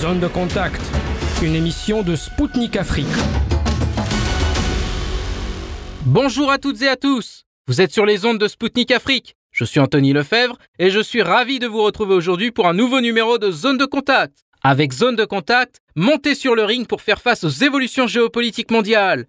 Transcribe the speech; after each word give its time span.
Zone 0.00 0.20
de 0.20 0.28
contact, 0.28 0.80
une 1.42 1.56
émission 1.56 2.04
de 2.04 2.14
Spoutnik 2.14 2.76
Afrique. 2.76 3.06
Bonjour 6.06 6.52
à 6.52 6.58
toutes 6.58 6.80
et 6.82 6.88
à 6.88 6.94
tous. 6.94 7.42
Vous 7.66 7.80
êtes 7.80 7.90
sur 7.90 8.06
les 8.06 8.24
ondes 8.24 8.38
de 8.38 8.46
Spoutnik 8.46 8.92
Afrique. 8.92 9.34
Je 9.50 9.64
suis 9.64 9.80
Anthony 9.80 10.12
Lefebvre 10.12 10.56
et 10.78 10.90
je 10.90 11.00
suis 11.00 11.20
ravi 11.20 11.58
de 11.58 11.66
vous 11.66 11.82
retrouver 11.82 12.14
aujourd'hui 12.14 12.52
pour 12.52 12.68
un 12.68 12.74
nouveau 12.74 13.00
numéro 13.00 13.38
de 13.38 13.50
Zone 13.50 13.76
de 13.76 13.86
contact. 13.86 14.44
Avec 14.62 14.92
Zone 14.92 15.16
de 15.16 15.24
contact, 15.24 15.80
montez 15.96 16.36
sur 16.36 16.54
le 16.54 16.62
ring 16.62 16.86
pour 16.86 17.02
faire 17.02 17.20
face 17.20 17.42
aux 17.42 17.48
évolutions 17.48 18.06
géopolitiques 18.06 18.70
mondiales. 18.70 19.26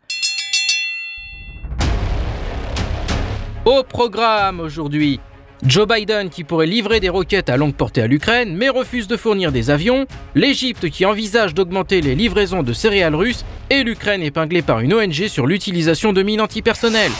Au 3.65 3.81
programme 3.83 4.59
aujourd'hui, 4.59 5.19
Joe 5.65 5.87
Biden 5.87 6.29
qui 6.29 6.45
pourrait 6.45 6.67
livrer 6.67 6.99
des 6.99 7.09
roquettes 7.09 7.49
à 7.49 7.57
longue 7.57 7.73
portée 7.73 8.01
à 8.01 8.07
l'Ukraine 8.07 8.55
mais 8.55 8.69
refuse 8.69 9.07
de 9.07 9.17
fournir 9.17 9.51
des 9.51 9.69
avions, 9.69 10.05
l'Égypte 10.33 10.89
qui 10.89 11.05
envisage 11.05 11.53
d'augmenter 11.53 11.99
les 12.01 12.15
livraisons 12.15 12.63
de 12.63 12.71
céréales 12.71 13.15
russes 13.15 13.43
et 13.69 13.83
l'Ukraine 13.83 14.21
épinglée 14.21 14.61
par 14.61 14.79
une 14.79 14.93
ONG 14.93 15.27
sur 15.27 15.47
l'utilisation 15.47 16.13
de 16.13 16.23
mines 16.23 16.41
antipersonnelles. 16.41 17.11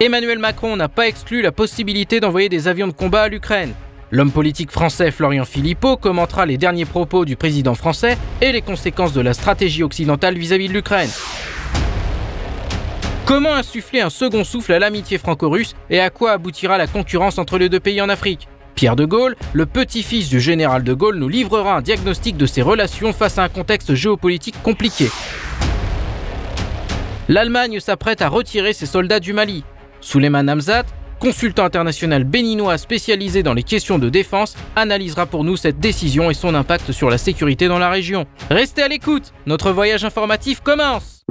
Emmanuel 0.00 0.38
Macron 0.38 0.76
n'a 0.76 0.88
pas 0.88 1.06
exclu 1.06 1.42
la 1.42 1.52
possibilité 1.52 2.20
d'envoyer 2.20 2.48
des 2.48 2.68
avions 2.68 2.88
de 2.88 2.92
combat 2.92 3.22
à 3.22 3.28
l'Ukraine. 3.28 3.74
L'homme 4.10 4.32
politique 4.32 4.70
français 4.70 5.10
Florian 5.10 5.44
Philippot 5.44 5.96
commentera 5.96 6.46
les 6.46 6.58
derniers 6.58 6.86
propos 6.86 7.24
du 7.24 7.36
président 7.36 7.74
français 7.74 8.18
et 8.40 8.50
les 8.50 8.62
conséquences 8.62 9.12
de 9.12 9.20
la 9.20 9.34
stratégie 9.34 9.82
occidentale 9.82 10.36
vis-à-vis 10.36 10.68
de 10.68 10.72
l'Ukraine. 10.72 11.10
Comment 13.34 13.54
insuffler 13.54 14.02
un 14.02 14.10
second 14.10 14.44
souffle 14.44 14.74
à 14.74 14.78
l'amitié 14.78 15.16
franco-russe 15.16 15.74
et 15.88 16.00
à 16.00 16.10
quoi 16.10 16.32
aboutira 16.32 16.76
la 16.76 16.86
concurrence 16.86 17.38
entre 17.38 17.56
les 17.56 17.70
deux 17.70 17.80
pays 17.80 18.02
en 18.02 18.10
Afrique? 18.10 18.46
Pierre 18.74 18.94
de 18.94 19.06
Gaulle, 19.06 19.36
le 19.54 19.64
petit-fils 19.64 20.28
du 20.28 20.38
général 20.38 20.84
de 20.84 20.92
Gaulle, 20.92 21.16
nous 21.16 21.30
livrera 21.30 21.76
un 21.76 21.80
diagnostic 21.80 22.36
de 22.36 22.44
ses 22.44 22.60
relations 22.60 23.14
face 23.14 23.38
à 23.38 23.44
un 23.44 23.48
contexte 23.48 23.94
géopolitique 23.94 24.62
compliqué. 24.62 25.08
L'Allemagne 27.30 27.80
s'apprête 27.80 28.20
à 28.20 28.28
retirer 28.28 28.74
ses 28.74 28.84
soldats 28.84 29.18
du 29.18 29.32
Mali. 29.32 29.64
Suleiman 30.02 30.46
Hamzat, 30.46 30.84
consultant 31.18 31.64
international 31.64 32.24
béninois 32.24 32.76
spécialisé 32.76 33.42
dans 33.42 33.54
les 33.54 33.62
questions 33.62 33.98
de 33.98 34.10
défense, 34.10 34.56
analysera 34.76 35.24
pour 35.24 35.42
nous 35.42 35.56
cette 35.56 35.80
décision 35.80 36.30
et 36.30 36.34
son 36.34 36.54
impact 36.54 36.92
sur 36.92 37.08
la 37.08 37.16
sécurité 37.16 37.66
dans 37.66 37.78
la 37.78 37.88
région. 37.88 38.26
Restez 38.50 38.82
à 38.82 38.88
l'écoute, 38.88 39.32
notre 39.46 39.72
voyage 39.72 40.04
informatif 40.04 40.60
commence 40.60 41.22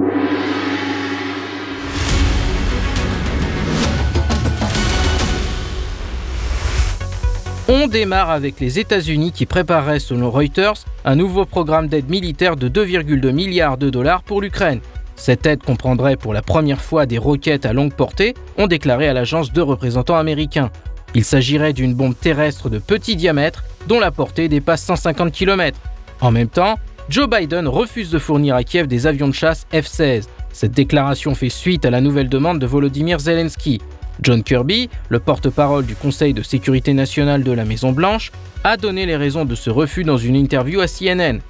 On 7.68 7.86
démarre 7.86 8.30
avec 8.30 8.58
les 8.58 8.80
États-Unis 8.80 9.30
qui 9.30 9.46
prépareraient, 9.46 10.00
selon 10.00 10.30
Reuters, 10.30 10.84
un 11.04 11.14
nouveau 11.14 11.44
programme 11.44 11.86
d'aide 11.86 12.10
militaire 12.10 12.56
de 12.56 12.68
2,2 12.68 13.30
milliards 13.30 13.78
de 13.78 13.88
dollars 13.88 14.24
pour 14.24 14.40
l'Ukraine. 14.40 14.80
Cette 15.14 15.46
aide 15.46 15.62
comprendrait 15.62 16.16
pour 16.16 16.34
la 16.34 16.42
première 16.42 16.80
fois 16.80 17.06
des 17.06 17.18
roquettes 17.18 17.64
à 17.64 17.72
longue 17.72 17.94
portée, 17.94 18.34
ont 18.58 18.66
déclaré 18.66 19.06
à 19.06 19.12
l'agence 19.12 19.52
deux 19.52 19.62
représentants 19.62 20.16
américains. 20.16 20.70
Il 21.14 21.24
s'agirait 21.24 21.72
d'une 21.72 21.94
bombe 21.94 22.18
terrestre 22.18 22.68
de 22.68 22.78
petit 22.78 23.14
diamètre 23.14 23.62
dont 23.86 24.00
la 24.00 24.10
portée 24.10 24.48
dépasse 24.48 24.82
150 24.82 25.30
km. 25.30 25.78
En 26.20 26.32
même 26.32 26.48
temps, 26.48 26.80
Joe 27.08 27.28
Biden 27.28 27.68
refuse 27.68 28.10
de 28.10 28.18
fournir 28.18 28.56
à 28.56 28.64
Kiev 28.64 28.88
des 28.88 29.06
avions 29.06 29.28
de 29.28 29.34
chasse 29.34 29.66
F-16. 29.72 30.24
Cette 30.52 30.72
déclaration 30.72 31.34
fait 31.36 31.48
suite 31.48 31.84
à 31.84 31.90
la 31.90 32.00
nouvelle 32.00 32.28
demande 32.28 32.58
de 32.58 32.66
Volodymyr 32.66 33.20
Zelensky. 33.20 33.80
John 34.22 34.42
Kirby, 34.42 34.88
le 35.08 35.18
porte-parole 35.18 35.84
du 35.84 35.96
Conseil 35.96 36.32
de 36.32 36.42
sécurité 36.42 36.94
nationale 36.94 37.42
de 37.42 37.52
la 37.52 37.64
Maison-Blanche, 37.64 38.30
a 38.62 38.76
donné 38.76 39.04
les 39.04 39.16
raisons 39.16 39.44
de 39.44 39.54
ce 39.54 39.68
refus 39.68 40.04
dans 40.04 40.16
une 40.16 40.36
interview 40.36 40.80
à 40.80 40.86
CNN. 40.86 41.40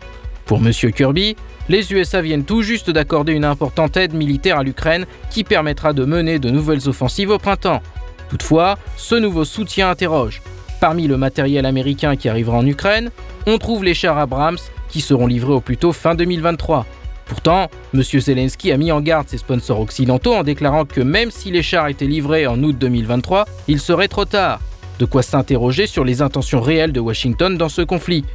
Pour 0.46 0.58
M. 0.58 0.72
Kirby, 0.72 1.36
les 1.68 1.92
USA 1.92 2.22
viennent 2.22 2.44
tout 2.44 2.62
juste 2.62 2.90
d'accorder 2.90 3.32
une 3.32 3.44
importante 3.44 3.96
aide 3.96 4.14
militaire 4.14 4.58
à 4.58 4.62
l'Ukraine 4.62 5.06
qui 5.30 5.44
permettra 5.44 5.92
de 5.92 6.04
mener 6.04 6.38
de 6.38 6.50
nouvelles 6.50 6.88
offensives 6.88 7.30
au 7.30 7.38
printemps. 7.38 7.82
Toutefois, 8.30 8.78
ce 8.96 9.14
nouveau 9.14 9.44
soutien 9.44 9.90
interroge. 9.90 10.42
Parmi 10.80 11.06
le 11.06 11.16
matériel 11.16 11.66
américain 11.66 12.16
qui 12.16 12.28
arrivera 12.28 12.56
en 12.56 12.66
Ukraine, 12.66 13.10
on 13.46 13.58
trouve 13.58 13.84
les 13.84 13.94
chars 13.94 14.18
Abrams 14.18 14.58
qui 14.88 15.00
seront 15.00 15.26
livrés 15.26 15.52
au 15.52 15.60
plus 15.60 15.76
tôt 15.76 15.92
fin 15.92 16.14
2023. 16.14 16.86
Pourtant, 17.32 17.70
M. 17.94 18.02
Zelensky 18.02 18.72
a 18.72 18.76
mis 18.76 18.92
en 18.92 19.00
garde 19.00 19.26
ses 19.26 19.38
sponsors 19.38 19.80
occidentaux 19.80 20.34
en 20.34 20.42
déclarant 20.42 20.84
que 20.84 21.00
même 21.00 21.30
si 21.30 21.50
les 21.50 21.62
chars 21.62 21.88
étaient 21.88 22.04
livrés 22.04 22.46
en 22.46 22.62
août 22.62 22.76
2023, 22.78 23.46
il 23.68 23.80
serait 23.80 24.08
trop 24.08 24.26
tard. 24.26 24.60
De 24.98 25.06
quoi 25.06 25.22
s'interroger 25.22 25.86
sur 25.86 26.04
les 26.04 26.20
intentions 26.20 26.60
réelles 26.60 26.92
de 26.92 27.00
Washington 27.00 27.56
dans 27.56 27.70
ce 27.70 27.80
conflit. 27.80 28.26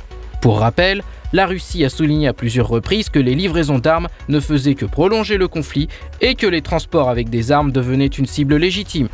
Pour 0.41 0.57
rappel, 0.57 1.03
la 1.31 1.45
Russie 1.45 1.85
a 1.85 1.89
souligné 1.89 2.27
à 2.27 2.33
plusieurs 2.33 2.69
reprises 2.69 3.09
que 3.09 3.19
les 3.19 3.35
livraisons 3.35 3.77
d'armes 3.77 4.07
ne 4.29 4.39
faisaient 4.39 4.73
que 4.73 4.87
prolonger 4.87 5.37
le 5.37 5.47
conflit 5.47 5.89
et 6.19 6.33
que 6.33 6.47
les 6.47 6.63
transports 6.63 7.07
avec 7.07 7.29
des 7.29 7.51
armes 7.51 7.71
devenaient 7.71 8.07
une 8.07 8.25
cible 8.25 8.55
légitime. 8.55 9.09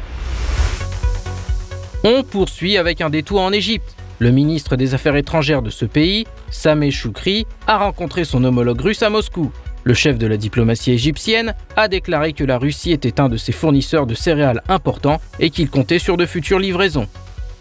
On 2.05 2.23
poursuit 2.23 2.77
avec 2.77 3.01
un 3.01 3.09
détour 3.09 3.41
en 3.41 3.51
Égypte. 3.51 3.97
Le 4.19 4.31
ministre 4.31 4.77
des 4.77 4.93
Affaires 4.93 5.17
étrangères 5.17 5.61
de 5.61 5.69
ce 5.69 5.83
pays, 5.83 6.25
Sameh 6.51 6.91
Choukri, 6.91 7.45
a 7.67 7.79
rencontré 7.79 8.23
son 8.23 8.45
homologue 8.45 8.79
russe 8.79 9.03
à 9.03 9.09
Moscou. 9.09 9.51
Le 9.85 9.93
chef 9.93 10.17
de 10.17 10.27
la 10.27 10.37
diplomatie 10.37 10.91
égyptienne 10.91 11.55
a 11.75 11.87
déclaré 11.87 12.33
que 12.33 12.43
la 12.43 12.57
Russie 12.57 12.91
était 12.91 13.19
un 13.19 13.27
de 13.27 13.35
ses 13.35 13.51
fournisseurs 13.51 14.07
de 14.07 14.15
céréales 14.15 14.61
importants 14.69 15.19
et 15.39 15.49
qu'il 15.49 15.69
comptait 15.69 15.99
sur 15.99 16.15
de 16.15 16.25
futures 16.25 16.59
livraisons. 16.59 17.07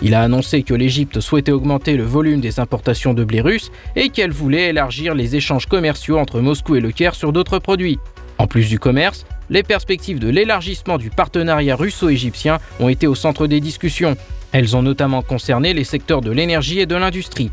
Il 0.01 0.15
a 0.15 0.23
annoncé 0.23 0.63
que 0.63 0.75
l'Égypte 0.75 1.21
souhaitait 1.21 1.53
augmenter 1.53 1.97
le 1.97 2.05
volume 2.05 2.41
des 2.41 2.61
importations 2.61 3.15
de 3.15 3.25
blé 3.25 3.41
russe 3.41 3.71
et 3.97 4.09
qu'elle 4.09 4.33
voulait 4.33 4.71
élargir 4.71 5.15
les 5.15 5.37
échanges 5.37 5.67
commerciaux 5.67 6.19
entre 6.19 6.41
Moscou 6.41 6.77
et 6.77 6.81
le 6.81 6.91
Caire 6.93 7.15
sur 7.15 7.33
d'autres 7.33 7.59
produits. 7.59 7.99
En 8.39 8.47
plus 8.47 8.69
du 8.69 8.79
commerce, 8.79 9.25
les 9.51 9.63
perspectives 9.63 10.19
de 10.19 10.29
l'élargissement 10.29 10.99
du 10.99 11.11
partenariat 11.11 11.77
russo-égyptien 11.77 12.59
ont 12.81 12.89
été 12.89 13.07
au 13.07 13.15
centre 13.15 13.47
des 13.47 13.61
discussions. 13.61 14.17
Elles 14.53 14.77
ont 14.77 14.83
notamment 14.83 15.23
concerné 15.23 15.75
les 15.75 15.85
secteurs 15.85 16.21
de 16.21 16.31
l'énergie 16.31 16.81
et 16.81 16.87
de 16.87 16.97
l'industrie. 16.97 17.51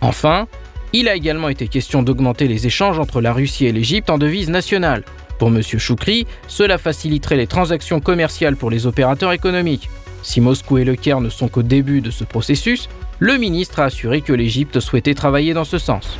Enfin, 0.00 0.48
il 0.96 1.08
a 1.08 1.16
également 1.16 1.48
été 1.48 1.66
question 1.66 2.04
d'augmenter 2.04 2.46
les 2.46 2.68
échanges 2.68 3.00
entre 3.00 3.20
la 3.20 3.32
Russie 3.32 3.66
et 3.66 3.72
l'Égypte 3.72 4.10
en 4.10 4.16
devise 4.16 4.48
nationale. 4.48 5.02
Pour 5.40 5.48
M. 5.48 5.60
Choukri, 5.60 6.24
cela 6.46 6.78
faciliterait 6.78 7.36
les 7.36 7.48
transactions 7.48 7.98
commerciales 7.98 8.54
pour 8.54 8.70
les 8.70 8.86
opérateurs 8.86 9.32
économiques. 9.32 9.90
Si 10.22 10.40
Moscou 10.40 10.78
et 10.78 10.84
le 10.84 10.94
Caire 10.94 11.20
ne 11.20 11.30
sont 11.30 11.48
qu'au 11.48 11.64
début 11.64 12.00
de 12.00 12.12
ce 12.12 12.22
processus, 12.22 12.88
le 13.18 13.36
ministre 13.38 13.80
a 13.80 13.86
assuré 13.86 14.20
que 14.20 14.32
l'Égypte 14.32 14.78
souhaitait 14.78 15.14
travailler 15.14 15.52
dans 15.52 15.64
ce 15.64 15.78
sens. 15.78 16.16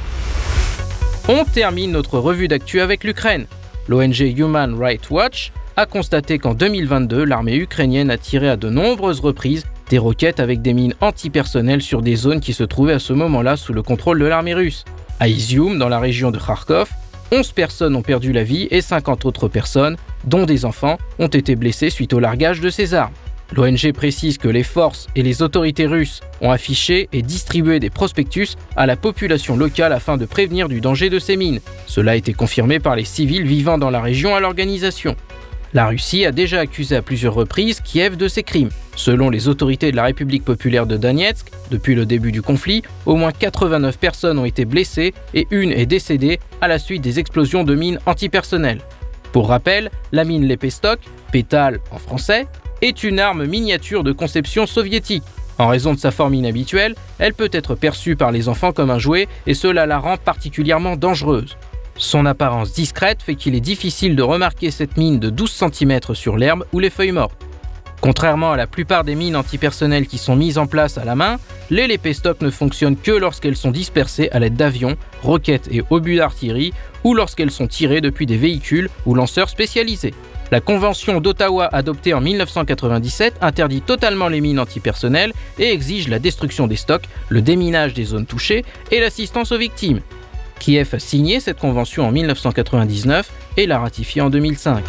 On 1.29 1.45
termine 1.45 1.93
notre 1.93 2.19
revue 2.19 2.49
d'actu 2.49 2.81
avec 2.81 3.05
l'Ukraine. 3.05 3.47
L'ONG 3.87 4.19
Human 4.37 4.75
Rights 4.75 5.09
Watch 5.09 5.53
a 5.77 5.87
constaté 5.87 6.41
qu'en 6.41 6.55
2022, 6.55 7.23
l'armée 7.23 7.57
ukrainienne 7.57 8.11
a 8.11 8.19
tiré 8.19 8.49
à 8.49 8.57
de 8.57 8.71
nombreuses 8.71 9.21
reprises 9.21 9.67
des 9.95 9.99
roquettes 9.99 10.41
avec 10.41 10.61
des 10.61 10.73
mines 10.73 10.95
antipersonnelles 11.01 11.81
sur 11.81 12.03
des 12.03 12.17
zones 12.17 12.41
qui 12.41 12.53
se 12.53 12.65
trouvaient 12.65 12.95
à 12.95 12.99
ce 12.99 13.13
moment-là 13.13 13.57
sous 13.57 13.73
le 13.73 13.81
contrôle 13.81 14.19
de 14.19 14.25
l'armée 14.25 14.53
russe. 14.53 14.85
À 15.21 15.29
Izium, 15.29 15.79
dans 15.79 15.89
la 15.89 16.01
région 16.01 16.33
de 16.33 16.39
Kharkov, 16.41 16.91
11 17.31 17.53
personnes 17.53 17.95
ont 17.95 18.03
perdu 18.03 18.33
la 18.33 18.43
vie 18.43 18.67
et 18.73 18.81
50 18.81 19.25
autres 19.25 19.47
personnes, 19.47 19.97
dont 20.25 20.47
des 20.47 20.65
enfants, 20.65 20.99
ont 21.21 21.29
été 21.29 21.55
blessées 21.55 21.91
suite 21.91 22.13
au 22.13 22.19
largage 22.19 22.61
de 22.61 22.71
ces 22.71 22.93
armes. 22.93 23.13
L'ONG 23.53 23.93
précise 23.93 24.37
que 24.37 24.49
les 24.49 24.65
forces 24.65 25.07
et 25.15 25.23
les 25.23 25.43
autorités 25.43 25.87
russes 25.87 26.23
ont 26.41 26.51
affiché 26.51 27.09
et 27.13 27.23
distribué 27.23 27.79
des 27.79 27.91
prospectus 27.91 28.57
à 28.75 28.87
la 28.87 28.97
population 28.97 29.57
locale 29.57 29.93
afin 29.93 30.17
de 30.17 30.27
prévenir 30.27 30.69
du 30.69 30.81
danger 30.81 31.09
de 31.09 31.21
ces 31.21 31.37
mines. 31.37 31.61
Cela 31.87 32.13
a 32.13 32.17
été 32.17 32.33
confirmé 32.33 32.81
par 32.81 32.97
les 32.97 33.05
civils 33.05 33.47
vivant 33.47 33.79
dans 33.79 33.91
la 33.91 34.01
région 34.01 34.35
à 34.35 34.41
l'organisation. 34.41 35.15
La 35.75 35.89
Russie 35.89 36.25
a 36.25 36.31
déjà 36.31 36.61
accusé 36.61 36.95
à 36.95 37.03
plusieurs 37.03 37.35
reprises 37.35 37.81
Kiev 37.81 38.17
de 38.17 38.29
ces 38.29 38.45
crimes. 38.45 38.69
Selon 38.95 39.29
les 39.29 39.49
autorités 39.49 39.91
de 39.91 39.97
la 39.97 40.05
République 40.05 40.45
populaire 40.45 40.87
de 40.87 40.97
Donetsk, 40.97 41.51
depuis 41.73 41.97
le 41.97 42.07
début 42.07 42.31
du 42.31 42.43
conflit, 42.43 42.85
au 43.07 43.17
moins 43.17 43.33
89 43.33 43.99
personnes 43.99 44.39
ont 44.39 44.45
été 44.45 44.67
blessées 44.67 45.15
et 45.35 45.49
une 45.51 45.73
est 45.73 45.87
décédée 45.87 46.39
à 46.61 46.69
la 46.69 46.79
suite 46.79 47.03
des 47.03 47.19
explosions 47.19 47.65
de 47.65 47.75
mines 47.75 47.99
antipersonnelles. 48.07 48.83
Pour 49.33 49.49
rappel, 49.49 49.91
la 50.13 50.23
mine 50.23 50.47
Lepestok, 50.47 51.01
pétale 51.33 51.81
en 51.91 51.99
français, 51.99 52.47
est 52.81 53.03
une 53.03 53.19
arme 53.19 53.45
miniature 53.45 54.05
de 54.05 54.13
conception 54.13 54.69
soviétique. 54.69 55.25
En 55.59 55.67
raison 55.67 55.93
de 55.93 55.99
sa 55.99 56.13
forme 56.13 56.35
inhabituelle, 56.35 56.95
elle 57.19 57.35
peut 57.35 57.51
être 57.51 57.75
perçue 57.75 58.15
par 58.15 58.31
les 58.31 58.49
enfants 58.49 58.71
comme 58.71 58.91
un 58.91 59.01
jouet 59.01 59.27
et 59.49 59.55
cela 59.55 59.87
la 59.87 59.99
rend 59.99 60.19
particulièrement 60.19 60.95
dangereuse. 60.95 61.57
Son 61.97 62.27
apparence 62.27 62.73
discrète 62.73 63.23
fait 63.23 63.37
qu'il 63.37 63.55
est 63.55 63.61
difficile 63.61 64.17
de 64.17 64.23
remarquer 64.23 64.71
cette 64.71 64.97
mine 64.97 65.21
de 65.21 65.31
12 65.31 65.51
cm 65.73 66.01
sur 66.15 66.37
l'herbe 66.37 66.65
ou 66.73 66.81
les 66.81 66.91
feuilles 66.91 67.13
mortes. 67.13 67.37
Contrairement 68.01 68.53
à 68.53 68.57
la 68.57 68.67
plupart 68.67 69.05
des 69.05 69.15
mines 69.15 69.37
antipersonnelles 69.37 70.07
qui 70.07 70.19
sont 70.19 70.37
mises 70.37 70.59
en 70.59 70.67
place 70.67 70.99
à 70.99 71.05
la 71.05 71.15
main, 71.15 71.39
les 71.71 71.87
lépéstocs 71.87 72.43
ne 72.43 72.51
fonctionnent 72.51 72.99
que 72.99 73.13
lorsqu'elles 73.13 73.57
sont 73.57 73.71
dispersées 73.71 74.29
à 74.33 74.41
l'aide 74.41 74.57
d'avions, 74.57 74.97
roquettes 75.23 75.69
et 75.71 75.83
obus 75.89 76.17
d'artillerie 76.17 76.75
ou 77.05 77.15
lorsqu'elles 77.15 77.51
sont 77.51 77.67
tirées 77.67 78.03
depuis 78.03 78.27
des 78.27 78.37
véhicules 78.37 78.91
ou 79.07 79.15
lanceurs 79.15 79.49
spécialisés. 79.49 80.13
La 80.51 80.61
Convention 80.61 81.21
d'Ottawa 81.21 81.69
adoptée 81.73 82.13
en 82.13 82.21
1997 82.21 83.37
interdit 83.41 83.81
totalement 83.81 84.29
les 84.29 84.43
mines 84.43 84.61
antipersonnelles 84.61 85.33
et 85.59 85.73
exige 85.73 86.09
la 86.09 86.19
destruction 86.19 86.67
des 86.67 86.77
stocks, 86.77 87.09
le 87.31 87.41
déminage 87.41 87.95
des 87.95 88.05
zones 88.05 88.27
touchées 88.27 88.65
et 88.91 89.01
l'assistance 89.01 89.53
aux 89.53 89.59
victimes. 89.59 90.01
Kiev 90.65 90.95
a 90.95 90.99
signé 90.99 91.41
cette 91.41 91.59
convention 91.59 92.07
en 92.07 92.11
1999 92.11 93.31
et 93.59 93.67
l'a 93.67 93.79
ratifiée 93.79 94.23
en 94.23 94.31
2005. 94.31 94.83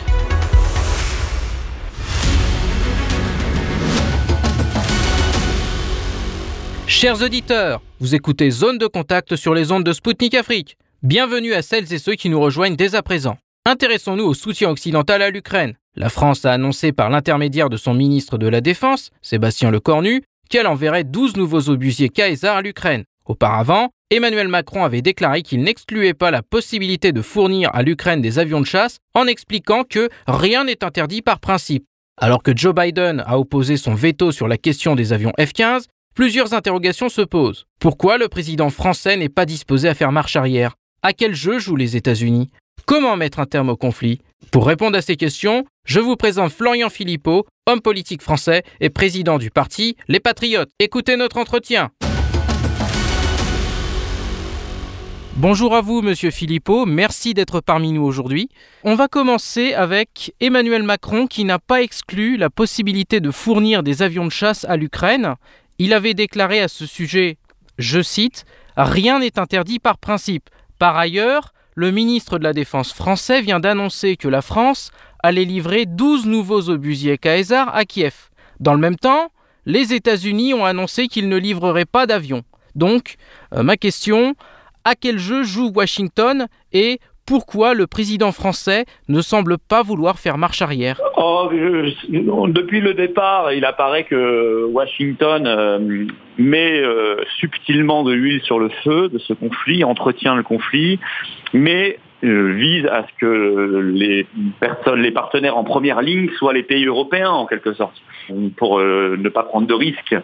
Chers 6.88 7.22
auditeurs, 7.22 7.81
vous 8.00 8.16
écoutez 8.16 8.51
Zone 8.51 8.77
de 8.77 8.88
contact 8.88 9.36
sur 9.36 9.54
les 9.54 9.74
ondes 9.74 9.83
de 9.83 9.92
Spoutnik 9.92 10.33
Afrique. 10.36 10.77
Bienvenue 11.04 11.54
à 11.54 11.62
celles 11.62 11.92
et 11.92 11.98
ceux 12.00 12.13
qui 12.13 12.30
nous 12.30 12.39
rejoignent 12.39 12.77
dès 12.77 12.95
à 12.95 13.04
présent. 13.04 13.38
Intéressons-nous 13.66 14.24
au 14.24 14.33
soutien 14.33 14.69
occidental 14.69 15.22
à 15.22 15.30
l'Ukraine. 15.30 15.74
La 15.98 16.07
France 16.07 16.45
a 16.45 16.54
annoncé 16.54 16.94
par 16.94 17.10
l'intermédiaire 17.10 17.69
de 17.69 17.75
son 17.75 17.94
ministre 17.94 18.38
de 18.38 18.48
la 18.48 18.62
Défense, 18.62 19.12
Sébastien 19.22 19.72
Lecornu, 19.72 20.24
qu'elle 20.50 20.68
enverrait 20.68 21.04
12 21.04 21.36
nouveaux 21.36 21.69
obusiers 21.69 22.07
Caesar 22.07 22.56
à 22.56 22.62
l'Ukraine. 22.62 23.04
Auparavant, 23.25 23.89
Emmanuel 24.12 24.48
Macron 24.48 24.84
avait 24.84 25.02
déclaré 25.02 25.42
qu'il 25.42 25.62
n'excluait 25.63 26.13
pas 26.13 26.31
la 26.31 26.44
possibilité 26.44 27.12
de 27.12 27.22
fournir 27.22 27.69
à 27.74 27.81
l'Ukraine 27.81 28.22
des 28.22 28.40
avions 28.40 28.62
de 28.62 28.66
chasse 28.66 28.98
en 29.13 29.25
expliquant 29.28 29.84
que 29.84 30.10
rien 30.28 30.63
n'est 30.66 30.84
interdit 30.84 31.22
par 31.22 31.40
principe. 31.40 31.86
Alors 32.22 32.44
que 32.44 32.56
Joe 32.56 32.74
Biden 32.74 33.24
a 33.25 33.40
opposé 33.40 33.78
son 33.78 33.96
veto 33.96 34.31
sur 34.31 34.48
la 34.48 34.57
question 34.57 34.96
des 34.96 35.12
avions 35.12 35.34
F-15, 35.40 35.86
Plusieurs 36.16 36.54
interrogations 36.54 37.10
se 37.10 37.22
posent. 37.22 37.66
Pourquoi 37.78 38.18
le 38.18 38.30
président 38.30 38.69
français 38.69 39.18
n'est 39.18 39.28
pas 39.28 39.46
disposé 39.46 39.90
à 39.90 39.94
faire 39.94 40.13
marche 40.13 40.38
arrière? 40.38 40.75
À 41.01 41.12
quel 41.12 41.36
jeu 41.36 41.60
jouent 41.60 41.75
les 41.75 41.98
États-Unis? 41.98 42.51
Comment 42.86 43.18
mettre 43.18 43.40
un 43.40 43.46
terme 43.46 43.68
au 43.68 43.75
conflit? 43.75 44.22
Pour 44.50 44.66
répondre 44.66 44.98
à 44.98 45.01
ces 45.01 45.18
questions, 45.18 45.66
je 45.86 46.00
vous 46.00 46.16
présente 46.16 46.54
Florian 46.54 46.90
Philippot, 46.90 47.46
homme 47.68 47.81
politique 47.81 48.22
français 48.22 48.63
et 48.80 48.90
président 48.90 49.38
du 49.38 49.51
parti 49.51 49.98
Les 50.08 50.22
Patriotes. 50.22 50.69
Écoutez 50.80 51.18
notre 51.18 51.38
entretien. 51.38 51.92
Bonjour 55.38 55.76
à 55.76 55.82
vous, 55.82 56.02
monsieur 56.02 56.32
Philippot. 56.32 56.86
Merci 56.86 57.34
d'être 57.34 57.60
parmi 57.60 57.92
nous 57.92 58.04
aujourd'hui. 58.04 58.50
On 58.84 58.96
va 58.96 59.10
commencer 59.10 59.74
avec 59.74 60.34
Emmanuel 60.40 60.84
Macron 60.84 61.28
qui 61.28 61.44
n'a 61.44 61.60
pas 61.60 61.82
exclu 61.82 62.38
la 62.38 62.50
possibilité 62.50 63.20
de 63.20 63.32
fournir 63.32 63.84
des 63.84 64.02
avions 64.02 64.26
de 64.26 64.32
chasse 64.32 64.64
à 64.64 64.78
l'Ukraine 64.78 65.36
il 65.78 65.94
avait 65.94 66.14
déclaré 66.14 66.62
à 66.62 66.68
ce 66.68 66.86
sujet, 66.86 67.38
je 67.78 68.02
cite, 68.02 68.46
Rien 68.78 69.20
n'est 69.20 69.40
interdit 69.40 69.80
par 69.80 69.98
principe. 69.98 70.50
Par 70.80 70.98
ailleurs, 70.98 71.54
le 71.76 71.92
ministre 71.92 72.38
de 72.38 72.44
la 72.44 72.54
Défense 72.54 72.94
français 72.94 73.42
vient 73.42 73.60
d'annoncer 73.60 74.18
que 74.18 74.28
la 74.28 74.42
France 74.42 74.92
allait 75.24 75.46
livrer 75.46 75.86
12 75.86 76.26
nouveaux 76.26 76.70
obusiers 76.70 77.18
Caesar 77.18 77.74
à 77.74 77.86
Kiev. 77.86 78.30
Dans 78.60 78.74
le 78.74 78.80
même 78.80 78.98
temps, 78.98 79.32
les 79.66 79.94
États-Unis 79.94 80.54
ont 80.54 80.66
annoncé 80.66 81.08
qu'ils 81.08 81.30
ne 81.30 81.38
livreraient 81.38 81.86
pas 81.86 82.06
d'avions. 82.06 82.44
Donc, 82.76 83.16
euh, 83.54 83.64
ma 83.64 83.78
question, 83.78 84.36
à 84.86 84.96
quel 84.96 85.18
jeu 85.18 85.44
joue 85.44 85.72
Washington 85.76 86.48
et 86.72 87.00
pourquoi 87.26 87.74
le 87.74 87.88
président 87.88 88.32
français 88.32 88.86
ne 89.10 89.20
semble 89.20 89.58
pas 89.58 89.82
vouloir 89.82 90.20
faire 90.20 90.38
marche 90.38 90.62
arrière 90.62 91.02
oh, 91.18 91.50
Depuis 91.50 92.82
le 92.82 92.94
départ, 92.94 93.52
il 93.52 93.66
apparaît 93.66 94.04
que 94.04 94.66
Washington 94.66 95.48
euh, 95.48 96.06
met 96.38 96.80
euh, 96.80 97.16
subtilement 97.40 98.04
de 98.04 98.14
l'huile 98.14 98.42
sur 98.44 98.60
le 98.60 98.70
feu 98.84 99.10
de 99.10 99.18
ce 99.18 99.34
conflit, 99.34 99.84
entretient 99.84 100.36
le 100.36 100.44
conflit, 100.44 101.00
mais 101.52 101.98
euh, 102.24 102.54
vise 102.54 102.86
à 102.86 103.08
ce 103.08 103.20
que 103.20 103.92
les 103.92 104.28
personnes, 104.60 105.02
les 105.02 105.12
partenaires 105.12 105.58
en 105.58 105.64
première 105.64 106.04
ligne 106.04 106.30
soient 106.38 106.54
les 106.54 106.64
pays 106.64 106.86
européens 106.86 107.32
en 107.32 107.48
quelque 107.48 107.74
sorte, 107.74 108.00
pour 108.58 108.80
ne 108.80 109.30
pas 109.30 109.44
prendre 109.44 109.66
de 109.66 109.74
risques. 109.74 110.16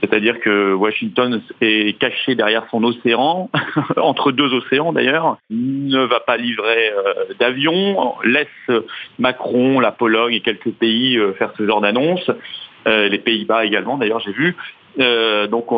C'est-à-dire 0.00 0.40
que 0.40 0.72
Washington 0.72 1.42
est 1.60 1.98
caché 1.98 2.34
derrière 2.34 2.66
son 2.70 2.82
océan, 2.84 3.50
entre 3.96 4.32
deux 4.32 4.52
océans 4.54 4.92
d'ailleurs, 4.92 5.38
ne 5.50 6.04
va 6.04 6.20
pas 6.20 6.36
livrer 6.36 6.90
euh, 6.90 7.34
d'avions, 7.38 8.14
laisse 8.24 8.48
Macron, 9.18 9.80
la 9.80 9.92
Pologne 9.92 10.34
et 10.34 10.40
quelques 10.40 10.72
pays 10.72 11.18
euh, 11.18 11.32
faire 11.34 11.52
ce 11.56 11.66
genre 11.66 11.80
d'annonce, 11.80 12.30
euh, 12.86 13.08
les 13.08 13.18
Pays-Bas 13.18 13.66
également 13.66 13.98
d'ailleurs 13.98 14.20
j'ai 14.20 14.32
vu, 14.32 14.56
euh, 14.98 15.46
donc 15.46 15.70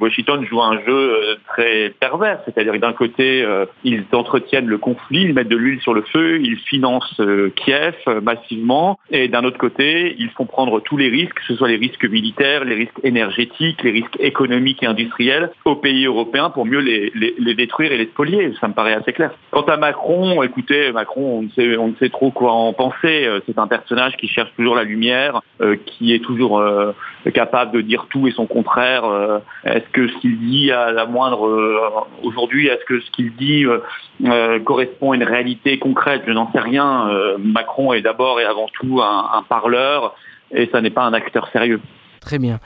Washington 0.00 0.44
joue 0.44 0.60
un 0.60 0.78
jeu 0.80 0.88
euh, 0.88 1.34
très 1.46 1.90
pervers, 2.00 2.40
c'est-à-dire 2.44 2.72
que 2.72 2.78
d'un 2.78 2.92
côté 2.92 3.42
euh, 3.42 3.66
ils 3.84 4.04
entretiennent 4.12 4.66
le 4.66 4.78
conflit, 4.78 5.22
ils 5.22 5.34
mettent 5.34 5.48
de 5.48 5.56
l'huile 5.56 5.80
sur 5.80 5.94
le 5.94 6.02
feu, 6.02 6.40
ils 6.40 6.56
financent 6.56 7.20
Kiev 7.56 7.94
massivement, 8.22 8.98
et 9.10 9.28
d'un 9.28 9.44
autre 9.44 9.58
côté 9.58 10.16
ils 10.18 10.30
font 10.30 10.46
prendre 10.46 10.80
tous 10.80 10.96
les 10.96 11.08
risques, 11.08 11.34
que 11.34 11.44
ce 11.44 11.54
soit 11.54 11.68
les 11.68 11.76
risques 11.76 12.04
militaires, 12.04 12.64
les 12.64 12.74
risques 12.74 13.00
énergétiques, 13.04 13.82
les 13.82 13.92
risques 13.92 14.16
économiques 14.18 14.82
et 14.82 14.86
industriels 14.86 15.50
aux 15.64 15.76
pays 15.76 16.06
européens 16.06 16.50
pour 16.50 16.66
mieux 16.66 16.80
les, 16.80 17.12
les, 17.14 17.54
détruire 17.54 17.92
et 17.92 17.96
les 17.98 18.06
spolier. 18.06 18.52
Ça 18.60 18.68
me 18.68 18.74
paraît 18.74 18.94
assez 18.94 19.12
clair. 19.12 19.32
Quant 19.50 19.62
à 19.62 19.76
Macron, 19.76 20.42
écoutez, 20.42 20.92
Macron, 20.92 21.38
on 21.38 21.42
ne 21.42 21.48
sait, 21.50 21.76
on 21.76 21.88
ne 21.88 21.94
sait 21.96 22.08
trop 22.08 22.30
quoi 22.30 22.52
en 22.52 22.72
penser. 22.72 23.28
C'est 23.46 23.58
un 23.58 23.66
personnage 23.66 24.16
qui 24.16 24.28
cherche 24.28 24.50
toujours 24.56 24.76
la 24.76 24.84
lumière, 24.84 25.40
qui 25.86 26.12
est 26.12 26.22
toujours 26.22 26.62
capable 27.34 27.72
de 27.72 27.80
dire 27.80 28.06
tout 28.10 28.26
et 28.26 28.32
son 28.32 28.46
contraire 28.48 29.04
euh, 29.04 29.38
Est-ce 29.64 29.88
que 29.92 30.08
ce 30.08 30.18
qu'il 30.18 30.38
dit 30.38 30.72
à 30.72 30.90
la 30.92 31.06
moindre 31.06 31.46
euh, 31.46 31.78
aujourd'hui, 32.22 32.66
est-ce 32.66 32.84
que 32.84 33.00
ce 33.00 33.10
qu'il 33.10 33.34
dit 33.36 33.64
euh, 33.64 34.58
correspond 34.60 35.12
à 35.12 35.16
une 35.16 35.24
réalité 35.24 35.78
concrète? 35.78 36.22
Je 36.26 36.32
n'en 36.32 36.50
sais 36.52 36.60
rien. 36.60 37.10
Macron 37.38 37.92
est 37.92 38.02
d'abord 38.02 38.40
et 38.40 38.44
avant 38.44 38.66
tout 38.72 39.00
un, 39.02 39.44
parleur 39.48 40.14
et 40.50 40.68
ça 40.72 40.80
n'est 40.80 40.90
pas 40.90 41.02
un 41.02 41.12
acteur 41.12 41.48
sérieux. 41.52 41.80
Très 42.20 42.38
bien. 42.38 42.58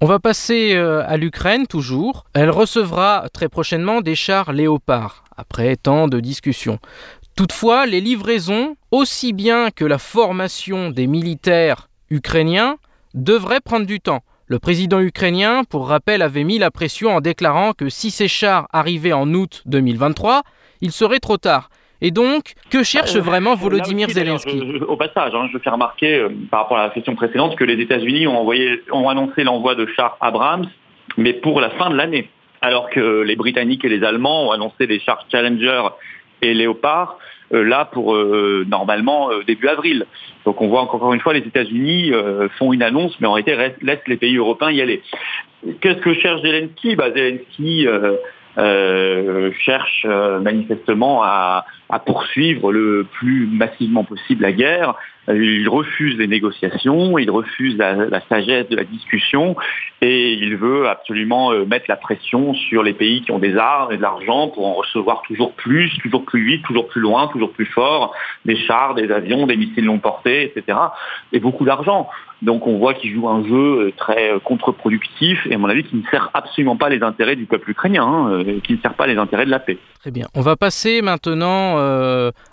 On 0.00 0.06
va 0.06 0.18
passer 0.18 0.76
à 0.76 1.16
l'Ukraine 1.16 1.66
toujours. 1.66 2.24
Elle 2.34 2.50
recevra 2.50 3.24
très 3.32 3.48
prochainement 3.48 4.00
des 4.00 4.14
chars 4.14 4.52
léopards, 4.52 5.24
après 5.36 5.76
tant 5.76 6.08
de 6.08 6.20
discussions. 6.20 6.78
Toutefois, 7.36 7.86
les 7.86 8.00
livraisons, 8.00 8.76
aussi 8.90 9.32
bien 9.32 9.70
que 9.70 9.84
la 9.84 9.98
formation 9.98 10.90
des 10.90 11.06
militaires 11.06 11.88
ukrainiens, 12.10 12.76
devraient 13.14 13.60
prendre 13.60 13.86
du 13.86 14.00
temps. 14.00 14.22
Le 14.46 14.58
président 14.58 15.00
ukrainien, 15.00 15.62
pour 15.64 15.88
rappel, 15.88 16.20
avait 16.20 16.44
mis 16.44 16.58
la 16.58 16.70
pression 16.70 17.10
en 17.10 17.20
déclarant 17.20 17.72
que 17.72 17.88
si 17.88 18.10
ces 18.10 18.28
chars 18.28 18.66
arrivaient 18.72 19.12
en 19.12 19.32
août 19.34 19.62
2023, 19.66 20.42
il 20.80 20.90
serait 20.90 21.20
trop 21.20 21.36
tard. 21.36 21.68
Et 22.00 22.10
donc, 22.10 22.54
que 22.68 22.82
cherche 22.82 23.14
euh, 23.14 23.20
vraiment 23.20 23.54
Volodymyr 23.54 24.10
Zelensky? 24.10 24.60
Au 24.88 24.96
passage, 24.96 25.32
hein, 25.34 25.48
je 25.52 25.58
fais 25.58 25.70
remarquer, 25.70 26.16
euh, 26.16 26.28
par 26.50 26.62
rapport 26.62 26.78
à 26.78 26.88
la 26.88 26.90
question 26.90 27.14
précédente, 27.14 27.54
que 27.56 27.62
les 27.62 27.80
États-Unis 27.80 28.26
ont, 28.26 28.44
ont 28.90 29.08
annoncé 29.08 29.44
l'envoi 29.44 29.76
de 29.76 29.86
chars 29.86 30.16
Abrams, 30.20 30.68
mais 31.16 31.32
pour 31.32 31.60
la 31.60 31.70
fin 31.70 31.90
de 31.90 31.94
l'année. 31.94 32.28
Alors 32.60 32.90
que 32.90 33.22
les 33.22 33.36
Britanniques 33.36 33.84
et 33.84 33.88
les 33.88 34.04
Allemands 34.04 34.48
ont 34.48 34.50
annoncé 34.50 34.88
des 34.88 34.98
chars 34.98 35.24
Challenger 35.30 35.82
et 36.42 36.54
Léopard 36.54 37.18
euh, 37.54 37.62
là 37.62 37.84
pour 37.84 38.14
euh, 38.14 38.66
normalement 38.68 39.30
euh, 39.30 39.42
début 39.44 39.68
avril. 39.68 40.06
Donc 40.44 40.60
on 40.60 40.68
voit 40.68 40.80
encore 40.80 41.12
une 41.14 41.20
fois 41.20 41.34
les 41.34 41.40
États-Unis 41.40 42.12
font 42.58 42.72
une 42.72 42.82
annonce, 42.82 43.18
mais 43.20 43.28
en 43.28 43.32
réalité 43.32 43.74
laissent 43.80 44.08
les 44.08 44.16
pays 44.16 44.36
européens 44.36 44.72
y 44.72 44.80
aller. 44.80 45.02
Qu'est-ce 45.80 46.00
que 46.00 46.14
cherche 46.14 46.42
Zelensky? 46.42 46.96
Bah, 46.96 47.12
Zelensky 47.14 47.86
cherche 49.64 50.04
manifestement 50.40 51.22
à, 51.22 51.64
à, 51.88 52.00
poursuivre 52.00 52.72
le 52.72 53.06
plus 53.12 53.46
massivement 53.46 54.02
possible 54.02 54.42
la 54.42 54.52
guerre, 54.52 54.96
il 55.28 55.68
refuse 55.68 56.16
les 56.18 56.26
négociations, 56.26 57.16
il 57.16 57.30
refuse 57.30 57.76
la, 57.76 58.20
sagesse 58.28 58.68
de 58.68 58.76
la 58.76 58.84
discussion 58.84 59.56
et 60.00 60.32
il 60.32 60.56
veut 60.56 60.88
absolument 60.88 61.52
euh, 61.52 61.64
mettre 61.64 61.86
la 61.88 61.96
pression 61.96 62.54
sur 62.54 62.82
les 62.82 62.92
pays 62.92 63.22
qui 63.22 63.30
ont 63.30 63.38
des 63.38 63.56
armes 63.56 63.92
et 63.92 63.96
de 63.96 64.02
l'argent 64.02 64.48
pour 64.48 64.66
en 64.66 64.74
recevoir 64.74 65.22
toujours 65.22 65.52
plus, 65.52 65.96
toujours 66.02 66.24
plus 66.24 66.44
vite, 66.44 66.64
toujours 66.64 66.88
plus 66.88 67.00
loin, 67.00 67.28
toujours 67.28 67.52
plus 67.52 67.66
fort, 67.66 68.14
des 68.44 68.56
chars, 68.56 68.94
des 68.94 69.12
avions, 69.12 69.46
des 69.46 69.56
missiles 69.56 69.84
longue 69.84 70.00
portée, 70.00 70.44
etc. 70.44 70.76
Et 71.32 71.38
beaucoup 71.38 71.64
d'argent. 71.64 72.08
Donc 72.42 72.66
on 72.66 72.78
voit 72.78 72.94
qu'il 72.94 73.14
joue 73.14 73.28
un 73.28 73.44
jeu 73.44 73.54
euh, 73.54 73.92
très 73.96 74.32
euh, 74.32 74.40
contre-productif 74.40 75.46
et 75.48 75.54
à 75.54 75.58
mon 75.58 75.68
avis 75.68 75.84
qui 75.84 75.94
ne 75.94 76.02
sert 76.10 76.30
absolument 76.34 76.76
pas 76.76 76.88
les 76.88 77.02
intérêts 77.02 77.36
du 77.36 77.46
peuple 77.46 77.70
ukrainien, 77.70 78.04
hein, 78.04 78.44
qui 78.64 78.72
ne 78.72 78.78
sert 78.78 78.94
pas 78.94 79.06
les 79.06 79.16
intérêts 79.16 79.46
de 79.46 79.50
la 79.50 79.60
paix. 79.60 79.78
Bien. 80.06 80.26
On 80.34 80.40
va 80.40 80.56
passer 80.56 81.00
maintenant 81.00 81.78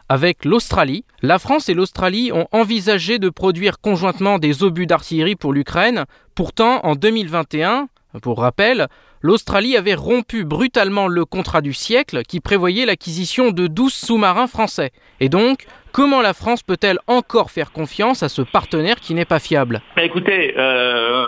avec 0.08 0.46
l'Australie. 0.46 1.04
La 1.22 1.40
France 1.40 1.68
et 1.70 1.74
l'Australie 1.74 2.32
ont 2.32 2.48
envisagé 2.52 3.18
de 3.18 3.30
produire 3.30 3.80
conjointement 3.80 4.38
des 4.38 4.64
obus 4.64 4.86
d'artillerie 4.86 5.36
pour 5.36 5.52
l'Ukraine. 5.52 6.06
Pourtant, 6.36 6.82
en 6.86 6.96
2021, 6.96 7.88
pour 8.22 8.40
rappel, 8.40 8.88
l'Australie 9.22 9.78
avait 9.78 9.96
rompu 9.96 10.46
brutalement 10.46 11.08
le 11.08 11.26
contrat 11.26 11.62
du 11.62 11.74
siècle 11.74 12.24
qui 12.24 12.40
prévoyait 12.40 12.86
l'acquisition 12.86 13.52
de 13.52 13.68
12 13.68 13.94
sous-marins 13.94 14.48
français. 14.48 14.92
Et 15.20 15.30
donc, 15.30 15.66
Comment 15.92 16.22
la 16.22 16.34
France 16.34 16.62
peut-elle 16.62 17.00
encore 17.08 17.50
faire 17.50 17.72
confiance 17.72 18.22
à 18.22 18.30
ce 18.30 18.42
partenaire 18.44 18.98
qui 18.98 19.16
n'est 19.16 19.26
pas 19.26 19.40
fiable? 19.40 19.82
Bah, 19.96 20.04
Écoutez, 20.04 20.54
euh, 20.58 21.26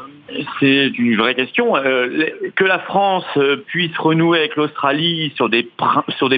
c'est 0.59 0.87
une 0.97 1.15
vraie 1.17 1.33
question. 1.33 1.75
Euh, 1.75 2.27
que 2.55 2.63
la 2.63 2.79
France 2.79 3.25
puisse 3.67 3.97
renouer 3.97 4.39
avec 4.39 4.55
l'Australie 4.55 5.33
sur 5.35 5.49
des, 5.49 5.67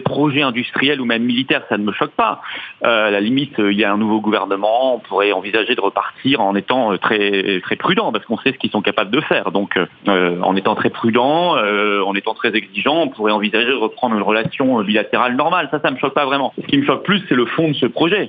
projets 0.06 0.42
industriels 0.42 1.02
ou 1.02 1.06
même 1.06 1.24
militaires, 1.24 1.64
ça 1.68 1.78
ne 1.78 1.84
me 1.84 1.92
choque 1.92 2.12
pas. 2.12 2.42
Euh, 2.86 3.08
à 3.08 3.12
la 3.12 3.20
limite, 3.20 3.56
il 3.58 3.74
y 3.74 3.84
a 3.84 3.92
un 3.92 3.98
nouveau 3.98 4.22
gouvernement, 4.22 4.96
on 4.96 5.00
pourrait 5.00 5.32
envisager 5.34 5.76
de 5.76 5.82
repartir 5.82 6.42
en 6.42 6.56
étant 6.56 6.98
très, 6.98 7.60
très 7.62 7.76
prudent, 7.76 8.12
parce 8.12 8.26
qu'on 8.26 8.38
sait 8.38 8.54
ce 8.54 8.58
qu'ils 8.58 8.72
sont 8.72 8.82
capables 8.82 9.12
de 9.12 9.22
faire. 9.22 9.52
Donc, 9.52 9.78
en 10.08 10.56
étant 10.56 10.76
très 10.76 10.90
prudent, 10.90 11.58
en 11.58 12.16
étant 12.16 12.34
très 12.34 12.56
exigeant, 12.56 13.04
on 13.04 13.10
pourrait 13.10 13.34
envisager 13.34 13.68
de 13.68 13.74
reprendre 13.74 14.16
une 14.16 14.24
relation 14.24 14.82
bilatérale 14.82 15.36
normale. 15.36 15.68
Ça, 15.72 15.80
ça 15.82 15.92
me 15.92 15.98
choque 15.98 16.14
pas 16.14 16.26
vraiment. 16.26 16.54
Ce 16.62 16.68
qui 16.68 16.78
me 16.78 16.86
choque 16.86 17.04
plus, 17.04 17.22
c'est 17.28 17.36
le 17.36 17.46
fond 17.46 17.70
de 17.70 17.74
ce 17.74 17.86
projet. 17.86 18.23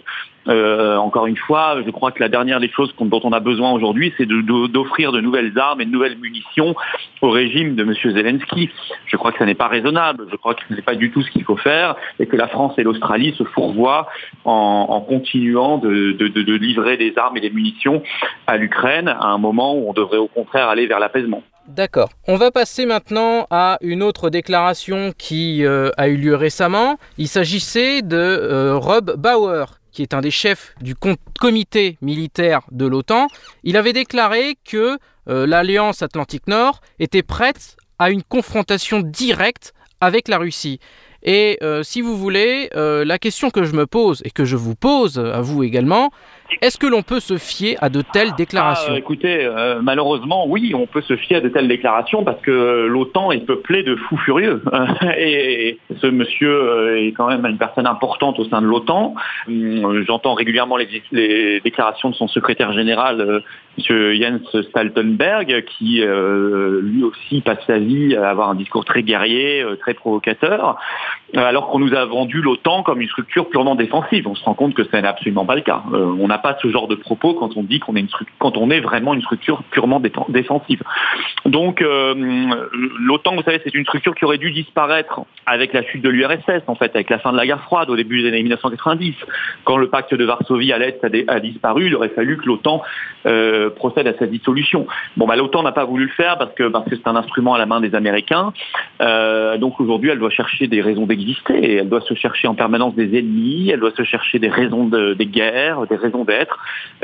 Euh, 0.46 0.96
encore 0.96 1.26
une 1.26 1.36
fois, 1.36 1.78
je 1.84 1.90
crois 1.90 2.12
que 2.12 2.20
la 2.20 2.28
dernière 2.28 2.60
des 2.60 2.70
choses 2.70 2.94
dont 2.98 3.20
on 3.24 3.32
a 3.32 3.40
besoin 3.40 3.72
aujourd'hui, 3.72 4.12
c'est 4.18 4.26
d'offrir 4.26 5.12
de, 5.12 5.20
nouvelles 5.20 5.58
armes 5.58 5.80
et 5.80 5.84
de 5.86 5.90
nouvelles 5.90 6.18
munitions 6.18 6.74
au 7.22 7.30
régime 7.30 7.74
de 7.74 7.82
M. 7.82 7.94
Zelensky. 7.94 8.70
Je 9.06 9.16
crois 9.16 9.32
que 9.32 9.38
ça 9.38 9.46
n'est 9.46 9.54
pas 9.54 9.68
raisonnable. 9.68 10.26
Je 10.30 10.36
crois 10.36 10.54
que 10.54 10.60
ce 10.68 10.74
n'est 10.74 10.82
pas 10.82 10.94
du 10.94 11.10
tout 11.10 11.22
ce 11.22 11.30
qu'il 11.30 11.44
faut 11.44 11.56
faire 11.56 11.96
et 12.18 12.26
que 12.26 12.36
la 12.36 12.48
France 12.48 12.74
et 12.78 12.82
l'Australie 12.82 13.34
se 13.38 13.44
fourvoient 13.44 14.08
en, 14.44 15.00
continuant 15.00 15.78
de, 15.78 16.54
livrer 16.56 16.96
des 16.96 17.14
armes 17.16 17.36
et 17.36 17.40
des 17.40 17.50
munitions 17.50 18.02
à 18.46 18.56
l'Ukraine 18.56 19.08
à 19.08 19.26
un 19.26 19.38
moment 19.38 19.74
où 19.74 19.88
on 19.88 19.92
devrait 19.92 20.18
au 20.18 20.28
contraire 20.28 20.68
aller 20.68 20.86
vers 20.86 20.98
l'apaisement. 20.98 21.42
D'accord. 21.68 22.10
On 22.28 22.36
va 22.36 22.50
passer 22.50 22.84
maintenant 22.84 23.46
à 23.50 23.78
une 23.80 24.02
autre 24.02 24.28
déclaration 24.28 25.12
qui 25.16 25.64
euh, 25.64 25.90
a 25.96 26.08
eu 26.08 26.16
lieu 26.16 26.34
récemment. 26.34 26.98
Il 27.16 27.26
s'agissait 27.26 28.02
de 28.02 28.16
euh, 28.16 28.76
Rob 28.76 29.14
Bauer, 29.16 29.78
qui 29.94 30.02
est 30.02 30.12
un 30.12 30.20
des 30.20 30.30
chefs 30.30 30.74
du 30.82 30.94
comité 31.40 31.96
militaire 32.02 32.60
de 32.70 32.86
l'OTAN. 32.86 33.28
Il 33.62 33.78
avait 33.78 33.94
déclaré 33.94 34.58
que 34.64 34.98
euh, 35.28 35.46
l'Alliance 35.46 36.02
Atlantique 36.02 36.46
Nord 36.48 36.80
était 36.98 37.22
prête 37.22 37.76
à 37.98 38.10
une 38.10 38.22
confrontation 38.22 39.00
directe 39.00 39.72
avec 40.00 40.28
la 40.28 40.36
Russie. 40.36 40.80
Et 41.26 41.58
si 41.84 42.02
vous 42.02 42.18
voulez, 42.18 42.68
la 42.74 43.18
question 43.18 43.48
que 43.48 43.64
je 43.64 43.72
me 43.72 43.86
pose 43.86 44.20
et 44.26 44.30
que 44.30 44.44
je 44.44 44.56
vous 44.56 44.74
pose 44.74 45.18
à 45.18 45.40
vous 45.40 45.62
également, 45.62 46.10
est-ce 46.60 46.78
que 46.78 46.86
l'on 46.86 47.02
peut 47.02 47.20
se 47.20 47.38
fier 47.38 47.76
à 47.80 47.88
de 47.88 48.02
telles 48.02 48.30
ah, 48.32 48.36
déclarations 48.36 48.94
Écoutez, 48.94 49.44
euh, 49.44 49.80
malheureusement, 49.82 50.46
oui, 50.46 50.72
on 50.74 50.86
peut 50.86 51.02
se 51.02 51.16
fier 51.16 51.36
à 51.36 51.40
de 51.40 51.48
telles 51.48 51.68
déclarations 51.68 52.24
parce 52.24 52.40
que 52.42 52.86
l'OTAN 52.86 53.32
est 53.32 53.44
peuplé 53.44 53.82
de 53.82 53.96
fous 53.96 54.16
furieux. 54.18 54.62
et 55.18 55.78
ce 56.00 56.06
monsieur 56.06 56.50
euh, 56.50 57.06
est 57.06 57.12
quand 57.12 57.28
même 57.28 57.44
une 57.46 57.58
personne 57.58 57.86
importante 57.86 58.38
au 58.38 58.44
sein 58.44 58.60
de 58.60 58.66
l'OTAN. 58.66 59.14
Hum, 59.48 60.04
j'entends 60.06 60.34
régulièrement 60.34 60.76
les, 60.76 61.60
déclarations 61.60 62.10
de 62.10 62.14
son 62.14 62.28
secrétaire 62.28 62.72
général, 62.72 63.20
euh, 63.20 63.40
M. 63.78 64.14
Jens 64.14 64.62
Stoltenberg, 64.68 65.64
qui 65.64 66.00
lui 66.00 67.02
aussi 67.02 67.40
passe 67.40 67.58
sa 67.66 67.78
vie 67.78 68.14
à 68.14 68.30
avoir 68.30 68.50
un 68.50 68.54
discours 68.54 68.84
très 68.84 69.02
guerrier, 69.02 69.64
très 69.80 69.94
provocateur, 69.94 70.76
alors 71.34 71.68
qu'on 71.68 71.80
nous 71.80 71.92
a 71.92 72.04
vendu 72.04 72.40
l'OTAN 72.40 72.84
comme 72.84 73.00
une 73.00 73.08
structure 73.08 73.48
purement 73.48 73.74
défensive. 73.74 74.28
On 74.28 74.36
se 74.36 74.44
rend 74.44 74.54
compte 74.54 74.74
que 74.74 74.84
ce 74.84 74.96
n'est 74.96 75.06
absolument 75.06 75.44
pas 75.44 75.56
le 75.56 75.62
cas. 75.62 75.82
on 75.92 76.30
pas 76.44 76.58
ce 76.60 76.68
genre 76.68 76.88
de 76.88 76.94
propos 76.94 77.32
quand 77.32 77.56
on 77.56 77.62
dit 77.62 77.80
qu'on 77.80 77.96
est 77.96 78.00
une 78.00 78.08
quand 78.38 78.58
on 78.58 78.70
est 78.70 78.80
vraiment 78.80 79.14
une 79.14 79.22
structure 79.22 79.62
purement 79.70 79.98
défensive. 80.28 80.82
Donc 81.46 81.80
euh, 81.80 82.14
l'OTAN, 83.00 83.34
vous 83.34 83.42
savez, 83.42 83.62
c'est 83.64 83.74
une 83.74 83.86
structure 83.86 84.14
qui 84.14 84.26
aurait 84.26 84.36
dû 84.36 84.50
disparaître 84.50 85.22
avec 85.46 85.72
la 85.72 85.82
chute 85.82 86.02
de 86.02 86.10
l'URSS, 86.10 86.62
en 86.66 86.74
fait, 86.74 86.94
avec 86.94 87.08
la 87.08 87.18
fin 87.18 87.32
de 87.32 87.38
la 87.38 87.46
guerre 87.46 87.62
froide 87.62 87.88
au 87.88 87.96
début 87.96 88.20
des 88.20 88.28
années 88.28 88.42
1990. 88.42 89.14
Quand 89.64 89.78
le 89.78 89.88
pacte 89.88 90.14
de 90.14 90.24
Varsovie 90.24 90.70
à 90.72 90.78
l'Est 90.78 91.02
a, 91.28 91.40
disparu, 91.40 91.86
il 91.86 91.94
aurait 91.94 92.10
fallu 92.10 92.36
que 92.36 92.46
l'OTAN 92.46 92.82
euh, 93.24 93.70
procède 93.70 94.06
à 94.06 94.12
sa 94.18 94.26
dissolution. 94.26 94.86
Bon, 95.16 95.26
bah, 95.26 95.36
l'OTAN 95.36 95.62
n'a 95.62 95.72
pas 95.72 95.86
voulu 95.86 96.04
le 96.04 96.10
faire 96.10 96.36
parce 96.36 96.52
que 96.54 96.68
parce 96.68 96.88
que 96.88 96.96
c'est 96.96 97.08
un 97.08 97.16
instrument 97.16 97.54
à 97.54 97.58
la 97.58 97.66
main 97.66 97.80
des 97.80 97.94
Américains. 97.94 98.52
Euh, 99.00 99.56
donc 99.56 99.80
aujourd'hui, 99.80 100.10
elle 100.10 100.18
doit 100.18 100.30
chercher 100.30 100.66
des 100.66 100.82
raisons 100.82 101.06
d'exister. 101.06 101.76
Elle 101.76 101.88
doit 101.88 102.02
se 102.02 102.14
chercher 102.14 102.48
en 102.48 102.54
permanence 102.54 102.94
des 102.94 103.18
ennemis. 103.18 103.70
Elle 103.70 103.80
doit 103.80 103.96
se 103.96 104.04
chercher 104.04 104.38
des 104.38 104.50
raisons 104.50 104.86
de, 104.86 105.14
des 105.14 105.26
guerres, 105.26 105.86
des 105.86 105.96
raisons 105.96 106.24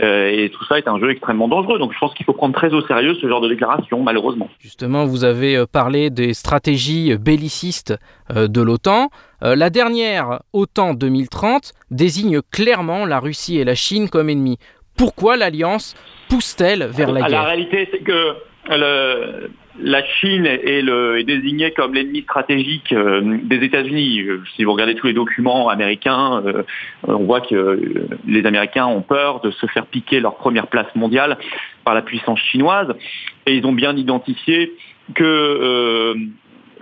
Euh, 0.02 0.30
et 0.30 0.50
tout 0.50 0.64
ça 0.64 0.78
est 0.78 0.88
un 0.88 0.98
jeu 0.98 1.10
extrêmement 1.10 1.48
dangereux. 1.48 1.78
Donc 1.78 1.92
je 1.92 1.98
pense 1.98 2.14
qu'il 2.14 2.24
faut 2.24 2.32
prendre 2.32 2.54
très 2.54 2.72
au 2.72 2.80
sérieux 2.82 3.14
ce 3.20 3.28
genre 3.28 3.40
de 3.40 3.48
déclaration, 3.48 4.02
malheureusement. 4.02 4.48
Justement, 4.60 5.04
vous 5.04 5.24
avez 5.24 5.56
euh, 5.56 5.66
parlé 5.70 6.10
des 6.10 6.34
stratégies 6.34 7.16
bellicistes 7.16 7.98
euh, 8.34 8.48
de 8.48 8.60
l'OTAN. 8.60 9.08
La 9.42 9.70
dernière, 9.70 10.40
OTAN 10.52 10.92
2030, 10.92 11.72
désigne 11.90 12.42
clairement 12.42 13.06
la 13.06 13.20
Russie 13.20 13.58
et 13.58 13.64
la 13.64 13.74
Chine 13.74 14.10
comme 14.10 14.28
ennemis. 14.28 14.58
Pourquoi 14.98 15.38
l'alliance 15.38 15.94
pousse-t-elle 16.28 16.84
vers 16.84 17.10
la 17.10 17.20
guerre? 17.22 17.30
La 17.30 17.42
réalité, 17.44 17.88
c'est 17.90 18.00
que 18.00 18.34
la 19.78 20.04
Chine 20.04 20.46
est, 20.46 20.82
désignée 21.24 21.70
comme 21.70 21.94
l'ennemi 21.94 22.22
stratégique 22.22 22.92
euh, 22.92 23.38
des 23.42 23.64
États-Unis. 23.64 24.20
Euh, 24.20 24.42
si 24.56 24.64
vous 24.64 24.72
regardez 24.72 24.94
tous 24.94 25.06
les 25.06 25.12
documents 25.12 25.68
américains, 25.68 26.42
euh, 26.44 26.62
on 27.04 27.24
voit 27.24 27.40
que 27.40 28.08
les 28.26 28.46
Américains 28.46 28.86
ont 28.86 29.02
peur 29.02 29.40
de 29.40 29.50
se 29.50 29.66
faire 29.66 29.86
piquer 29.86 30.20
leur 30.20 30.36
première 30.36 30.66
place 30.66 30.92
mondiale 30.94 31.38
par 31.84 31.94
la 31.94 32.02
puissance 32.02 32.40
chinoise. 32.40 32.92
Et 33.46 33.56
ils 33.56 33.66
ont 33.66 33.72
bien 33.72 33.96
identifié 33.96 34.72
que 35.14 36.14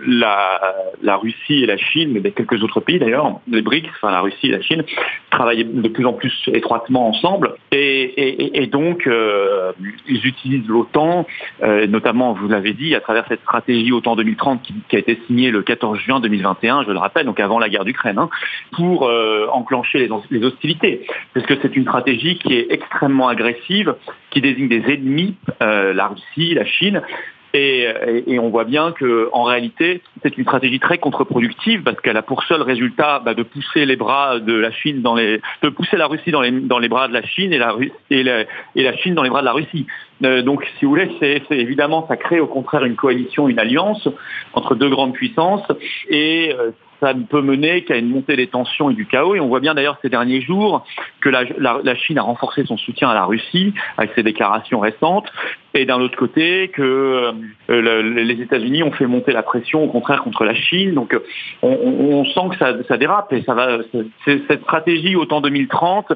la, 0.05 1.17
Russie 1.17 1.63
et 1.63 1.65
la 1.65 1.77
Chine, 1.77 2.19
mais 2.21 2.31
quelques 2.31 2.61
autres 2.63 2.79
pays 2.79 2.99
d'ailleurs, 2.99 3.39
les 3.47 3.61
BRICS, 3.61 3.89
enfin 3.95 4.11
la 4.11 4.21
Russie 4.21 4.47
et 4.47 4.51
la 4.51 4.61
Chine, 4.61 4.83
travaillent 5.29 5.65
de 5.65 5.89
plus 5.89 6.05
en 6.05 6.13
plus 6.13 6.33
étroitement 6.53 7.07
ensemble. 7.09 7.55
Et, 7.71 8.67
donc, 8.71 9.07
euh, 9.07 9.71
ils 10.07 10.25
utilisent 10.25 10.67
l'OTAN, 10.67 11.25
euh, 11.63 11.87
notamment, 11.87 12.33
vous 12.33 12.47
l'avez 12.47 12.73
dit, 12.73 12.95
à 12.95 13.01
travers 13.01 13.25
cette 13.27 13.41
stratégie 13.41 13.91
OTAN 13.91 14.15
2030 14.15 14.61
qui, 14.87 14.95
a 14.95 14.99
été 14.99 15.19
signée 15.27 15.51
le 15.51 15.61
14 15.61 15.99
juin 15.99 16.19
2021, 16.19 16.83
je 16.83 16.91
le 16.91 16.99
rappelle, 16.99 17.25
donc 17.25 17.39
avant 17.39 17.59
la 17.59 17.69
guerre 17.69 17.85
d'Ukraine, 17.85 18.17
hein, 18.17 18.29
pour 18.71 19.07
euh, 19.07 19.47
enclencher 19.51 19.99
les, 19.99 20.09
les 20.31 20.45
hostilités. 20.45 21.05
Parce 21.33 21.45
que 21.45 21.55
c'est 21.61 21.75
une 21.75 21.83
stratégie 21.83 22.37
qui 22.37 22.53
est 22.53 22.67
extrêmement 22.69 23.27
agressive, 23.27 23.95
qui 24.31 24.41
désigne 24.41 24.67
des 24.67 24.83
ennemis, 24.93 25.35
la 25.59 26.07
Russie, 26.07 26.53
la 26.53 26.65
Chine, 26.65 27.01
et, 27.53 28.39
on 28.39 28.49
voit 28.49 28.63
bien 28.63 28.93
qu'en 28.97 29.43
réalité, 29.43 30.01
c'est 30.21 30.37
une 30.37 30.43
stratégie 30.43 30.79
très 30.79 30.97
contre-productive 30.97 31.83
parce 31.83 31.99
qu'elle 32.01 32.17
a 32.17 32.21
pour 32.21 32.43
seul 32.43 32.61
résultat 32.61 33.21
bah, 33.25 33.33
de 33.33 33.43
pousser 33.43 33.85
les 33.85 33.95
bras 33.95 34.39
de 34.39 34.53
la 34.53 34.71
Chine 34.71 35.01
dans 35.01 35.15
les, 35.15 35.41
de 35.63 35.69
pousser 35.69 35.97
la 35.97 36.07
Russie 36.07 36.31
dans 36.31 36.41
les, 36.41 36.51
dans 36.51 36.79
les 36.79 36.89
bras 36.89 37.07
de 37.07 37.13
la 37.13 37.23
Chine 37.23 37.51
et 37.51 37.57
la, 37.57 37.75
et 38.11 38.23
la, 38.23 38.41
et 38.75 38.83
la 38.83 38.95
Chine 38.97 39.15
dans 39.15 39.23
les 39.23 39.29
bras 39.29 39.41
de 39.41 39.45
la 39.45 39.53
Russie. 39.53 39.87
Euh, 40.23 40.41
donc, 40.41 40.63
si 40.77 40.85
vous 40.85 40.91
voulez, 40.91 41.09
évidemment, 41.49 42.05
ça 42.07 42.17
crée 42.17 42.39
au 42.39 42.47
contraire 42.47 42.83
une 42.83 42.95
coalition, 42.95 43.49
une 43.49 43.59
alliance 43.59 44.07
entre 44.53 44.75
deux 44.75 44.89
grandes 44.89 45.13
puissances 45.13 45.65
et 46.09 46.53
euh, 46.57 46.71
ça 46.99 47.13
ne 47.13 47.23
peut 47.23 47.41
mener 47.41 47.83
qu'à 47.83 47.97
une 47.97 48.09
montée 48.09 48.35
des 48.35 48.47
tensions 48.47 48.89
et 48.89 48.93
du 48.93 49.05
chaos. 49.05 49.35
Et 49.35 49.39
on 49.39 49.47
voit 49.47 49.59
bien 49.59 49.73
d'ailleurs 49.73 49.97
ces 50.01 50.09
derniers 50.09 50.41
jours 50.41 50.85
que 51.21 51.29
la, 51.29 51.95
Chine 51.95 52.17
a 52.17 52.21
renforcé 52.21 52.63
son 52.65 52.77
soutien 52.77 53.09
à 53.09 53.13
la 53.13 53.25
Russie 53.25 53.73
avec 53.97 54.11
ses 54.15 54.23
déclarations 54.23 54.79
récentes. 54.79 55.31
Et 55.75 55.85
d'un 55.85 56.01
autre 56.01 56.17
côté, 56.17 56.69
que 56.69 57.31
euh, 57.69 58.01
les 58.01 58.41
États-Unis 58.41 58.81
ont 58.81 58.91
fait 58.91 59.05
monter 59.05 59.31
la 59.31 59.43
pression, 59.43 59.83
au 59.83 59.87
contraire, 59.87 60.23
contre 60.23 60.43
la 60.43 60.55
Chine. 60.55 60.95
Donc, 60.95 61.15
on, 61.61 62.25
sent 62.25 62.49
que 62.51 62.85
ça, 62.87 62.97
dérape. 62.97 63.31
Et 63.33 63.43
ça 63.43 63.53
va. 63.53 63.77
Cette 64.25 64.63
stratégie 64.63 65.15
autant 65.15 65.41
2030 65.41 66.11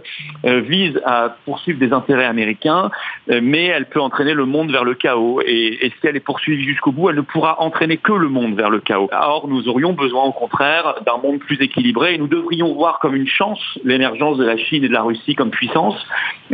euh, 0.45 0.61
vise 0.61 0.99
à 1.05 1.35
poursuivre 1.45 1.79
des 1.79 1.93
intérêts 1.93 2.25
américains, 2.25 2.89
euh, 3.29 3.41
mais 3.43 3.65
elle 3.65 3.85
peut 3.85 4.01
entraîner 4.01 4.33
le 4.33 4.45
monde 4.45 4.71
vers 4.71 4.83
le 4.83 4.95
chaos. 4.95 5.41
Et 5.45 5.91
si 5.99 6.07
elle 6.07 6.15
est 6.15 6.19
poursuivie 6.19 6.63
jusqu'au 6.63 6.91
bout, 6.91 7.09
elle 7.09 7.17
ne 7.17 7.21
pourra 7.21 7.61
entraîner 7.61 7.97
que 7.97 8.13
le 8.13 8.29
monde 8.29 8.55
vers 8.55 8.71
le 8.71 8.79
chaos. 8.79 9.09
Or, 9.13 9.47
nous 9.47 9.67
aurions 9.67 9.93
besoin, 9.93 10.23
au 10.23 10.31
contraire, 10.31 10.72
d'un 11.05 11.17
monde 11.17 11.39
plus 11.39 11.61
équilibré 11.61 12.15
et 12.15 12.17
nous 12.17 12.27
devrions 12.27 12.73
voir 12.73 12.99
comme 12.99 13.15
une 13.15 13.27
chance 13.27 13.59
l'émergence 13.83 14.37
de 14.37 14.45
la 14.45 14.57
Chine 14.57 14.83
et 14.83 14.87
de 14.87 14.93
la 14.93 15.01
Russie 15.01 15.35
comme 15.35 15.51
puissance. 15.51 15.95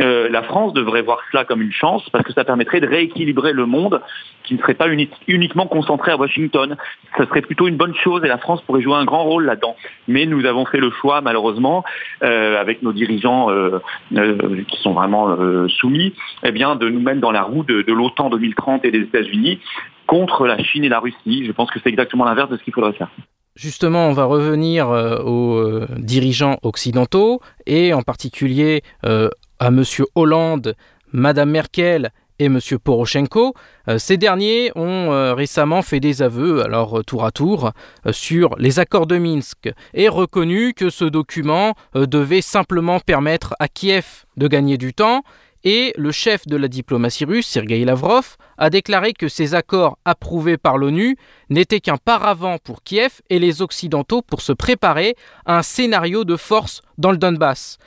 Euh, 0.00 0.28
la 0.28 0.42
France 0.42 0.72
devrait 0.72 1.02
voir 1.02 1.18
cela 1.30 1.44
comme 1.44 1.62
une 1.62 1.72
chance 1.72 2.08
parce 2.10 2.24
que 2.24 2.32
ça 2.32 2.44
permettrait 2.44 2.80
de 2.80 2.86
rééquilibrer 2.86 3.52
le 3.52 3.66
monde 3.66 4.00
qui 4.44 4.54
ne 4.54 4.58
serait 4.58 4.74
pas 4.74 4.88
uniquement 5.28 5.66
concentré 5.66 6.12
à 6.12 6.16
Washington. 6.16 6.76
Ça 7.16 7.26
serait 7.26 7.42
plutôt 7.42 7.68
une 7.68 7.76
bonne 7.76 7.94
chose 7.94 8.24
et 8.24 8.28
la 8.28 8.38
France 8.38 8.62
pourrait 8.62 8.82
jouer 8.82 8.94
un 8.94 9.04
grand 9.04 9.24
rôle 9.24 9.44
là-dedans. 9.44 9.76
Mais 10.08 10.26
nous 10.26 10.44
avons 10.44 10.64
fait 10.64 10.80
le 10.80 10.90
choix, 10.90 11.20
malheureusement, 11.20 11.84
euh, 12.22 12.60
avec 12.60 12.82
nos 12.82 12.92
dirigeants 12.92 13.50
euh, 13.50 13.80
qui 14.68 14.80
sont 14.82 14.92
vraiment 14.92 15.36
soumis, 15.68 16.14
eh 16.42 16.52
bien, 16.52 16.76
de 16.76 16.88
nous 16.88 17.00
mettre 17.00 17.20
dans 17.20 17.32
la 17.32 17.42
roue 17.42 17.64
de, 17.64 17.82
de 17.82 17.92
l'OTAN 17.92 18.30
2030 18.30 18.84
et 18.84 18.90
des 18.90 19.00
États-Unis 19.00 19.60
contre 20.06 20.46
la 20.46 20.60
Chine 20.62 20.84
et 20.84 20.88
la 20.88 20.98
Russie. 20.98 21.44
Je 21.46 21.52
pense 21.52 21.70
que 21.70 21.78
c'est 21.82 21.88
exactement 21.88 22.24
l'inverse 22.24 22.50
de 22.50 22.56
ce 22.56 22.64
qu'il 22.64 22.72
faudrait 22.72 22.92
faire. 22.94 23.10
Justement, 23.56 24.06
on 24.06 24.12
va 24.12 24.24
revenir 24.24 24.90
euh, 24.90 25.18
aux 25.22 25.56
euh, 25.56 25.88
dirigeants 25.98 26.58
occidentaux 26.62 27.40
et 27.66 27.92
en 27.92 28.02
particulier 28.02 28.82
euh, 29.04 29.28
à 29.58 29.68
M. 29.68 29.82
Hollande, 30.14 30.76
Mme 31.12 31.50
Merkel 31.50 32.10
et 32.38 32.44
M. 32.44 32.60
Poroshenko. 32.82 33.54
Ces 33.98 34.16
derniers 34.16 34.72
ont 34.76 35.34
récemment 35.34 35.82
fait 35.82 36.00
des 36.00 36.22
aveux, 36.22 36.64
alors 36.64 37.04
tour 37.04 37.26
à 37.26 37.32
tour, 37.32 37.72
sur 38.12 38.56
les 38.56 38.78
accords 38.78 39.06
de 39.06 39.18
Minsk 39.18 39.68
et 39.92 40.08
reconnu 40.08 40.72
que 40.72 40.88
ce 40.88 41.04
document 41.04 41.74
devait 41.94 42.40
simplement 42.40 42.98
permettre 42.98 43.54
à 43.58 43.68
Kiev 43.68 44.24
de 44.38 44.48
gagner 44.48 44.78
du 44.78 44.94
temps 44.94 45.22
et 45.64 45.92
le 45.96 46.10
chef 46.10 46.46
de 46.46 46.56
la 46.56 46.68
diplomatie 46.68 47.24
russe, 47.24 47.46
Sergei 47.46 47.84
Lavrov, 47.84 48.36
a 48.58 48.70
déclaré 48.70 49.12
que 49.12 49.28
ces 49.28 49.54
accords 49.54 49.98
approuvés 50.04 50.56
par 50.56 50.78
l'ONU 50.78 51.16
n'étaient 51.48 51.80
qu'un 51.80 51.96
paravent 51.96 52.58
pour 52.58 52.82
Kiev 52.82 53.20
et 53.30 53.38
les 53.38 53.62
Occidentaux 53.62 54.22
pour 54.22 54.40
se 54.40 54.52
préparer 54.52 55.14
à 55.46 55.58
un 55.58 55.62
scénario 55.62 56.24
de 56.24 56.36
force 56.36 56.82
dans 56.98 57.10
le 57.10 57.18
Donbass. 57.18 57.78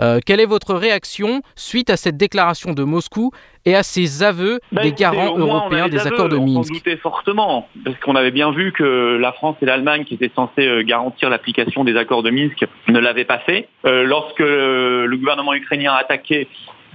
Euh, 0.00 0.20
quelle 0.24 0.40
est 0.40 0.46
votre 0.46 0.74
réaction 0.74 1.42
suite 1.56 1.90
à 1.90 1.96
cette 1.96 2.16
déclaration 2.16 2.72
de 2.72 2.84
Moscou 2.84 3.32
et 3.66 3.74
à 3.74 3.82
ces 3.82 4.22
aveux 4.22 4.60
bah, 4.72 4.82
des 4.82 4.92
garants 4.92 5.36
européens 5.36 5.88
des 5.88 6.06
accords 6.06 6.28
de 6.28 6.38
Minsk 6.38 6.70
On 6.70 6.74
doutait 6.74 6.96
fortement, 6.96 7.68
parce 7.84 7.98
qu'on 7.98 8.14
avait 8.14 8.30
bien 8.30 8.52
vu 8.52 8.72
que 8.72 9.18
la 9.20 9.32
France 9.32 9.56
et 9.60 9.66
l'Allemagne, 9.66 10.04
qui 10.04 10.14
étaient 10.14 10.30
censées 10.34 10.66
euh, 10.66 10.82
garantir 10.82 11.28
l'application 11.28 11.84
des 11.84 11.96
accords 11.96 12.22
de 12.22 12.30
Minsk, 12.30 12.64
ne 12.88 12.98
l'avaient 12.98 13.24
pas 13.24 13.40
fait. 13.40 13.68
Euh, 13.84 14.04
lorsque 14.04 14.38
le 14.38 15.14
gouvernement 15.16 15.54
ukrainien 15.54 15.92
a 15.92 15.96
attaqué 15.98 16.48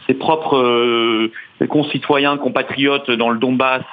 ses 0.07 0.13
propres 0.13 0.57
euh, 0.57 1.31
concitoyens, 1.67 2.37
compatriotes 2.37 3.11
dans 3.11 3.29
le 3.29 3.39
Donbass, 3.39 3.83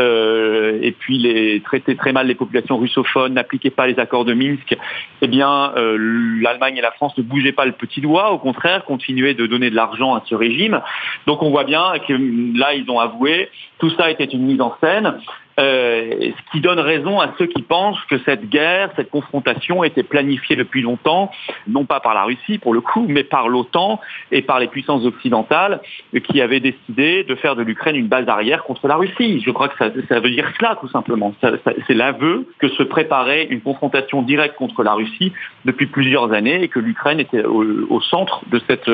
euh, 0.00 0.78
et 0.80 0.92
puis 0.92 1.62
traiter 1.64 1.96
très 1.96 2.12
mal 2.12 2.26
les 2.26 2.34
populations 2.34 2.78
russophones, 2.78 3.34
n'appliquaient 3.34 3.70
pas 3.70 3.86
les 3.86 3.98
accords 3.98 4.24
de 4.24 4.32
Minsk, 4.32 4.76
eh 5.20 5.28
bien 5.28 5.72
euh, 5.76 5.96
l'Allemagne 6.40 6.76
et 6.78 6.80
la 6.80 6.92
France 6.92 7.16
ne 7.18 7.22
bougeaient 7.22 7.52
pas 7.52 7.66
le 7.66 7.72
petit 7.72 8.00
doigt, 8.00 8.32
au 8.32 8.38
contraire, 8.38 8.84
continuaient 8.84 9.34
de 9.34 9.46
donner 9.46 9.70
de 9.70 9.76
l'argent 9.76 10.14
à 10.14 10.22
ce 10.26 10.34
régime. 10.34 10.80
Donc 11.26 11.42
on 11.42 11.50
voit 11.50 11.64
bien 11.64 11.92
que 12.06 12.14
là, 12.58 12.74
ils 12.74 12.90
ont 12.90 13.00
avoué, 13.00 13.50
tout 13.78 13.90
ça 13.90 14.10
était 14.10 14.24
une 14.24 14.44
mise 14.44 14.60
en 14.60 14.76
scène. 14.80 15.18
Euh, 15.60 16.30
ce 16.30 16.52
qui 16.52 16.60
donne 16.60 16.80
raison 16.80 17.20
à 17.20 17.34
ceux 17.38 17.46
qui 17.46 17.62
pensent 17.62 18.02
que 18.08 18.18
cette 18.24 18.48
guerre, 18.48 18.90
cette 18.96 19.10
confrontation 19.10 19.84
était 19.84 20.02
planifiée 20.02 20.56
depuis 20.56 20.80
longtemps, 20.80 21.30
non 21.66 21.84
pas 21.84 22.00
par 22.00 22.14
la 22.14 22.24
Russie 22.24 22.58
pour 22.58 22.72
le 22.72 22.80
coup, 22.80 23.04
mais 23.06 23.22
par 23.22 23.48
l'OTAN 23.48 24.00
et 24.30 24.40
par 24.40 24.60
les 24.60 24.68
puissances 24.68 25.04
occidentales 25.04 25.80
qui 26.24 26.40
avaient 26.40 26.60
décidé 26.60 27.24
de 27.24 27.34
faire 27.34 27.54
de 27.54 27.62
l'Ukraine 27.62 27.96
une 27.96 28.08
base 28.08 28.28
arrière 28.28 28.64
contre 28.64 28.88
la 28.88 28.96
Russie. 28.96 29.42
Je 29.44 29.50
crois 29.50 29.68
que 29.68 29.76
ça, 29.76 29.88
veut 30.20 30.30
dire 30.30 30.50
cela 30.58 30.76
tout 30.80 30.88
simplement. 30.88 31.34
c'est 31.42 31.94
l'aveu 31.94 32.46
que 32.58 32.68
se 32.68 32.82
préparait 32.82 33.44
une 33.50 33.60
confrontation 33.60 34.22
directe 34.22 34.56
contre 34.56 34.82
la 34.82 34.94
Russie 34.94 35.32
depuis 35.66 35.86
plusieurs 35.86 36.32
années 36.32 36.62
et 36.62 36.68
que 36.68 36.78
l'Ukraine 36.78 37.20
était 37.20 37.44
au, 37.44 38.00
centre 38.00 38.42
de 38.50 38.60
cette 38.66 38.88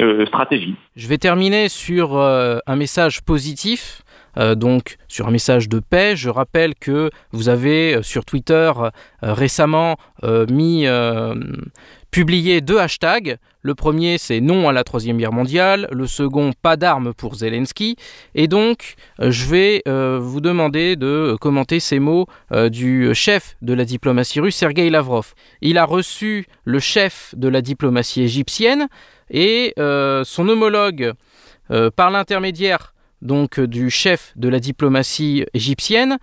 euh, 0.00 0.26
stratégie. 0.26 0.76
Je 0.94 1.08
vais 1.08 1.18
terminer 1.18 1.68
sur 1.68 2.16
euh, 2.16 2.58
un 2.66 2.76
message 2.76 3.22
positif 3.22 4.02
donc 4.36 4.96
sur 5.08 5.26
un 5.26 5.30
message 5.30 5.68
de 5.68 5.80
paix. 5.80 6.16
Je 6.16 6.28
rappelle 6.28 6.74
que 6.74 7.10
vous 7.32 7.48
avez 7.48 7.96
euh, 7.96 8.02
sur 8.02 8.24
Twitter 8.24 8.72
euh, 8.78 8.90
récemment 9.22 9.96
mis 10.50 10.86
publié 12.10 12.60
deux 12.60 12.78
hashtags. 12.78 13.36
Le 13.62 13.74
premier, 13.74 14.18
c'est 14.18 14.40
non 14.40 14.68
à 14.68 14.72
la 14.72 14.84
Troisième 14.84 15.18
Guerre 15.18 15.32
mondiale. 15.32 15.88
Le 15.92 16.06
second, 16.06 16.52
pas 16.62 16.76
d'armes 16.76 17.12
pour 17.12 17.34
Zelensky. 17.36 17.96
Et 18.34 18.48
donc, 18.48 18.94
je 19.18 19.46
vais 19.46 19.82
vous 19.86 20.40
demander 20.40 20.96
de 20.96 21.36
commenter 21.40 21.80
ces 21.80 21.98
mots 21.98 22.26
du 22.70 23.14
chef 23.14 23.56
de 23.62 23.74
la 23.74 23.84
diplomatie 23.84 24.40
russe, 24.40 24.56
Sergei 24.56 24.88
Lavrov. 24.88 25.34
Il 25.60 25.78
a 25.78 25.84
reçu 25.84 26.46
le 26.64 26.78
chef 26.78 27.34
de 27.36 27.48
la 27.48 27.60
diplomatie 27.60 28.22
égyptienne 28.22 28.88
et 29.30 29.74
son 29.76 30.48
homologue, 30.48 31.12
par 31.96 32.10
l'intermédiaire 32.10 32.94
donc 33.22 33.58
euh, 33.58 33.66
du 33.66 33.90
chef 33.90 34.32
de 34.36 34.48
la 34.48 34.60
diplomatie 34.60 35.44
égyptienne. 35.54 36.18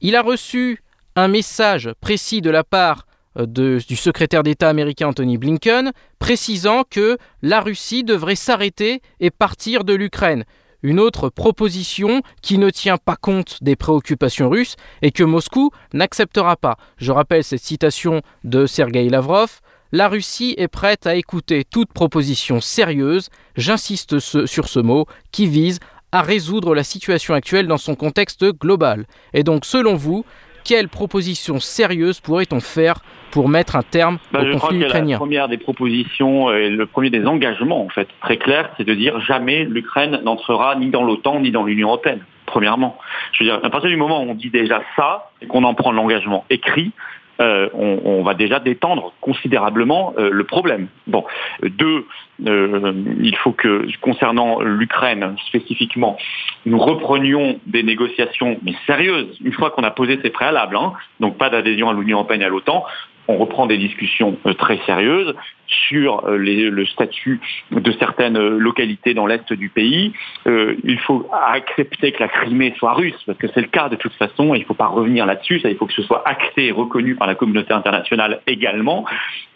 Il 0.00 0.16
a 0.16 0.22
reçu 0.22 0.82
un 1.16 1.28
message 1.28 1.90
précis 2.00 2.40
de 2.40 2.50
la 2.50 2.64
part 2.64 3.06
euh, 3.38 3.46
du 3.46 3.96
secrétaire 3.96 4.42
d'État 4.42 4.68
américain 4.68 5.08
Anthony 5.08 5.38
Blinken, 5.38 5.92
précisant 6.18 6.82
que 6.88 7.16
la 7.42 7.60
Russie 7.60 8.02
devrait 8.02 8.34
s'arrêter 8.34 9.02
et 9.20 9.30
partir 9.30 9.84
de 9.84 9.94
l'Ukraine. 9.94 10.44
Une 10.82 10.98
autre 10.98 11.28
proposition 11.28 12.22
qui 12.42 12.56
ne 12.58 12.70
tient 12.70 12.96
pas 12.96 13.16
compte 13.16 13.58
des 13.62 13.76
préoccupations 13.76 14.48
russes 14.48 14.76
et 15.02 15.12
que 15.12 15.22
Moscou 15.22 15.70
n'acceptera 15.92 16.56
pas. 16.56 16.76
Je 16.96 17.12
rappelle 17.12 17.44
cette 17.44 17.62
citation 17.62 18.22
de 18.44 18.66
Sergei 18.66 19.08
Lavrov. 19.08 19.60
La 19.92 20.08
Russie 20.08 20.54
est 20.56 20.68
prête 20.68 21.06
à 21.06 21.16
écouter 21.16 21.64
toute 21.64 21.92
proposition 21.92 22.60
sérieuse, 22.60 23.28
j'insiste 23.56 24.20
sur 24.20 24.68
ce 24.68 24.80
mot, 24.80 25.06
qui 25.32 25.46
vise 25.46 25.80
à 26.12 26.22
résoudre 26.22 26.74
la 26.74 26.82
situation 26.82 27.34
actuelle 27.34 27.66
dans 27.66 27.76
son 27.76 27.94
contexte 27.94 28.44
global. 28.58 29.06
Et 29.32 29.42
donc, 29.42 29.64
selon 29.64 29.94
vous, 29.94 30.24
quelles 30.64 30.88
propositions 30.88 31.58
sérieuses 31.60 32.20
pourrait-on 32.20 32.60
faire 32.60 33.00
pour 33.30 33.48
mettre 33.48 33.76
un 33.76 33.82
terme 33.82 34.18
bah, 34.32 34.42
au 34.42 34.58
conflit 34.58 34.80
ukrainien 34.80 35.14
La 35.14 35.18
première 35.18 35.48
des 35.48 35.58
propositions 35.58 36.52
et 36.52 36.68
le 36.68 36.86
premier 36.86 37.10
des 37.10 37.24
engagements, 37.26 37.84
en 37.84 37.88
fait, 37.88 38.08
très 38.20 38.36
clair, 38.36 38.70
c'est 38.76 38.84
de 38.84 38.94
dire 38.94 39.20
jamais 39.20 39.64
l'Ukraine 39.64 40.20
n'entrera 40.24 40.76
ni 40.76 40.90
dans 40.90 41.04
l'OTAN 41.04 41.40
ni 41.40 41.50
dans 41.50 41.64
l'Union 41.64 41.88
européenne. 41.88 42.20
Premièrement, 42.46 42.98
je 43.32 43.44
veux 43.44 43.50
dire, 43.50 43.60
à 43.62 43.70
partir 43.70 43.90
du 43.90 43.96
moment 43.96 44.22
où 44.22 44.30
on 44.30 44.34
dit 44.34 44.50
déjà 44.50 44.82
ça 44.96 45.30
et 45.40 45.46
qu'on 45.46 45.62
en 45.62 45.74
prend 45.74 45.92
l'engagement 45.92 46.44
écrit, 46.50 46.92
euh, 47.40 47.68
on, 47.74 48.22
va 48.22 48.34
déjà 48.34 48.60
détendre 48.60 49.14
considérablement 49.20 50.12
euh, 50.18 50.30
le 50.30 50.44
problème. 50.44 50.88
Bon, 51.06 51.24
deux, 51.62 52.06
euh, 52.46 52.92
il 53.22 53.34
faut 53.36 53.52
que 53.52 53.86
concernant 54.00 54.60
l'Ukraine 54.60 55.34
spécifiquement, 55.46 56.18
nous 56.66 56.78
reprenions 56.78 57.58
des 57.66 57.82
négociations 57.82 58.60
sérieuses 58.86 59.38
une 59.42 59.52
fois 59.52 59.70
qu'on 59.70 59.84
a 59.84 59.90
posé 59.90 60.18
ces 60.22 60.30
préalables. 60.30 60.76
Hein, 60.76 60.92
donc 61.20 61.38
pas 61.38 61.48
d'adhésion 61.48 61.88
à 61.88 61.94
l'Union 61.94 62.18
européenne 62.18 62.42
et 62.42 62.46
à 62.46 62.50
l'OTAN 62.50 62.84
on 63.30 63.38
reprend 63.38 63.66
des 63.66 63.78
discussions 63.78 64.36
euh, 64.46 64.54
très 64.54 64.78
sérieuses 64.86 65.34
sur 65.66 66.26
euh, 66.26 66.36
le 66.36 66.86
statut 66.86 67.40
de 67.70 67.92
certaines 67.92 68.36
euh, 68.36 68.58
localités 68.58 69.14
dans 69.14 69.26
l'est 69.26 69.52
du 69.52 69.68
pays. 69.68 70.12
il 70.46 70.98
faut 70.98 71.28
accepter 71.32 72.12
que 72.12 72.20
la 72.20 72.28
Crimée 72.28 72.74
soit 72.78 72.94
russe, 72.94 73.20
parce 73.26 73.38
que 73.38 73.46
c'est 73.54 73.60
le 73.60 73.68
cas 73.68 73.88
de 73.88 73.96
toute 73.96 74.14
façon, 74.14 74.54
il 74.54 74.60
ne 74.60 74.64
faut 74.64 74.74
pas 74.74 74.86
revenir 74.86 75.26
là-dessus, 75.26 75.60
il 75.64 75.76
faut 75.76 75.86
que 75.86 75.92
ce 75.92 76.02
soit 76.02 76.22
acté 76.26 76.66
et 76.66 76.72
reconnu 76.72 77.14
par 77.14 77.26
la 77.26 77.34
communauté 77.34 77.72
internationale 77.72 78.40
également 78.46 79.04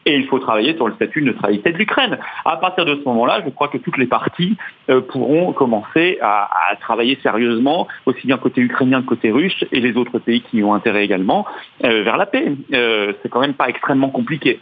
et 0.07 0.17
il 0.17 0.27
faut 0.27 0.39
travailler 0.39 0.75
sur 0.77 0.89
le 0.89 0.95
statut 0.95 1.21
de 1.21 1.27
neutralité 1.27 1.73
de 1.73 1.79
l'Ukraine. 1.79 2.19
À 2.45 2.57
partir 2.57 2.85
de 2.85 2.95
ce 2.97 3.05
moment-là, 3.05 3.43
je 3.45 3.51
crois 3.51 3.69
que 3.69 3.79
toutes 3.79 3.97
les 3.97 4.07
parties 4.07 4.57
euh, 4.91 5.01
pourront 5.01 5.53
commencer 5.53 6.19
à, 6.21 6.49
travailler 6.81 7.19
sérieusement, 7.23 7.89
aussi 8.05 8.27
bien 8.27 8.37
côté 8.37 8.61
ukrainien 8.61 9.01
que 9.01 9.07
côté 9.07 9.31
russe, 9.31 9.65
et 9.73 9.81
les 9.81 9.97
autres 9.97 10.19
pays 10.19 10.43
qui 10.43 10.59
y 10.59 10.65
ont 10.65 10.75
intérêt 10.75 11.05
également, 11.05 11.47
euh, 11.85 12.03
vers 12.03 12.17
la 12.17 12.27
paix. 12.27 12.53
Euh, 12.73 13.13
c'est 13.23 13.29
quand 13.29 13.41
même 13.41 13.55
pas 13.55 13.69
extrêmement 13.69 14.11
compliqué. 14.11 14.61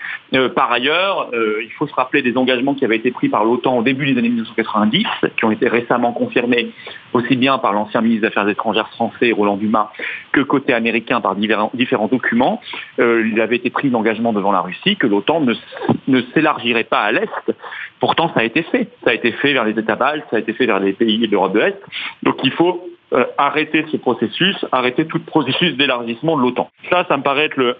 par 0.54 0.70
ailleurs, 0.70 1.30
il 1.32 1.70
faut 1.72 1.86
se 1.86 1.94
rappeler 1.94 2.22
des 2.22 2.36
engagements 2.36 2.74
qui 2.74 2.84
avaient 2.84 2.96
été 2.96 3.10
pris 3.10 3.28
par 3.28 3.44
l'OTAN 3.44 3.78
au 3.78 3.82
début 3.82 4.12
des 4.12 4.18
années 4.18 4.28
1990, 4.28 5.06
qui 5.36 5.44
ont 5.44 5.50
été 5.50 5.68
récemment 5.68 6.12
confirmés 6.12 6.70
aussi 7.12 7.36
bien 7.36 7.58
par 7.58 7.72
l'ancien 7.72 8.00
ministre 8.00 8.22
des 8.22 8.28
Affaires 8.28 8.48
étrangères 8.48 8.88
français, 8.90 9.32
Roland 9.32 9.56
Dumas, 9.56 9.90
que 10.32 10.40
côté 10.40 10.72
américain 10.72 11.20
par 11.20 11.34
différents 11.34 12.08
documents. 12.08 12.60
il 12.98 13.40
avait 13.40 13.56
été 13.56 13.70
pris 13.70 13.90
l'engagement 13.90 14.32
devant 14.32 14.52
la 14.52 14.60
Russie 14.60 14.96
que 14.96 15.06
l'OTAN 15.06 15.31
ne, 15.40 16.22
s'élargirait 16.34 16.84
pas 16.84 17.00
à 17.00 17.12
l'Est. 17.12 17.52
Pourtant, 18.00 18.32
ça 18.34 18.40
a 18.40 18.44
été 18.44 18.62
fait. 18.62 18.88
Ça 19.04 19.10
a 19.10 19.14
été 19.14 19.32
fait 19.32 19.52
vers 19.52 19.64
les 19.64 19.78
États 19.78 19.96
baltes, 19.96 20.24
ça 20.30 20.36
a 20.36 20.38
été 20.40 20.52
fait 20.52 20.66
vers 20.66 20.80
les 20.80 20.92
pays 20.92 21.18
de 21.18 21.30
l'Europe 21.30 21.52
de 21.52 21.60
l'Est. 21.60 21.78
Donc 22.22 22.36
il 22.42 22.52
faut 22.52 22.88
euh, 23.12 23.24
arrêter 23.38 23.84
ce 23.90 23.96
processus, 23.96 24.56
arrêter 24.72 25.06
tout 25.06 25.20
processus 25.20 25.76
d'élargissement 25.76 26.36
de 26.36 26.42
l'OTAN. 26.42 26.70
Ça, 26.90 27.04
ça 27.08 27.16
me 27.16 27.22
paraît 27.22 27.44
être 27.46 27.56
le, 27.56 27.76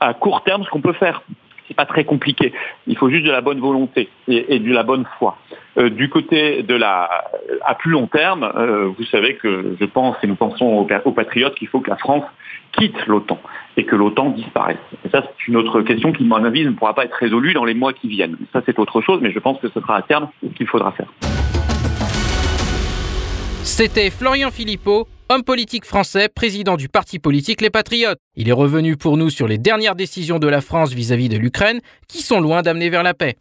à, 0.00 0.14
court 0.14 0.44
terme 0.44 0.64
ce 0.64 0.70
qu'on 0.70 0.80
peut 0.80 0.92
faire 0.92 1.22
c'est 1.66 1.74
pas 1.74 1.86
très 1.86 2.04
compliqué. 2.04 2.52
Il 2.86 2.96
faut 2.98 3.08
juste 3.08 3.24
de 3.24 3.30
la 3.30 3.40
bonne 3.40 3.58
volonté 3.58 4.10
et, 4.28 4.58
de 4.58 4.72
la 4.72 4.82
bonne 4.82 5.06
foi. 5.18 5.38
Euh, 5.78 5.88
du 5.88 6.10
côté 6.10 6.62
de 6.62 6.74
la, 6.74 7.08
à 7.64 7.74
plus 7.74 7.90
long 7.90 8.06
terme, 8.06 8.42
euh, 8.56 8.92
vous 8.96 9.04
savez 9.04 9.36
que 9.36 9.74
je 9.80 9.84
pense 9.86 10.16
et 10.22 10.26
nous 10.26 10.34
pensons 10.34 10.86
aux 11.04 11.12
patriotes 11.12 11.54
qu'il 11.54 11.68
faut 11.68 11.80
que 11.80 11.88
la 11.88 11.96
France 11.96 12.24
quitte 12.76 13.06
l'OTAN 13.06 13.38
et 13.76 13.84
que 13.84 13.96
l'OTAN 13.96 14.30
disparaisse. 14.30 14.78
Et 15.04 15.08
ça, 15.10 15.22
c'est 15.22 15.48
une 15.48 15.56
autre 15.56 15.82
question 15.82 16.12
qui, 16.12 16.24
à 16.24 16.26
mon 16.26 16.44
avis, 16.44 16.64
ne 16.64 16.70
pourra 16.70 16.94
pas 16.94 17.04
être 17.04 17.14
résolue 17.14 17.54
dans 17.54 17.64
les 17.64 17.74
mois 17.74 17.92
qui 17.92 18.08
viennent. 18.08 18.36
Ça, 18.52 18.62
c'est 18.66 18.78
autre 18.78 19.00
chose, 19.00 19.20
mais 19.22 19.32
je 19.32 19.38
pense 19.38 19.58
que 19.60 19.68
ce 19.68 19.80
sera 19.80 19.96
à 19.96 20.02
terme 20.02 20.28
ce 20.42 20.48
qu'il 20.54 20.66
faudra 20.66 20.92
faire. 20.92 21.08
C'était 23.62 24.10
Florian 24.10 24.50
Philippot, 24.50 25.08
homme 25.28 25.42
politique 25.42 25.84
français, 25.84 26.28
président 26.28 26.76
du 26.76 26.88
parti 26.88 27.18
politique 27.18 27.60
Les 27.60 27.70
Patriotes. 27.70 28.18
Il 28.36 28.48
est 28.48 28.52
revenu 28.52 28.96
pour 28.96 29.16
nous 29.16 29.30
sur 29.30 29.48
les 29.48 29.58
dernières 29.58 29.96
décisions 29.96 30.38
de 30.38 30.46
la 30.46 30.60
France 30.60 30.92
vis-à-vis 30.92 31.28
de 31.28 31.38
l'Ukraine, 31.38 31.80
qui 32.08 32.22
sont 32.22 32.40
loin 32.40 32.62
d'amener 32.62 32.90
vers 32.90 33.02
la 33.02 33.14
paix. 33.14 33.36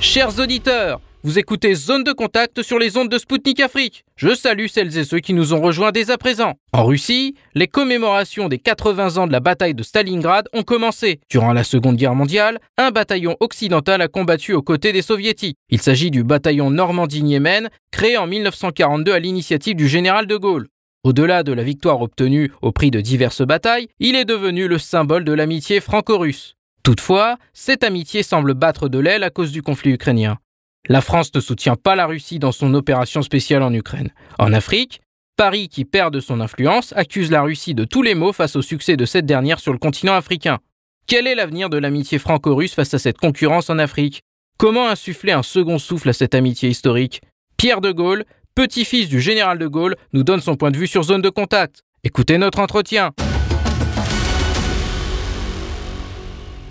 Chers 0.00 0.38
auditeurs, 0.38 1.00
vous 1.24 1.38
écoutez 1.38 1.74
Zone 1.74 2.04
de 2.04 2.12
Contact 2.12 2.62
sur 2.62 2.78
les 2.78 2.98
ondes 2.98 3.08
de 3.08 3.16
Spoutnik 3.16 3.58
Afrique. 3.60 4.04
Je 4.14 4.34
salue 4.34 4.66
celles 4.66 4.98
et 4.98 5.04
ceux 5.04 5.20
qui 5.20 5.32
nous 5.32 5.54
ont 5.54 5.60
rejoints 5.62 5.90
dès 5.90 6.10
à 6.10 6.18
présent. 6.18 6.52
En 6.74 6.84
Russie, 6.84 7.34
les 7.54 7.66
commémorations 7.66 8.50
des 8.50 8.58
80 8.58 9.16
ans 9.16 9.26
de 9.26 9.32
la 9.32 9.40
bataille 9.40 9.74
de 9.74 9.82
Stalingrad 9.82 10.46
ont 10.52 10.64
commencé. 10.64 11.20
Durant 11.30 11.54
la 11.54 11.64
Seconde 11.64 11.96
Guerre 11.96 12.14
mondiale, 12.14 12.60
un 12.76 12.90
bataillon 12.90 13.38
occidental 13.40 14.02
a 14.02 14.08
combattu 14.08 14.52
aux 14.52 14.60
côtés 14.60 14.92
des 14.92 15.00
soviétiques. 15.00 15.56
Il 15.70 15.80
s'agit 15.80 16.10
du 16.10 16.24
bataillon 16.24 16.68
Normandie-Niemen, 16.68 17.70
créé 17.90 18.18
en 18.18 18.26
1942 18.26 19.10
à 19.10 19.18
l'initiative 19.18 19.76
du 19.76 19.88
général 19.88 20.26
de 20.26 20.36
Gaulle. 20.36 20.68
Au-delà 21.04 21.42
de 21.42 21.54
la 21.54 21.62
victoire 21.62 22.02
obtenue 22.02 22.52
au 22.60 22.70
prix 22.70 22.90
de 22.90 23.00
diverses 23.00 23.46
batailles, 23.46 23.88
il 23.98 24.14
est 24.14 24.26
devenu 24.26 24.68
le 24.68 24.76
symbole 24.76 25.24
de 25.24 25.32
l'amitié 25.32 25.80
franco-russe. 25.80 26.56
Toutefois, 26.82 27.38
cette 27.54 27.82
amitié 27.82 28.22
semble 28.22 28.52
battre 28.52 28.90
de 28.90 28.98
l'aile 28.98 29.22
à 29.22 29.30
cause 29.30 29.52
du 29.52 29.62
conflit 29.62 29.92
ukrainien. 29.92 30.36
La 30.86 31.00
France 31.00 31.34
ne 31.34 31.40
soutient 31.40 31.76
pas 31.76 31.96
la 31.96 32.04
Russie 32.04 32.38
dans 32.38 32.52
son 32.52 32.74
opération 32.74 33.22
spéciale 33.22 33.62
en 33.62 33.72
Ukraine. 33.72 34.10
En 34.38 34.52
Afrique, 34.52 35.00
Paris, 35.34 35.68
qui 35.68 35.86
perd 35.86 36.12
de 36.12 36.20
son 36.20 36.40
influence, 36.40 36.92
accuse 36.94 37.30
la 37.30 37.40
Russie 37.40 37.74
de 37.74 37.84
tous 37.84 38.02
les 38.02 38.14
maux 38.14 38.34
face 38.34 38.54
au 38.54 38.60
succès 38.60 38.98
de 38.98 39.06
cette 39.06 39.24
dernière 39.24 39.60
sur 39.60 39.72
le 39.72 39.78
continent 39.78 40.12
africain. 40.12 40.58
Quel 41.06 41.26
est 41.26 41.34
l'avenir 41.34 41.70
de 41.70 41.78
l'amitié 41.78 42.18
franco-russe 42.18 42.74
face 42.74 42.92
à 42.92 42.98
cette 42.98 43.16
concurrence 43.16 43.70
en 43.70 43.78
Afrique? 43.78 44.20
Comment 44.58 44.86
insuffler 44.86 45.32
un 45.32 45.42
second 45.42 45.78
souffle 45.78 46.10
à 46.10 46.12
cette 46.12 46.34
amitié 46.34 46.68
historique? 46.68 47.22
Pierre 47.56 47.80
de 47.80 47.90
Gaulle, 47.90 48.26
petit-fils 48.54 49.08
du 49.08 49.22
général 49.22 49.58
de 49.58 49.66
Gaulle, 49.66 49.96
nous 50.12 50.22
donne 50.22 50.42
son 50.42 50.56
point 50.56 50.70
de 50.70 50.76
vue 50.76 50.86
sur 50.86 51.02
zone 51.02 51.22
de 51.22 51.30
contact. 51.30 51.80
Écoutez 52.04 52.36
notre 52.36 52.58
entretien. 52.58 53.12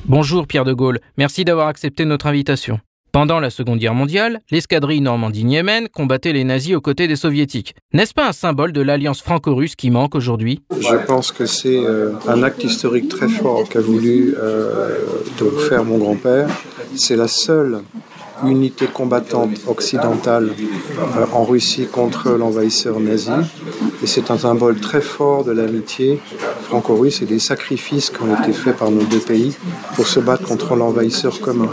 Bonjour 0.06 0.46
Pierre 0.46 0.66
de 0.66 0.74
Gaulle, 0.74 1.00
merci 1.18 1.46
d'avoir 1.46 1.68
accepté 1.68 2.06
notre 2.06 2.28
invitation. 2.28 2.80
Pendant 3.14 3.40
la 3.40 3.52
Seconde 3.52 3.78
Guerre 3.78 3.94
mondiale, 3.94 4.40
l'escadrille 4.50 5.00
Normandie-Niemen 5.00 5.88
combattait 5.88 6.34
les 6.34 6.44
nazis 6.44 6.76
aux 6.76 6.82
côtés 6.82 7.08
des 7.08 7.16
soviétiques. 7.16 7.76
N'est-ce 7.94 8.12
pas 8.12 8.28
un 8.28 8.32
symbole 8.32 8.74
de 8.74 8.82
l'alliance 8.82 9.22
franco-russe 9.22 9.76
qui 9.76 9.92
manque 9.92 10.16
aujourd'hui? 10.16 10.64
Je 10.80 10.96
pense 11.06 11.32
que 11.32 11.46
c'est 11.46 11.78
euh, 11.78 12.14
un 12.28 12.42
acte 12.42 12.64
historique 12.64 13.10
très 13.10 13.28
fort 13.28 13.70
qu'a 13.70 13.82
voulu 13.82 14.34
euh, 14.36 14.98
faire 15.70 15.86
mon 15.86 16.00
grand-père. 16.00 16.50
C'est 16.96 17.16
la 17.16 17.28
seule 17.28 17.84
unité 18.46 18.88
combattante 18.88 19.52
occidentale 19.68 20.52
euh, 21.18 21.26
en 21.34 21.44
Russie 21.44 21.88
contre 21.88 22.32
l'envahisseur 22.32 23.00
nazi. 23.00 23.32
Et 24.02 24.08
c'est 24.08 24.32
un 24.32 24.38
symbole 24.38 24.80
très 24.80 25.02
fort 25.02 25.44
de 25.44 25.52
l'amitié 25.52 26.20
franco-russe 26.64 27.22
et 27.22 27.26
des 27.26 27.40
sacrifices 27.40 28.10
qui 28.10 28.22
ont 28.22 28.36
été 28.42 28.52
faits 28.54 28.78
par 28.78 28.90
nos 28.90 29.04
deux 29.04 29.20
pays 29.20 29.56
pour 29.96 30.08
se 30.08 30.20
battre 30.20 30.44
contre 30.48 30.76
l'envahisseur 30.76 31.40
commun. 31.40 31.70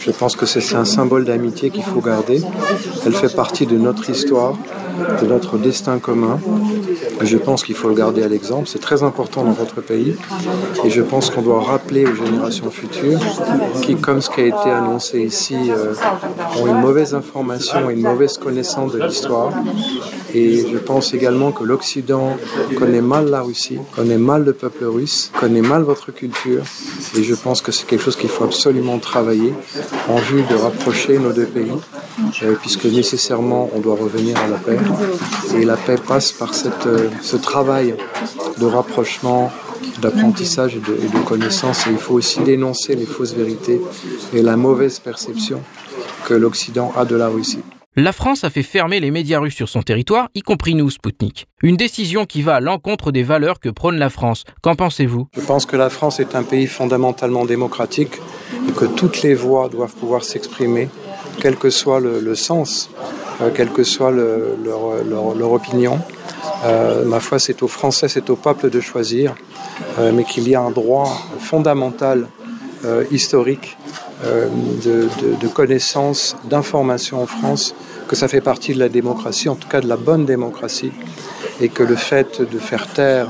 Je 0.00 0.10
pense 0.10 0.36
que 0.36 0.46
c'est 0.46 0.74
un 0.74 0.84
symbole 0.84 1.24
d'amitié 1.24 1.70
qu'il 1.70 1.84
faut 1.84 2.00
garder. 2.00 2.42
Elle 3.06 3.14
fait 3.14 3.34
partie 3.34 3.66
de 3.66 3.78
notre 3.78 4.10
histoire, 4.10 4.54
de 5.20 5.26
notre 5.26 5.58
destin 5.58 5.98
commun. 5.98 6.38
Je 7.22 7.36
pense 7.36 7.64
qu'il 7.64 7.74
faut 7.74 7.88
le 7.88 7.94
garder 7.94 8.22
à 8.22 8.28
l'exemple. 8.28 8.68
C'est 8.68 8.80
très 8.80 9.02
important 9.02 9.44
dans 9.44 9.52
votre 9.52 9.80
pays. 9.80 10.16
Et 10.84 10.90
je 10.90 11.02
pense 11.02 11.30
qu'on 11.30 11.42
doit 11.42 11.62
rappeler 11.62 12.04
aux 12.06 12.14
générations 12.14 12.70
futures 12.70 13.20
qui, 13.82 13.96
comme 13.96 14.20
ce 14.20 14.30
qui 14.30 14.40
a 14.40 14.46
été 14.46 14.70
annoncé 14.70 15.20
ici, 15.20 15.56
euh, 15.70 15.94
ont 16.60 16.66
une 16.66 16.80
mauvaise 16.80 17.14
information 17.14 17.90
et 17.90 17.94
une 17.94 18.02
mauvaise 18.02 18.38
connaissance 18.38 18.92
de 18.92 19.02
l'histoire. 19.02 19.52
Et 20.34 20.66
je 20.70 20.78
pense 20.78 21.14
également 21.14 21.52
que 21.52 21.64
l'Occident 21.64 22.36
connaît 22.78 23.00
mal 23.00 23.28
la 23.28 23.42
Russie, 23.42 23.78
connaît 23.94 24.18
mal 24.18 24.44
le 24.44 24.52
peuple 24.52 24.84
russe, 24.84 25.30
connaît 25.38 25.60
mal 25.60 25.82
votre 25.82 26.10
culture. 26.12 26.62
Et 27.16 27.22
je 27.22 27.34
pense 27.34 27.60
que 27.60 27.72
c'est 27.72 27.86
quelque 27.86 28.02
chose 28.02 28.16
qu'il 28.16 28.30
faut 28.30 28.44
absolument 28.44 28.98
travailler 28.98 29.52
en 30.08 30.16
vue 30.16 30.42
de 30.42 30.54
rapprocher 30.54 31.18
nos 31.18 31.32
deux 31.32 31.46
pays, 31.46 31.72
euh, 32.42 32.54
puisque 32.60 32.86
nécessairement 32.86 33.70
on 33.74 33.80
doit 33.80 33.96
revenir 33.96 34.38
à 34.38 34.48
la 34.48 34.56
paix. 34.56 34.78
Et 35.56 35.64
la 35.64 35.76
paix 35.76 35.96
passe 35.96 36.32
par 36.32 36.54
cette, 36.54 36.86
euh, 36.86 37.08
ce 37.20 37.36
travail 37.36 37.94
de 38.58 38.66
rapprochement, 38.66 39.52
d'apprentissage 40.00 40.76
et 40.76 40.78
et 40.78 41.08
de 41.08 41.24
connaissance. 41.24 41.86
Et 41.86 41.90
il 41.90 41.98
faut 41.98 42.14
aussi 42.14 42.40
dénoncer 42.40 42.94
les 42.94 43.06
fausses 43.06 43.34
vérités 43.34 43.80
et 44.32 44.42
la 44.42 44.56
mauvaise 44.56 44.98
perception 44.98 45.60
que 46.26 46.34
l'Occident 46.34 46.92
a 46.96 47.04
de 47.04 47.16
la 47.16 47.28
Russie. 47.28 47.62
La 47.94 48.12
France 48.14 48.42
a 48.42 48.48
fait 48.48 48.62
fermer 48.62 49.00
les 49.00 49.10
médias 49.10 49.38
russes 49.38 49.54
sur 49.54 49.68
son 49.68 49.82
territoire, 49.82 50.30
y 50.34 50.40
compris 50.40 50.74
nous, 50.74 50.88
Spoutnik. 50.88 51.46
Une 51.62 51.76
décision 51.76 52.24
qui 52.24 52.40
va 52.40 52.54
à 52.54 52.60
l'encontre 52.60 53.12
des 53.12 53.22
valeurs 53.22 53.60
que 53.60 53.68
prône 53.68 53.98
la 53.98 54.08
France. 54.08 54.44
Qu'en 54.62 54.74
pensez-vous? 54.74 55.28
Je 55.36 55.42
pense 55.42 55.66
que 55.66 55.76
la 55.76 55.90
France 55.90 56.18
est 56.18 56.34
un 56.34 56.42
pays 56.42 56.66
fondamentalement 56.66 57.44
démocratique 57.44 58.14
et 58.66 58.72
que 58.72 58.86
toutes 58.86 59.20
les 59.20 59.34
voix 59.34 59.68
doivent 59.68 59.94
pouvoir 59.94 60.24
s'exprimer, 60.24 60.88
quel 61.38 61.56
que 61.56 61.68
soit 61.68 62.00
le, 62.00 62.34
sens, 62.34 62.88
euh, 63.42 63.50
quelle 63.54 63.68
que 63.68 63.84
soit 63.84 64.10
le, 64.10 64.56
leur, 64.64 65.52
opinion. 65.52 66.00
Euh, 66.64 67.04
ma 67.04 67.20
foi, 67.20 67.38
c'est 67.38 67.62
aux 67.62 67.68
Français, 67.68 68.08
c'est 68.08 68.30
au 68.30 68.36
peuple 68.36 68.70
de 68.70 68.80
choisir, 68.80 69.34
euh, 69.98 70.12
mais 70.14 70.24
qu'il 70.24 70.48
y 70.48 70.54
a 70.54 70.62
un 70.62 70.70
droit 70.70 71.14
fondamental, 71.40 72.26
historique, 73.12 73.76
de, 74.22 75.08
de, 75.20 75.36
de 75.40 75.48
connaissances, 75.48 76.36
d'informations 76.44 77.22
en 77.22 77.26
France, 77.26 77.74
que 78.08 78.16
ça 78.16 78.28
fait 78.28 78.40
partie 78.40 78.74
de 78.74 78.78
la 78.78 78.88
démocratie, 78.88 79.48
en 79.48 79.56
tout 79.56 79.68
cas 79.68 79.80
de 79.80 79.88
la 79.88 79.96
bonne 79.96 80.26
démocratie, 80.26 80.92
et 81.60 81.68
que 81.68 81.82
le 81.82 81.96
fait 81.96 82.40
de 82.42 82.58
faire 82.58 82.86
taire, 82.88 83.28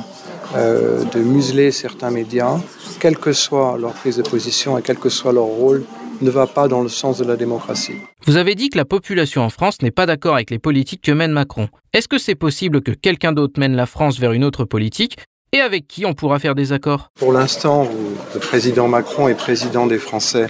euh, 0.56 1.04
de 1.04 1.20
museler 1.20 1.70
certains 1.70 2.10
médias, 2.10 2.58
quelle 3.00 3.16
que 3.16 3.32
soit 3.32 3.78
leur 3.80 3.92
prise 3.92 4.16
de 4.16 4.22
position 4.22 4.76
et 4.76 4.82
quel 4.82 4.96
que 4.98 5.08
soit 5.08 5.32
leur 5.32 5.44
rôle, 5.44 5.84
ne 6.20 6.30
va 6.30 6.46
pas 6.46 6.68
dans 6.68 6.82
le 6.82 6.88
sens 6.88 7.18
de 7.18 7.24
la 7.24 7.36
démocratie. 7.36 7.94
Vous 8.26 8.36
avez 8.36 8.54
dit 8.54 8.68
que 8.68 8.78
la 8.78 8.84
population 8.84 9.42
en 9.42 9.50
France 9.50 9.82
n'est 9.82 9.90
pas 9.90 10.06
d'accord 10.06 10.34
avec 10.34 10.50
les 10.50 10.58
politiques 10.58 11.02
que 11.02 11.10
mène 11.10 11.32
Macron. 11.32 11.68
Est-ce 11.92 12.06
que 12.06 12.18
c'est 12.18 12.34
possible 12.36 12.80
que 12.82 12.92
quelqu'un 12.92 13.32
d'autre 13.32 13.58
mène 13.58 13.74
la 13.74 13.86
France 13.86 14.20
vers 14.20 14.32
une 14.32 14.44
autre 14.44 14.64
politique 14.64 15.16
et 15.52 15.60
avec 15.60 15.86
qui 15.86 16.06
on 16.06 16.14
pourra 16.14 16.38
faire 16.38 16.54
des 16.54 16.72
accords? 16.72 17.10
Pour 17.16 17.32
l'instant, 17.32 17.86
le 18.32 18.40
président 18.40 18.88
Macron 18.88 19.28
est 19.28 19.34
président 19.34 19.86
des 19.86 19.98
Français, 19.98 20.46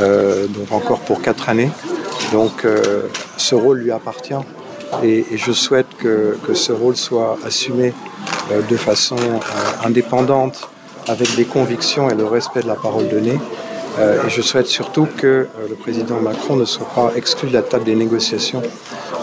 euh, 0.00 0.46
donc 0.46 0.70
encore 0.70 1.00
pour 1.00 1.20
quatre 1.20 1.48
années. 1.48 1.70
Donc 2.32 2.64
euh, 2.64 3.02
ce 3.36 3.56
rôle 3.56 3.80
lui 3.80 3.90
appartient 3.90 4.34
et, 5.02 5.24
je 5.34 5.52
souhaite 5.52 5.86
que, 5.98 6.36
ce 6.54 6.72
rôle 6.72 6.96
soit 6.96 7.38
assumé 7.44 7.92
euh, 8.52 8.62
de 8.62 8.76
façon 8.76 9.16
indépendante, 9.84 10.68
avec 11.08 11.34
des 11.34 11.44
convictions 11.44 12.08
et 12.08 12.14
le 12.14 12.24
respect 12.24 12.62
de 12.62 12.68
la 12.68 12.76
parole 12.76 13.08
donnée. 13.08 13.38
Et 13.98 14.30
je 14.30 14.40
souhaite 14.40 14.68
surtout 14.68 15.08
que 15.16 15.48
le 15.68 15.74
président 15.74 16.20
Macron 16.20 16.54
ne 16.54 16.64
soit 16.64 16.88
pas 16.94 17.10
exclu 17.16 17.48
de 17.48 17.54
la 17.54 17.62
table 17.62 17.84
des 17.84 17.96
négociations 17.96 18.62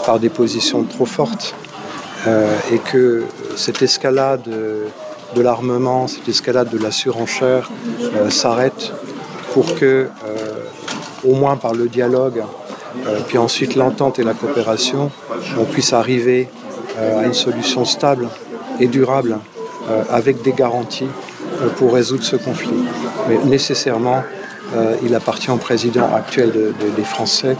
par 0.04 0.20
des 0.20 0.28
positions 0.28 0.84
trop 0.84 1.06
fortes 1.06 1.54
et 2.26 2.78
que 2.78 3.24
cette 3.56 3.82
escalade 3.82 4.42
de, 5.34 5.42
l'armement, 5.42 6.08
cette 6.08 6.28
escalade 6.28 6.70
de 6.70 6.78
la 6.78 6.90
surenchère 6.90 7.70
euh, 8.00 8.30
s'arrête 8.30 8.92
pour 9.52 9.74
que, 9.74 9.84
euh, 9.84 10.08
au 11.24 11.34
moins 11.34 11.56
par 11.56 11.74
le 11.74 11.88
dialogue, 11.88 12.42
euh, 13.06 13.20
puis 13.26 13.38
ensuite 13.38 13.74
l'entente 13.74 14.18
et 14.18 14.24
la 14.24 14.34
coopération, 14.34 15.10
on 15.58 15.64
puisse 15.64 15.92
arriver 15.92 16.48
euh, 16.98 17.20
à 17.20 17.26
une 17.26 17.34
solution 17.34 17.84
stable 17.84 18.28
et 18.80 18.86
durable 18.86 19.38
euh, 19.88 20.02
avec 20.10 20.42
des 20.42 20.52
garanties 20.52 21.08
euh, 21.62 21.68
pour 21.76 21.94
résoudre 21.94 22.24
ce 22.24 22.36
conflit. 22.36 22.84
Mais 23.28 23.38
nécessairement, 23.44 24.22
euh, 24.74 24.96
il 25.02 25.14
appartient 25.14 25.50
au 25.50 25.56
président 25.56 26.12
actuel 26.14 26.52
de, 26.52 26.74
de, 26.80 26.90
des 26.96 27.04
Français 27.04 27.56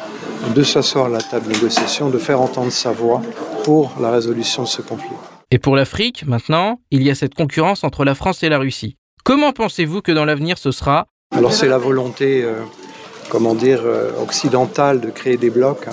de 0.54 0.62
s'asseoir 0.62 1.06
à 1.06 1.08
la 1.08 1.20
table 1.20 1.48
de 1.48 1.52
négociation, 1.54 2.10
de 2.10 2.18
faire 2.18 2.40
entendre 2.40 2.70
sa 2.70 2.92
voix 2.92 3.22
pour 3.64 3.94
la 4.00 4.10
résolution 4.10 4.62
de 4.62 4.68
ce 4.68 4.82
conflit. 4.82 5.16
Et 5.50 5.58
pour 5.58 5.74
l'Afrique, 5.76 6.26
maintenant, 6.26 6.80
il 6.90 7.02
y 7.02 7.10
a 7.10 7.14
cette 7.14 7.34
concurrence 7.34 7.82
entre 7.82 8.04
la 8.04 8.14
France 8.14 8.42
et 8.42 8.48
la 8.48 8.58
Russie. 8.58 8.96
Comment 9.24 9.52
pensez-vous 9.52 10.00
que 10.02 10.12
dans 10.12 10.24
l'avenir 10.24 10.58
ce 10.58 10.70
sera? 10.70 11.06
Alors 11.34 11.52
c'est 11.52 11.68
la 11.68 11.78
volonté, 11.78 12.42
euh, 12.44 12.54
comment 13.30 13.54
dire, 13.54 13.82
euh, 13.84 14.10
occidentale 14.22 15.00
de 15.00 15.10
créer 15.10 15.36
des 15.36 15.50
blocs. 15.50 15.86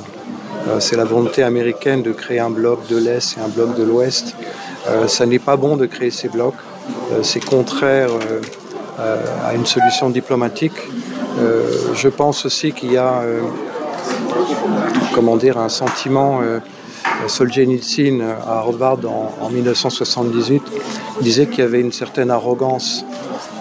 C'est 0.79 0.95
la 0.95 1.05
volonté 1.05 1.43
américaine 1.43 2.01
de 2.01 2.11
créer 2.11 2.39
un 2.39 2.49
bloc 2.49 2.87
de 2.87 2.97
l'Est 2.97 3.37
et 3.37 3.39
un 3.39 3.49
bloc 3.49 3.75
de 3.75 3.83
l'Ouest. 3.83 4.35
Ça 5.07 5.27
n'est 5.27 5.37
pas 5.37 5.57
bon 5.57 5.77
de 5.77 5.85
créer 5.85 6.09
ces 6.09 6.27
blocs. 6.27 6.55
C'est 7.21 7.39
contraire 7.39 8.09
à 8.97 9.53
une 9.53 9.67
solution 9.67 10.09
diplomatique. 10.09 10.73
Euh, 11.37 11.93
je 11.93 12.07
pense 12.07 12.45
aussi 12.45 12.71
qu'il 12.71 12.93
y 12.93 12.97
a, 12.97 13.21
euh, 13.21 13.41
comment 15.13 15.37
dire, 15.37 15.57
un 15.57 15.69
sentiment. 15.69 16.41
Euh, 16.41 16.59
Solzhenitsyn 17.27 18.19
à 18.21 18.57
Harvard 18.57 18.99
en, 19.05 19.33
en 19.41 19.49
1978 19.49 20.61
disait 21.21 21.47
qu'il 21.47 21.59
y 21.59 21.61
avait 21.61 21.79
une 21.79 21.91
certaine 21.91 22.29
arrogance 22.29 23.05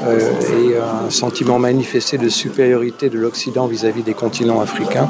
et 0.02 0.76
un 0.76 1.08
sentiment 1.08 1.58
manifesté 1.58 2.18
de 2.18 2.28
supériorité 2.28 3.08
de 3.10 3.18
l'Occident 3.18 3.66
vis-à-vis 3.66 4.02
des 4.02 4.12
continents 4.12 4.60
africains. 4.60 5.08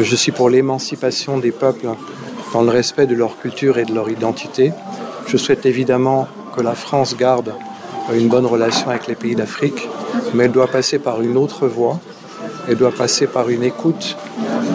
Je 0.00 0.16
suis 0.16 0.32
pour 0.32 0.50
l'émancipation 0.50 1.38
des 1.38 1.52
peuples 1.52 1.88
dans 2.52 2.62
le 2.62 2.70
respect 2.70 3.06
de 3.06 3.14
leur 3.14 3.38
culture 3.38 3.78
et 3.78 3.84
de 3.84 3.94
leur 3.94 4.08
identité. 4.08 4.72
Je 5.26 5.36
souhaite 5.36 5.66
évidemment 5.66 6.26
que 6.56 6.62
la 6.62 6.74
France 6.74 7.16
garde 7.16 7.52
une 8.14 8.28
bonne 8.28 8.46
relation 8.46 8.88
avec 8.88 9.06
les 9.06 9.14
pays 9.14 9.34
d'Afrique, 9.34 9.88
mais 10.34 10.44
elle 10.44 10.52
doit 10.52 10.66
passer 10.68 10.98
par 10.98 11.20
une 11.20 11.36
autre 11.36 11.66
voie. 11.66 12.00
Elle 12.68 12.76
doit 12.76 12.92
passer 12.92 13.26
par 13.26 13.48
une 13.48 13.62
écoute 13.62 14.16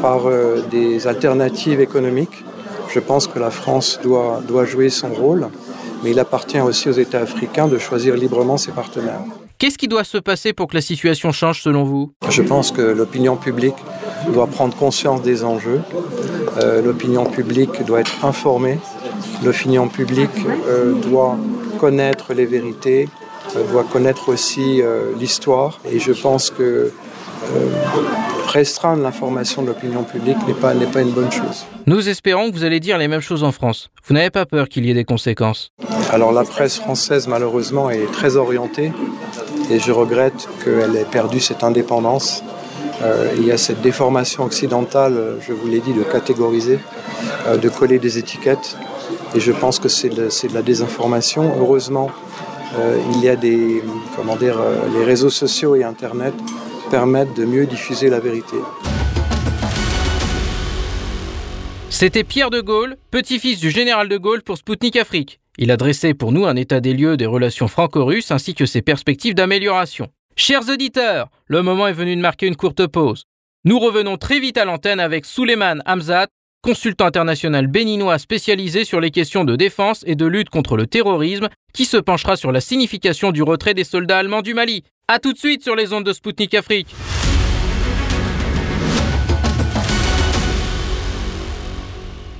par 0.01 0.21
des 0.69 1.07
alternatives 1.07 1.79
économiques. 1.79 2.43
Je 2.89 2.99
pense 2.99 3.27
que 3.27 3.39
la 3.39 3.51
France 3.51 3.99
doit, 4.03 4.41
doit 4.45 4.65
jouer 4.65 4.89
son 4.89 5.09
rôle, 5.09 5.47
mais 6.03 6.11
il 6.11 6.19
appartient 6.19 6.59
aussi 6.59 6.89
aux 6.89 6.93
États 6.93 7.21
africains 7.21 7.67
de 7.67 7.77
choisir 7.77 8.15
librement 8.15 8.57
ses 8.57 8.71
partenaires. 8.71 9.21
Qu'est-ce 9.63 9.77
qui 9.77 9.87
doit 9.87 10.03
se 10.03 10.17
passer 10.17 10.51
pour 10.51 10.67
que 10.67 10.75
la 10.75 10.81
situation 10.81 11.31
change 11.31 11.61
selon 11.61 11.85
vous? 11.85 12.11
Je 12.29 12.41
pense 12.41 12.71
que 12.71 12.81
l'opinion 12.81 13.37
publique 13.37 13.77
doit 14.33 14.47
prendre 14.47 14.75
conscience 14.75 15.21
des 15.21 15.43
enjeux. 15.45 15.81
Euh, 16.57 16.81
l'opinion 16.81 17.25
publique 17.25 17.83
doit 17.85 18.01
être 18.01 18.25
informée. 18.25 18.77
L'opinion 19.43 19.87
publique 19.87 20.29
euh, 20.67 20.93
doit 20.93 21.37
connaître 21.79 22.33
les 22.33 22.45
vérités, 22.45 23.07
euh, 23.07 23.22
doit 23.71 23.83
connaître 23.83 24.29
aussi 24.29 24.81
l'histoire. 25.19 25.79
Et 25.91 25.99
je 25.99 26.11
pense 26.11 26.49
que 26.49 26.91
restreindre 28.47 29.01
l'information 29.01 29.63
de 29.63 29.67
l'opinion 29.67 30.03
publique 30.03 30.37
n'est 30.47 30.53
pas, 30.53 30.73
n'est 30.73 30.85
pas 30.85 31.01
une 31.01 31.11
bonne 31.11 31.31
chose. 31.31 31.65
Nous 31.87 32.07
espérons 32.07 32.51
que 32.51 32.55
vous 32.55 32.63
allez 32.63 32.79
dire 32.79 32.97
les 32.97 33.07
mêmes 33.07 33.21
choses 33.21 33.43
en 33.43 33.51
France. 33.51 33.89
Vous 34.05 34.13
n'avez 34.13 34.29
pas 34.29 34.45
peur 34.45 34.69
qu'il 34.69 34.85
y 34.85 34.91
ait 34.91 34.93
des 34.93 35.05
conséquences? 35.05 35.71
Alors 36.11 36.31
la 36.31 36.43
presse 36.43 36.77
française 36.77 37.27
malheureusement 37.27 37.89
est 37.89 38.11
très 38.11 38.35
orientée 38.35 38.91
et 39.71 39.79
je 39.79 39.91
regrette 39.91 40.47
qu'elle 40.63 40.95
ait 40.95 41.05
perdu 41.05 41.39
cette 41.39 41.63
indépendance. 41.63 42.43
Euh, 43.01 43.33
il 43.37 43.45
y 43.45 43.51
a 43.51 43.57
cette 43.57 43.81
déformation 43.81 44.43
occidentale, 44.43 45.37
je 45.45 45.51
vous 45.51 45.67
l'ai 45.67 45.79
dit, 45.79 45.93
de 45.93 46.03
catégoriser, 46.03 46.79
euh, 47.47 47.57
de 47.57 47.69
coller 47.69 47.97
des 47.99 48.17
étiquettes. 48.17 48.77
Et 49.35 49.39
je 49.39 49.51
pense 49.51 49.79
que 49.79 49.89
c'est 49.89 50.09
de, 50.09 50.27
de, 50.27 50.53
la 50.53 50.61
désinformation. 50.61 51.55
Heureusement, 51.59 52.11
euh, 52.11 52.52
il 53.13 53.23
y 53.23 53.29
a 53.29 53.35
des, 53.35 53.83
comment 54.15 54.35
dire, 54.35 54.59
les 54.97 55.03
réseaux 55.03 55.29
sociaux 55.29 55.75
et 55.75 55.83
Internet 55.83 56.33
permettent 56.89 57.35
de 57.35 57.45
mieux 57.45 57.65
diffuser 57.65 58.09
la 58.09 58.19
vérité. 58.19 58.57
C'était 61.89 62.23
Pierre 62.23 62.49
de 62.49 62.59
Gaulle, 62.59 62.97
petit-fils 63.11 63.59
du 63.59 63.69
général 63.69 64.09
de 64.09 64.17
Gaulle 64.17 64.41
pour 64.41 64.57
Spoutnik 64.57 64.95
Afrique. 64.95 65.39
Il 65.57 65.69
a 65.69 65.77
dressé 65.77 66.15
pour 66.15 66.31
nous 66.31 66.45
un 66.45 66.55
état 66.55 66.79
des 66.79 66.93
lieux 66.93 67.17
des 67.17 67.27
relations 67.27 67.67
franco-russes 67.67 68.31
ainsi 68.31 68.55
que 68.55 68.65
ses 68.65 68.81
perspectives 68.81 69.35
d'amélioration. 69.35 70.07
Chers 70.35 70.67
auditeurs, 70.69 71.29
le 71.45 71.61
moment 71.61 71.87
est 71.87 71.93
venu 71.93 72.15
de 72.15 72.21
marquer 72.21 72.47
une 72.47 72.55
courte 72.55 72.87
pause. 72.87 73.25
Nous 73.63 73.77
revenons 73.77 74.17
très 74.17 74.39
vite 74.39 74.57
à 74.57 74.65
l'antenne 74.65 74.99
avec 74.99 75.25
Suleiman 75.25 75.83
Hamzat, 75.85 76.27
consultant 76.63 77.05
international 77.07 77.67
béninois 77.67 78.17
spécialisé 78.17 78.85
sur 78.85 79.01
les 79.01 79.11
questions 79.11 79.43
de 79.43 79.57
défense 79.57 80.03
et 80.07 80.15
de 80.15 80.25
lutte 80.25 80.49
contre 80.49 80.77
le 80.77 80.87
terrorisme, 80.87 81.49
qui 81.73 81.83
se 81.83 81.97
penchera 81.97 82.37
sur 82.37 82.53
la 82.53 82.61
signification 82.61 83.31
du 83.31 83.43
retrait 83.43 83.73
des 83.73 83.83
soldats 83.83 84.17
allemands 84.17 84.41
du 84.41 84.53
Mali. 84.53 84.83
A 85.09 85.19
tout 85.19 85.33
de 85.33 85.37
suite 85.37 85.61
sur 85.61 85.75
les 85.75 85.91
ondes 85.91 86.05
de 86.05 86.13
Spoutnik 86.13 86.53
Afrique. 86.53 86.95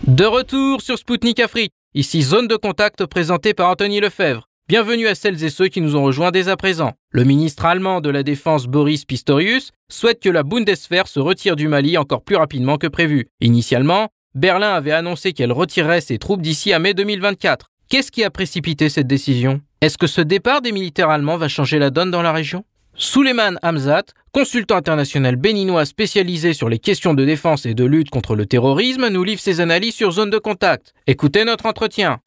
De 0.08 0.26
retour 0.26 0.82
sur 0.82 0.98
Spoutnik 0.98 1.40
Afrique. 1.42 1.74
Ici 1.94 2.22
Zone 2.24 2.48
de 2.48 2.56
contact 2.56 3.06
présentée 3.06 3.54
par 3.54 3.70
Anthony 3.70 4.00
Lefebvre. 4.00 4.48
Bienvenue 4.70 5.08
à 5.08 5.16
celles 5.16 5.44
et 5.44 5.50
ceux 5.50 5.68
qui 5.68 5.82
nous 5.82 5.98
ont 5.98 6.06
rejoints 6.06 6.32
dès 6.32 6.48
à 6.48 6.56
présent. 6.56 6.94
Le 7.12 7.26
ministre 7.26 7.66
allemand 7.66 8.00
de 8.00 8.10
la 8.10 8.24
Défense 8.24 8.66
Boris 8.66 9.04
Pistorius 9.04 9.72
souhaite 9.92 10.22
que 10.22 10.30
la 10.30 10.44
Bundeswehr 10.44 11.06
se 11.06 11.20
retire 11.20 11.58
du 11.58 11.68
Mali 11.68 11.98
encore 11.98 12.24
plus 12.24 12.38
rapidement 12.38 12.78
que 12.78 12.88
prévu. 12.88 13.28
Initialement, 13.42 14.08
Berlin 14.36 14.72
avait 14.74 14.94
annoncé 14.94 15.34
qu'elle 15.34 15.52
retirerait 15.52 16.00
ses 16.00 16.18
troupes 16.18 16.42
d'ici 16.42 16.72
à 16.72 16.80
mai 16.80 16.94
2024. 16.94 17.72
Qu'est-ce 17.90 18.10
qui 18.10 18.24
a 18.24 18.30
précipité 18.30 18.88
cette 18.88 19.06
décision? 19.06 19.60
Est-ce 19.82 19.98
que 19.98 20.08
ce 20.08 20.22
départ 20.22 20.62
des 20.62 20.72
militaires 20.72 21.10
allemands 21.10 21.36
va 21.36 21.50
changer 21.50 21.78
la 21.78 21.90
donne 21.90 22.10
dans 22.10 22.22
la 22.22 22.32
région? 22.32 22.64
Suleiman 22.96 23.58
Hamzat, 23.64 24.04
consultant 24.32 24.78
international 24.78 25.36
béninois 25.36 25.84
spécialisé 25.84 26.54
sur 26.54 26.70
les 26.70 26.80
questions 26.80 27.14
de 27.14 27.26
défense 27.26 27.66
et 27.66 27.74
de 27.74 27.84
lutte 27.84 28.12
contre 28.12 28.34
le 28.38 28.46
terrorisme, 28.46 29.10
nous 29.10 29.26
livre 29.26 29.42
ses 29.42 29.60
analyses 29.60 29.96
sur 29.96 30.12
zone 30.12 30.30
de 30.30 30.38
contact. 30.38 30.94
Écoutez 31.06 31.44
notre 31.44 31.66
entretien. 31.66 32.22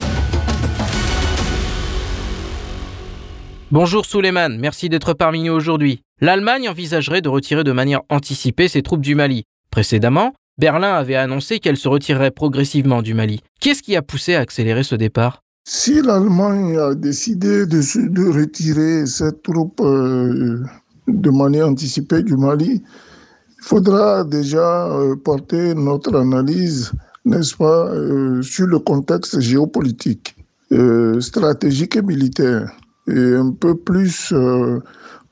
Bonjour 3.73 4.07
Suleiman, 4.07 4.57
merci 4.61 4.89
d'être 4.89 5.13
parmi 5.13 5.43
nous 5.43 5.53
aujourd'hui. 5.53 6.01
L'Allemagne 6.21 6.69
envisagerait 6.69 7.21
de 7.21 7.29
retirer 7.29 7.65
de 7.65 7.73
manière 7.73 8.03
anticipée 8.11 8.69
ses 8.69 8.81
troupes 8.81 9.01
du 9.01 9.17
Mali. 9.17 9.43
Précédemment, 9.73 10.35
Berlin 10.57 10.93
avait 10.93 11.17
annoncé 11.17 11.59
qu'elle 11.59 11.77
se 11.77 11.89
retirerait 11.89 12.31
progressivement 12.31 13.03
du 13.03 13.13
Mali. 13.13 13.41
Qu'est-ce 13.61 13.83
qui 13.83 13.97
a 13.97 14.03
poussé 14.03 14.37
à 14.37 14.41
accélérer 14.41 14.85
ce 14.85 14.95
départ? 14.95 15.43
Si 15.67 16.01
l'Allemagne 16.01 16.79
a 16.79 16.95
décidé 16.95 17.67
de, 17.67 17.81
de 18.09 18.39
retirer 18.39 19.05
ses 19.05 19.33
troupes 19.43 19.81
euh, 19.81 20.63
de 21.09 21.31
manière 21.31 21.67
anticipée 21.67 22.23
du 22.23 22.37
Mali, 22.37 22.85
il 22.85 23.65
faudra 23.65 24.23
déjà 24.23 24.87
euh, 24.93 25.17
porter 25.17 25.75
notre 25.75 26.15
analyse, 26.15 26.93
n'est-ce 27.25 27.57
pas, 27.57 27.89
euh, 27.89 28.41
sur 28.43 28.69
le 28.69 28.79
contexte 28.79 29.41
géopolitique, 29.41 30.37
stratégique 31.19 31.97
et 31.97 32.03
militaire, 32.03 32.71
et 33.09 33.35
un 33.35 33.51
peu 33.53 33.75
plus 33.77 34.33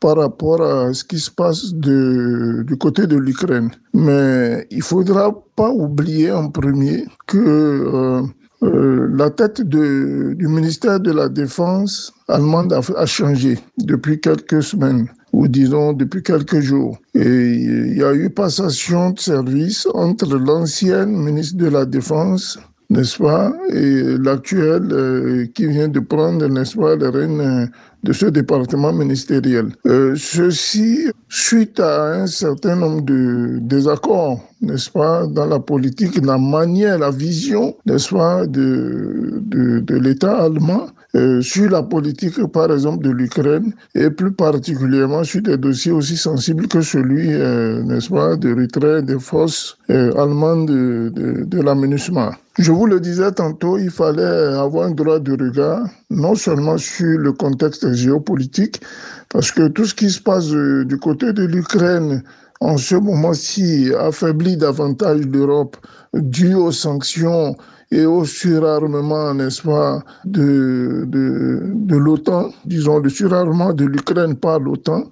par 0.01 0.19
rapport 0.19 0.61
à 0.63 0.93
ce 0.93 1.03
qui 1.03 1.19
se 1.19 1.31
passe 1.31 1.73
de, 1.73 2.63
du 2.67 2.77
côté 2.77 3.07
de 3.07 3.17
l'Ukraine. 3.17 3.71
Mais 3.95 4.67
il 4.71 4.83
faudra 4.83 5.33
pas 5.57 5.71
oublier 5.71 6.31
en 6.31 6.51
premier 6.51 7.07
que 7.27 8.23
euh, 8.63 9.09
la 9.15 9.31
tête 9.31 9.63
de, 9.63 10.35
du 10.35 10.47
ministère 10.47 11.01
de 11.01 11.11
la 11.11 11.29
Défense 11.29 12.13
allemande 12.29 12.73
a, 12.73 12.81
a, 12.97 13.07
changé 13.07 13.59
depuis 13.79 14.21
quelques 14.21 14.63
semaines, 14.63 15.09
ou 15.33 15.49
disons 15.49 15.93
depuis 15.93 16.23
quelques 16.23 16.61
jours. 16.61 16.99
Et 17.15 17.21
il 17.23 17.97
y 17.97 18.03
a 18.03 18.15
eu 18.15 18.31
passation 18.31 19.11
de 19.11 19.19
service 19.19 19.89
entre 19.95 20.37
l'ancienne 20.37 21.17
ministre 21.17 21.57
de 21.57 21.69
la 21.69 21.85
Défense 21.85 22.59
n'est-ce 22.95 23.19
pas, 23.19 23.53
et 23.71 24.17
l'actuel 24.19 24.89
euh, 24.93 25.47
qui 25.55 25.67
vient 25.67 25.89
de 25.89 26.01
prendre, 26.01 26.47
n'est-ce 26.47 26.77
pas, 26.77 26.95
le 26.95 27.09
règne 27.09 27.69
de 28.05 28.13
ce 28.13 28.27
département 28.27 28.93
ministériel. 28.93 29.67
Euh, 29.87 30.15
ceci 30.17 31.09
suite 31.29 31.81
à 31.81 32.23
un 32.23 32.27
certain 32.27 32.77
nombre 32.77 33.03
de 33.03 33.59
désaccords, 33.63 34.41
n'est-ce 34.61 34.91
pas, 34.91 35.27
dans 35.27 35.47
la 35.47 35.59
politique, 35.59 36.25
la 36.25 36.39
manière, 36.39 36.99
la 36.99 37.11
vision, 37.11 37.75
n'est-ce 37.87 38.15
pas, 38.15 38.47
de, 38.47 39.41
de, 39.41 39.97
l'État 39.97 40.37
allemand 40.43 40.87
euh, 41.17 41.41
sur 41.41 41.71
la 41.71 41.83
politique, 41.83 42.45
par 42.49 42.71
exemple, 42.73 43.05
de 43.05 43.11
l'Ukraine, 43.11 43.73
et 43.95 44.11
plus 44.11 44.33
particulièrement 44.33 45.25
sur 45.25 45.41
des 45.43 45.57
dossiers 45.57 45.93
aussi 45.93 46.17
sensibles 46.17 46.69
que 46.69 46.83
celui, 46.83 47.33
euh, 47.33 47.83
n'est-ce 47.85 48.11
pas, 48.11 48.37
de 48.37 48.55
retrait 48.55 49.03
des 49.03 49.19
forces 49.19 49.79
allemandes 49.89 50.69
de, 50.69 51.11
de, 51.15 51.45
de 51.45 51.61
l'aménagement. 51.63 52.33
Je 52.57 52.71
vous 52.71 52.87
le 52.87 53.01
disais 53.01 53.33
tantôt, 53.33 53.79
il 53.79 53.91
fallait 53.91 54.23
avoir 54.23 54.87
un 54.87 54.93
droit 54.93 55.19
de 55.19 55.33
regard, 55.33 55.89
non 56.11 56.37
seulement 56.37 56.79
sur 56.79 57.19
le 57.19 57.33
contexte 57.33 57.85
géopolitique, 57.95 58.81
parce 59.31 59.51
que 59.51 59.69
tout 59.69 59.85
ce 59.85 59.95
qui 59.95 60.11
se 60.11 60.21
passe 60.21 60.49
du 60.51 60.99
côté 60.99 61.33
de 61.33 61.45
l'Ukraine, 61.45 62.23
en 62.61 62.77
ce 62.77 62.95
moment-ci, 62.95 63.91
affaiblit 63.99 64.57
davantage 64.57 65.21
l'Europe 65.27 65.77
dû 66.15 66.55
aux 66.55 66.73
sanctions 66.73 67.57
et 67.91 68.07
au 68.07 68.25
surarmement, 68.25 69.35
n'est-ce 69.35 69.63
pas, 69.63 70.03
de, 70.25 71.05
de, 71.07 71.63
de 71.75 71.97
l'OTAN, 71.97 72.51
disons 72.65 72.99
le 72.99 73.09
surarmement 73.09 73.73
de 73.73 73.85
l'Ukraine 73.85 74.35
par 74.35 74.59
l'OTAN, 74.59 75.05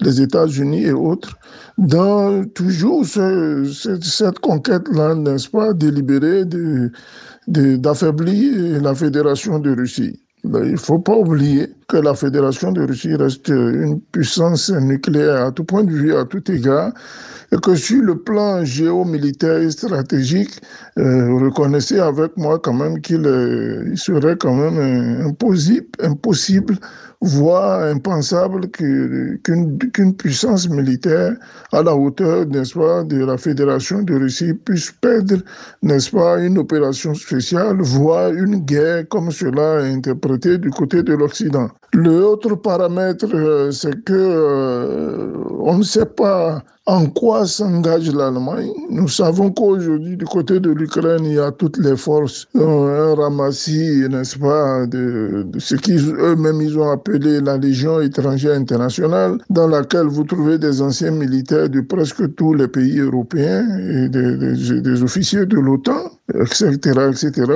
les 0.00 0.20
États-Unis 0.20 0.84
et 0.84 0.92
autres, 0.92 1.36
dans 1.78 2.44
toujours 2.44 3.04
ce, 3.04 3.64
cette, 3.72 4.04
cette 4.04 4.38
conquête-là, 4.38 5.14
n'est-ce 5.14 5.48
pas, 5.48 5.72
délibérée 5.72 6.44
d'affaiblir 7.46 8.78
de, 8.78 8.84
la 8.84 8.94
Fédération 8.94 9.58
de 9.58 9.74
Russie. 9.74 10.20
Ben, 10.44 10.64
il 10.64 10.72
ne 10.72 10.76
faut 10.76 11.00
pas 11.00 11.16
oublier 11.16 11.68
que 11.88 11.96
la 11.96 12.14
Fédération 12.14 12.70
de 12.70 12.82
Russie 12.82 13.14
reste 13.14 13.48
une 13.48 14.00
puissance 14.12 14.70
nucléaire 14.70 15.46
à 15.46 15.52
tout 15.52 15.64
point 15.64 15.84
de 15.84 15.90
vue, 15.90 16.14
à 16.14 16.26
tout 16.26 16.50
égard, 16.50 16.92
et 17.50 17.56
que 17.56 17.74
sur 17.74 18.02
le 18.02 18.18
plan 18.18 18.62
géomilitaire 18.62 19.56
et 19.56 19.70
stratégique, 19.70 20.60
euh, 20.98 21.32
reconnaissez 21.40 21.98
avec 21.98 22.36
moi 22.36 22.58
quand 22.58 22.74
même 22.74 23.00
qu'il 23.00 23.26
euh, 23.26 23.96
serait 23.96 24.36
quand 24.36 24.54
même 24.54 24.78
euh, 24.78 25.28
impossible, 25.28 25.88
impossible 26.02 26.78
voire 27.20 27.82
impensable 27.82 28.68
qu'une 28.70 30.14
puissance 30.16 30.68
militaire 30.68 31.36
à 31.72 31.82
la 31.82 31.94
hauteur, 31.94 32.46
n'est-ce 32.46 32.74
pas, 32.74 33.02
de 33.04 33.24
la 33.24 33.36
Fédération 33.36 34.02
de 34.02 34.14
Russie 34.14 34.54
puisse 34.54 34.92
perdre, 34.92 35.38
n'est-ce 35.82 36.10
pas, 36.10 36.38
une 36.38 36.58
opération 36.58 37.14
spéciale, 37.14 37.78
voire 37.80 38.32
une 38.32 38.60
guerre 38.64 39.08
comme 39.08 39.30
cela 39.30 39.80
est 39.86 39.92
interprété 39.92 40.58
du 40.58 40.70
côté 40.70 41.02
de 41.02 41.14
l'Occident. 41.14 41.68
Le 41.92 42.24
autre 42.24 42.54
paramètre, 42.54 43.26
euh, 43.34 43.70
c'est 43.70 44.04
que 44.04 44.12
euh, 44.12 45.32
on 45.60 45.78
ne 45.78 45.82
sait 45.82 46.06
pas 46.06 46.62
en 46.88 47.04
quoi 47.04 47.44
s'engage 47.44 48.10
l'Allemagne? 48.14 48.72
Nous 48.88 49.08
savons 49.08 49.50
qu'aujourd'hui, 49.50 50.16
du 50.16 50.24
côté 50.24 50.58
de 50.58 50.70
l'Ukraine, 50.70 51.22
il 51.22 51.34
y 51.34 51.38
a 51.38 51.52
toutes 51.52 51.76
les 51.76 51.96
forces, 51.98 52.48
ramassis, 52.54 54.08
n'est-ce 54.08 54.38
pas, 54.38 54.86
de, 54.86 55.46
ce 55.58 55.76
qu'eux-mêmes 55.76 56.62
ils 56.62 56.78
ont 56.78 56.90
appelé 56.90 57.42
la 57.42 57.58
Légion 57.58 58.00
étrangère 58.00 58.56
internationale, 58.56 59.36
dans 59.50 59.66
laquelle 59.66 60.06
vous 60.06 60.24
trouvez 60.24 60.56
des 60.56 60.80
anciens 60.80 61.10
militaires 61.10 61.68
de 61.68 61.82
presque 61.82 62.34
tous 62.36 62.54
les 62.54 62.68
pays 62.68 63.00
européens 63.00 63.66
et 63.78 64.08
des, 64.08 65.02
officiers 65.02 65.44
de 65.44 65.58
l'OTAN, 65.58 66.10
etc., 66.34 66.78
etc. 67.10 67.52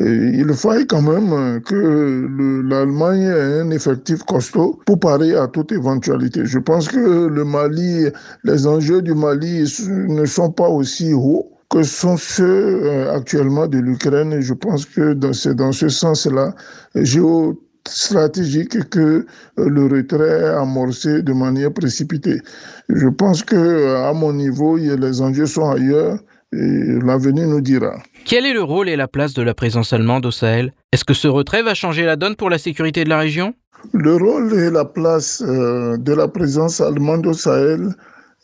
Et 0.00 0.12
il 0.34 0.52
faille 0.52 0.86
quand 0.86 1.00
même 1.00 1.62
que 1.62 2.62
l'Allemagne 2.68 3.22
ait 3.22 3.60
un 3.60 3.70
effectif 3.70 4.22
costaud 4.24 4.78
pour 4.84 5.00
parer 5.00 5.34
à 5.34 5.46
toute 5.46 5.72
éventualité. 5.72 6.44
Je 6.44 6.58
pense 6.58 6.88
que 6.88 7.28
le 7.28 7.44
Mali, 7.44 8.04
les 8.44 8.65
enjeux 8.66 9.02
du 9.02 9.14
Mali 9.14 9.64
ne 9.88 10.24
sont 10.24 10.50
pas 10.50 10.68
aussi 10.68 11.12
hauts 11.12 11.52
que 11.70 11.82
sont 11.82 12.16
ceux 12.16 12.84
euh, 12.84 13.14
actuellement 13.14 13.66
de 13.66 13.78
l'Ukraine. 13.78 14.40
Je 14.40 14.54
pense 14.54 14.86
que 14.86 15.16
c'est 15.32 15.54
dans 15.54 15.72
ce 15.72 15.88
sens-là, 15.88 16.54
géostratégique, 16.94 18.88
que 18.90 19.26
euh, 19.58 19.68
le 19.68 19.86
retrait 19.86 20.42
est 20.42 20.54
amorcé 20.54 21.22
de 21.22 21.32
manière 21.32 21.72
précipitée. 21.72 22.40
Je 22.88 23.08
pense 23.08 23.42
que 23.42 23.96
à 23.96 24.12
mon 24.12 24.32
niveau, 24.32 24.76
les 24.76 25.20
enjeux 25.20 25.46
sont 25.46 25.70
ailleurs 25.70 26.18
et 26.52 26.98
l'avenir 27.04 27.48
nous 27.48 27.60
dira. 27.60 27.96
Quel 28.24 28.46
est 28.46 28.52
le 28.52 28.62
rôle 28.62 28.88
et 28.88 28.96
la 28.96 29.08
place 29.08 29.34
de 29.34 29.42
la 29.42 29.54
présence 29.54 29.92
allemande 29.92 30.26
au 30.26 30.30
Sahel? 30.30 30.72
Est-ce 30.92 31.04
que 31.04 31.14
ce 31.14 31.28
retrait 31.28 31.62
va 31.62 31.74
changer 31.74 32.04
la 32.04 32.16
donne 32.16 32.36
pour 32.36 32.50
la 32.50 32.58
sécurité 32.58 33.04
de 33.04 33.08
la 33.08 33.18
région? 33.18 33.54
Le 33.92 34.16
rôle 34.16 34.54
et 34.54 34.70
la 34.70 34.84
place 34.84 35.42
euh, 35.46 35.96
de 35.96 36.12
la 36.12 36.28
présence 36.28 36.80
allemande 36.80 37.26
au 37.26 37.32
Sahel 37.32 37.90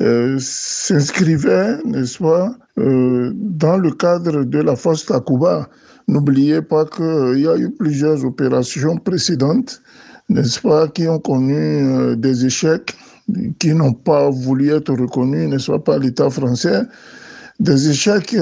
euh, 0.03 0.37
s'inscrivait, 0.41 1.79
n'est-ce 1.85 2.19
pas, 2.19 2.55
euh, 2.79 3.33
dans 3.35 3.77
le 3.77 3.93
cadre 3.93 4.45
de 4.45 4.59
la 4.59 4.77
force 4.77 5.07
Takuba. 5.07 5.69
N'oubliez 6.09 6.61
pas 6.61 6.85
qu'il 6.85 7.41
y 7.41 7.49
a 7.49 7.57
eu 7.57 7.71
plusieurs 7.71 8.25
opérations 8.25 8.97
précédentes, 8.97 9.81
n'est-ce 10.29 10.61
pas, 10.61 10.88
qui 10.88 11.07
ont 11.07 11.21
connu 11.21 12.17
des 12.17 12.47
échecs, 12.47 12.97
qui 13.59 13.73
n'ont 13.75 13.93
pas 13.93 14.29
voulu 14.29 14.71
être 14.71 14.93
reconnus, 14.93 15.49
n'est-ce 15.49 15.71
pas, 15.71 15.79
par 15.79 15.99
l'État 15.99 16.29
français 16.31 16.83
des 17.61 17.91
échecs 17.91 18.35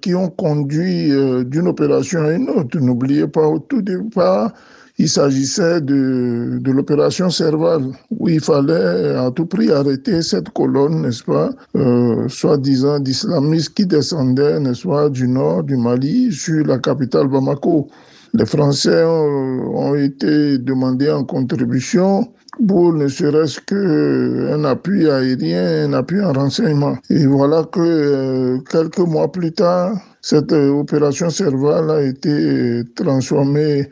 qui 0.00 0.14
ont 0.14 0.30
conduit 0.30 1.10
d'une 1.44 1.68
opération 1.68 2.22
à 2.22 2.32
une 2.32 2.48
autre. 2.48 2.78
N'oubliez 2.78 3.26
pas, 3.26 3.46
au 3.46 3.58
tout 3.58 3.82
départ, 3.82 4.52
il 5.02 5.08
s'agissait 5.08 5.80
de, 5.80 6.58
de 6.60 6.70
l'opération 6.70 7.28
Serval, 7.28 7.82
où 8.10 8.28
il 8.28 8.40
fallait 8.40 9.16
à 9.16 9.32
tout 9.32 9.46
prix 9.46 9.68
arrêter 9.68 10.22
cette 10.22 10.50
colonne, 10.50 11.02
n'est-ce 11.02 11.24
pas, 11.24 11.50
euh, 11.74 12.28
soi-disant 12.28 13.00
d'islamistes 13.00 13.74
qui 13.74 13.84
descendaient, 13.84 14.60
n'est-ce 14.60 14.86
pas, 14.86 15.08
du 15.08 15.26
nord 15.26 15.64
du 15.64 15.76
Mali 15.76 16.30
sur 16.30 16.64
la 16.64 16.78
capitale 16.78 17.26
Bamako. 17.26 17.88
Les 18.34 18.46
Français 18.46 19.02
ont, 19.04 19.96
été 19.96 20.58
demandés 20.58 21.10
en 21.10 21.24
contribution 21.24 22.28
pour 22.68 22.92
ne 22.92 23.08
serait-ce 23.08 23.60
qu'un 23.60 24.62
appui 24.64 25.10
aérien, 25.10 25.86
un 25.86 25.94
appui 25.94 26.22
en 26.22 26.32
renseignement. 26.32 26.96
Et 27.10 27.26
voilà 27.26 27.64
que 27.64 27.80
euh, 27.80 28.58
quelques 28.70 29.00
mois 29.00 29.32
plus 29.32 29.52
tard, 29.52 30.00
cette 30.20 30.52
euh, 30.52 30.70
opération 30.70 31.28
Serval 31.28 31.90
a 31.90 32.02
été 32.02 32.84
transformée 32.94 33.88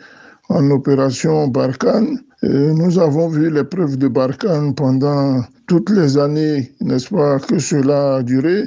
en 0.51 0.71
opération 0.71 1.49
Barkhane. 1.49 2.19
nous 2.43 2.99
avons 2.99 3.29
vu 3.29 3.51
l'épreuve 3.51 3.97
de 3.97 4.09
Barkhane 4.09 4.75
pendant 4.75 5.43
toutes 5.67 5.91
les 5.91 6.19
années, 6.19 6.73
n'est-ce 6.81 7.09
pas, 7.09 7.39
que 7.39 7.59
cela 7.59 8.17
a 8.17 8.23
duré. 8.23 8.65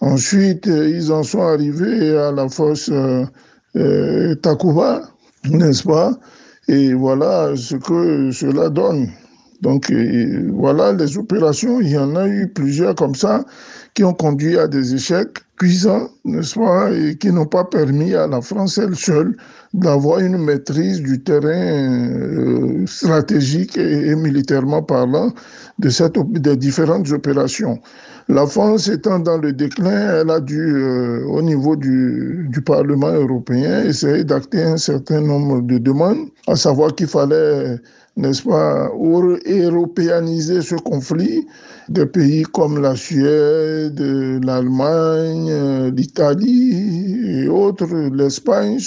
Ensuite, 0.00 0.66
ils 0.66 1.12
en 1.12 1.22
sont 1.22 1.42
arrivés 1.42 2.16
à 2.16 2.32
la 2.32 2.48
force 2.48 2.90
euh, 2.90 3.24
euh 3.76 4.34
Takuba, 4.36 5.02
n'est-ce 5.44 5.84
pas 5.84 6.18
Et 6.68 6.94
voilà 6.94 7.52
ce 7.54 7.76
que 7.76 8.30
cela 8.32 8.68
donne. 8.68 9.08
Donc 9.60 9.92
voilà 10.54 10.92
les 10.92 11.18
opérations, 11.18 11.80
il 11.80 11.90
y 11.90 11.98
en 11.98 12.16
a 12.16 12.26
eu 12.26 12.48
plusieurs 12.48 12.94
comme 12.94 13.14
ça 13.14 13.44
qui 13.94 14.04
ont 14.04 14.14
conduit 14.14 14.58
à 14.58 14.66
des 14.66 14.94
échecs 14.94 15.38
cuisants, 15.58 16.08
n'est-ce 16.24 16.58
pas, 16.58 16.90
et 16.90 17.16
qui 17.16 17.30
n'ont 17.30 17.46
pas 17.46 17.64
permis 17.64 18.14
à 18.14 18.26
la 18.26 18.40
France 18.40 18.78
elle 18.78 18.96
seule 18.96 19.36
d'avoir 19.74 20.20
une 20.20 20.38
maîtrise 20.38 21.02
du 21.02 21.22
terrain 21.22 21.48
euh, 21.48 22.86
stratégique 22.86 23.76
et, 23.76 24.14
militairement 24.16 24.82
parlant 24.82 25.32
de 25.78 25.90
cette, 25.90 26.18
des 26.32 26.56
différentes 26.56 27.10
opérations. 27.12 27.78
La 28.28 28.46
France 28.46 28.88
étant 28.88 29.18
dans 29.18 29.38
le 29.38 29.52
déclin, 29.52 30.20
elle 30.20 30.30
a 30.30 30.40
dû, 30.40 30.60
euh, 30.60 31.24
au 31.26 31.42
niveau 31.42 31.76
du, 31.76 32.46
du 32.48 32.62
Parlement 32.62 33.12
européen, 33.12 33.84
essayer 33.84 34.24
d'acter 34.24 34.62
un 34.62 34.76
certain 34.76 35.20
nombre 35.20 35.60
de 35.62 35.78
demandes, 35.78 36.28
à 36.46 36.56
savoir 36.56 36.94
qu'il 36.94 37.08
fallait 37.08 37.76
n'est-ce 38.16 38.42
pas, 38.42 38.90
européaniser 38.94 40.62
ce 40.62 40.74
conflit. 40.76 41.46
Des 41.88 42.06
pays 42.06 42.42
comme 42.42 42.80
la 42.80 42.94
Suède, 42.94 44.00
l'Allemagne, 44.44 45.92
l'Italie 45.94 47.42
et 47.42 47.48
autres, 47.48 47.92
l'Espagne, 48.14 48.78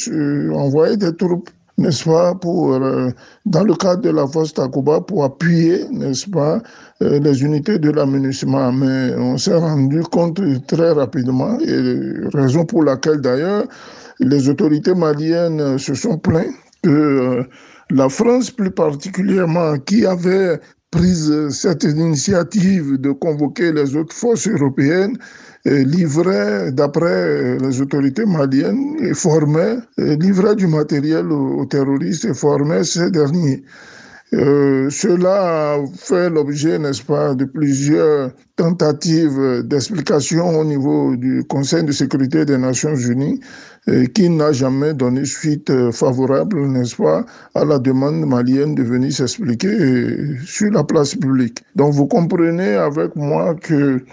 envoyaient 0.53 0.97
des 0.97 1.15
troupes 1.15 1.49
n'est-ce 1.77 2.05
pas, 2.05 2.35
pour, 2.35 2.73
euh, 2.73 3.09
dans 3.45 3.63
le 3.63 3.73
cadre 3.73 4.01
de 4.01 4.09
la 4.09 4.27
force 4.27 4.53
Takuba, 4.53 5.01
pour 5.01 5.23
appuyer, 5.23 5.85
n'est-ce 5.91 6.29
pas, 6.29 6.61
euh, 7.01 7.19
les 7.19 7.43
unités 7.43 7.79
de 7.79 7.89
l'aménagement. 7.89 8.71
Mais 8.71 9.15
on 9.15 9.37
s'est 9.37 9.55
rendu 9.55 10.01
compte 10.03 10.39
très 10.67 10.91
rapidement, 10.91 11.57
et 11.59 12.13
raison 12.33 12.65
pour 12.65 12.83
laquelle 12.83 13.21
d'ailleurs 13.21 13.63
les 14.19 14.49
autorités 14.49 14.93
maliennes 14.93 15.77
se 15.79 15.95
sont 15.95 16.17
plaintes 16.17 16.53
que 16.83 16.89
euh, 16.89 17.43
la 17.93 18.09
France 18.09 18.51
plus 18.51 18.71
particulièrement, 18.71 19.77
qui 19.77 20.05
avait 20.05 20.59
pris 20.91 21.15
cette 21.49 21.83
initiative 21.83 22.97
de 22.97 23.11
convoquer 23.11 23.71
les 23.71 23.95
autres 23.95 24.15
forces 24.15 24.47
européennes, 24.47 25.17
livrait, 25.65 26.71
d'après 26.71 27.57
les 27.57 27.81
autorités 27.81 28.25
maliennes, 28.25 28.95
et 28.99 29.13
formait, 29.13 29.77
livrait 29.97 30.55
du 30.55 30.67
matériel 30.67 31.31
aux 31.31 31.65
terroristes 31.65 32.25
et 32.25 32.33
formait 32.33 32.83
ces 32.83 33.09
derniers. 33.09 33.63
Euh, 34.33 34.89
cela 34.89 35.77
fait 35.95 36.29
l'objet, 36.29 36.79
n'est-ce 36.79 37.03
pas, 37.03 37.35
de 37.35 37.45
plusieurs 37.45 38.31
tentatives 38.55 39.61
d'explication 39.63 40.59
au 40.59 40.65
niveau 40.65 41.15
du 41.15 41.43
Conseil 41.47 41.83
de 41.83 41.91
sécurité 41.91 42.43
des 42.43 42.57
Nations 42.57 42.95
Unies, 42.95 43.39
qui 44.13 44.29
n'a 44.29 44.51
jamais 44.53 44.93
donné 44.93 45.25
suite 45.25 45.69
euh, 45.69 45.91
favorable, 45.91 46.67
n'est-ce 46.67 46.95
pas, 46.95 47.25
à 47.53 47.65
la 47.65 47.79
demande 47.79 48.25
malienne 48.25 48.75
de 48.75 48.83
venir 48.83 49.11
s'expliquer 49.11 49.67
euh, 49.67 50.37
sur 50.45 50.71
la 50.71 50.83
place 50.83 51.15
publique. 51.15 51.59
Donc 51.75 51.93
vous 51.93 52.07
comprenez 52.07 52.75
avec 52.75 53.15
moi 53.15 53.55
que 53.55 54.03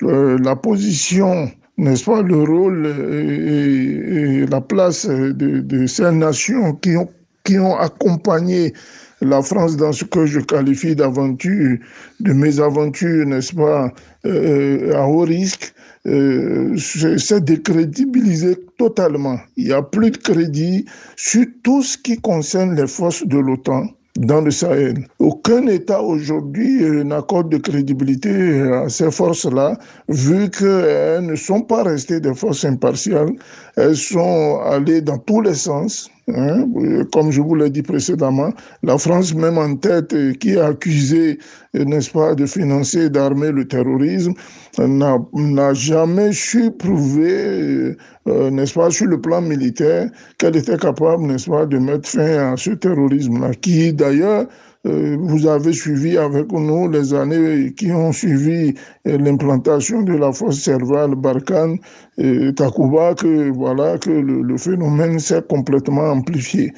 la 0.00 0.54
position 0.54 1.50
n'est-ce 1.76 2.04
pas, 2.04 2.22
le 2.22 2.42
rôle 2.42 2.86
et, 2.86 4.46
la 4.46 4.60
place 4.60 5.06
de, 5.06 5.32
de, 5.32 5.86
ces 5.86 6.10
nations 6.12 6.74
qui 6.74 6.96
ont, 6.96 7.08
qui 7.44 7.58
ont 7.58 7.76
accompagné 7.76 8.72
la 9.20 9.42
France 9.42 9.76
dans 9.76 9.92
ce 9.92 10.04
que 10.04 10.26
je 10.26 10.40
qualifie 10.40 10.94
d'aventure, 10.94 11.78
de 12.20 12.32
mésaventures, 12.32 13.26
n'est-ce 13.26 13.54
pas, 13.54 13.92
euh, 14.26 14.94
à 14.94 15.06
haut 15.06 15.20
risque, 15.20 15.72
euh, 16.06 16.76
c'est 16.76 17.44
décrédibilisé 17.44 18.56
totalement. 18.78 19.38
Il 19.56 19.66
n'y 19.66 19.72
a 19.72 19.82
plus 19.82 20.10
de 20.10 20.16
crédit 20.16 20.84
sur 21.16 21.44
tout 21.62 21.82
ce 21.82 21.98
qui 21.98 22.16
concerne 22.16 22.74
les 22.76 22.86
forces 22.86 23.26
de 23.26 23.38
l'OTAN 23.38 23.86
dans 24.18 24.40
le 24.40 24.50
Sahel. 24.50 25.06
Aucun 25.18 25.66
État 25.66 26.02
aujourd'hui 26.02 26.82
euh, 26.82 27.04
n'accorde 27.04 27.50
de 27.50 27.58
crédibilité 27.58 28.62
à 28.62 28.88
ces 28.88 29.10
forces-là, 29.10 29.78
vu 30.08 30.50
qu'elles 30.50 31.26
ne 31.26 31.36
sont 31.36 31.62
pas 31.62 31.82
restées 31.82 32.20
des 32.20 32.34
forces 32.34 32.64
impartiales, 32.64 33.32
elles 33.76 33.96
sont 33.96 34.60
allées 34.64 35.02
dans 35.02 35.18
tous 35.18 35.40
les 35.40 35.54
sens. 35.54 36.10
Hein, 36.34 36.66
comme 37.12 37.30
je 37.30 37.40
vous 37.40 37.54
l'ai 37.54 37.70
dit 37.70 37.82
précédemment, 37.82 38.50
la 38.82 38.98
France 38.98 39.34
même 39.34 39.56
en 39.56 39.76
tête, 39.76 40.12
euh, 40.12 40.32
qui 40.34 40.56
a 40.58 40.66
accusé, 40.66 41.38
euh, 41.74 41.84
n'est-ce 41.84 42.10
pas, 42.10 42.34
de 42.34 42.44
financer 42.44 43.06
et 43.06 43.10
d'armer 43.10 43.50
le 43.50 43.66
terrorisme, 43.66 44.34
n'a 44.78 45.74
jamais 45.74 46.32
su 46.32 46.70
prouver, 46.70 47.94
n'est-ce 48.26 48.74
pas, 48.74 48.90
sur 48.90 49.06
le 49.06 49.20
plan 49.20 49.40
militaire, 49.40 50.10
qu'elle 50.38 50.56
était 50.56 50.76
capable, 50.76 51.24
n'est-ce 51.24 51.48
pas, 51.48 51.64
de 51.66 51.78
mettre 51.78 52.08
fin 52.08 52.52
à 52.52 52.56
ce 52.56 52.70
terrorisme-là, 52.70 53.54
qui 53.54 53.92
d'ailleurs 53.92 54.46
euh, 54.46 54.46
vous 54.84 55.46
avez 55.46 55.72
suivi 55.72 56.16
avec 56.16 56.52
nous 56.52 56.88
les 56.88 57.12
années 57.12 57.72
qui 57.74 57.90
ont 57.90 58.12
suivi 58.12 58.74
euh, 59.06 59.18
l'implantation 59.18 60.02
de 60.02 60.14
la 60.14 60.32
fosse 60.32 60.60
cervale 60.60 61.16
Barkhane 61.16 61.78
et 62.16 62.54
Takuba, 62.54 63.14
que, 63.14 63.50
voilà, 63.50 63.98
que 63.98 64.10
le, 64.10 64.56
phénomène 64.56 65.18
s'est 65.18 65.42
complètement 65.48 66.10
amplifié. 66.10 66.72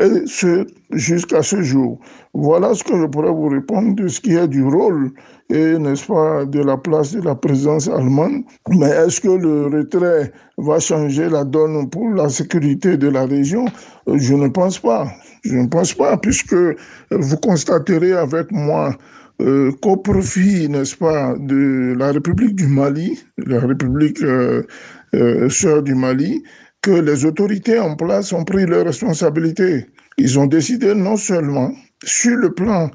Et 0.00 0.26
ce, 0.26 0.66
jusqu'à 0.92 1.42
ce 1.42 1.60
jour. 1.62 1.98
Voilà 2.32 2.74
ce 2.74 2.82
que 2.82 2.98
je 2.98 3.04
pourrais 3.04 3.30
vous 3.30 3.48
répondre 3.48 3.94
de 3.96 4.08
ce 4.08 4.20
qui 4.20 4.34
est 4.34 4.48
du 4.48 4.64
rôle 4.64 5.10
et, 5.50 5.78
n'est-ce 5.78 6.06
pas, 6.06 6.46
de 6.46 6.60
la 6.60 6.78
place 6.78 7.12
de 7.12 7.20
la 7.20 7.34
présence 7.34 7.88
allemande. 7.88 8.44
Mais 8.70 8.88
est-ce 8.88 9.20
que 9.20 9.28
le 9.28 9.66
retrait 9.66 10.32
va 10.56 10.80
changer 10.80 11.28
la 11.28 11.44
donne 11.44 11.90
pour 11.90 12.08
la 12.08 12.30
sécurité 12.30 12.96
de 12.96 13.08
la 13.08 13.26
région? 13.26 13.66
Je 14.06 14.34
ne 14.34 14.48
pense 14.48 14.78
pas. 14.78 15.06
Je 15.42 15.56
ne 15.56 15.66
pense 15.66 15.94
pas, 15.94 16.16
puisque 16.16 16.54
vous 17.10 17.36
constaterez 17.36 18.12
avec 18.12 18.52
moi 18.52 18.96
euh, 19.40 19.72
qu'au 19.82 19.96
profit, 19.96 20.68
n'est-ce 20.68 20.96
pas, 20.96 21.34
de 21.38 21.94
la 21.98 22.12
République 22.12 22.54
du 22.54 22.66
Mali, 22.66 23.18
la 23.38 23.60
République 23.60 24.22
euh, 24.22 24.62
euh, 25.14 25.48
sœur 25.48 25.82
du 25.82 25.94
Mali, 25.94 26.42
que 26.80 26.92
les 26.92 27.24
autorités 27.24 27.78
en 27.78 27.96
place 27.96 28.32
ont 28.32 28.44
pris 28.44 28.66
leurs 28.66 28.84
responsabilités. 28.84 29.86
Ils 30.16 30.38
ont 30.38 30.46
décidé 30.46 30.94
non 30.94 31.16
seulement 31.16 31.72
sur 32.04 32.36
le 32.36 32.52
plan, 32.52 32.90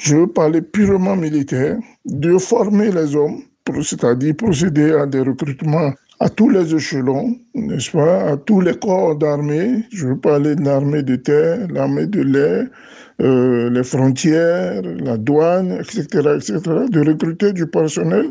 je 0.00 0.16
veux 0.16 0.26
parler 0.26 0.62
purement 0.62 1.16
militaire, 1.16 1.76
de 2.04 2.38
former 2.38 2.90
les 2.92 3.16
hommes, 3.16 3.42
c'est-à-dire 3.82 4.36
procéder 4.36 4.92
à 4.92 5.06
des 5.06 5.20
recrutements 5.20 5.92
à 6.20 6.28
tous 6.28 6.48
les 6.48 6.74
échelons, 6.74 7.36
n'est-ce 7.54 7.90
pas, 7.90 8.32
à 8.32 8.36
tous 8.36 8.60
les 8.60 8.76
corps 8.76 9.16
d'armée. 9.16 9.84
Je 9.90 10.06
veux 10.08 10.18
parler 10.18 10.54
de 10.54 10.62
l'armée 10.62 11.02
de 11.02 11.16
terre, 11.16 11.66
l'armée 11.70 12.06
de 12.06 12.22
l'air, 12.22 12.66
euh, 13.20 13.70
les 13.70 13.84
frontières, 13.84 14.82
la 14.82 15.16
douane, 15.16 15.72
etc., 15.80 16.04
etc., 16.36 16.60
de 16.90 17.06
recruter 17.06 17.52
du 17.52 17.66
personnel, 17.66 18.30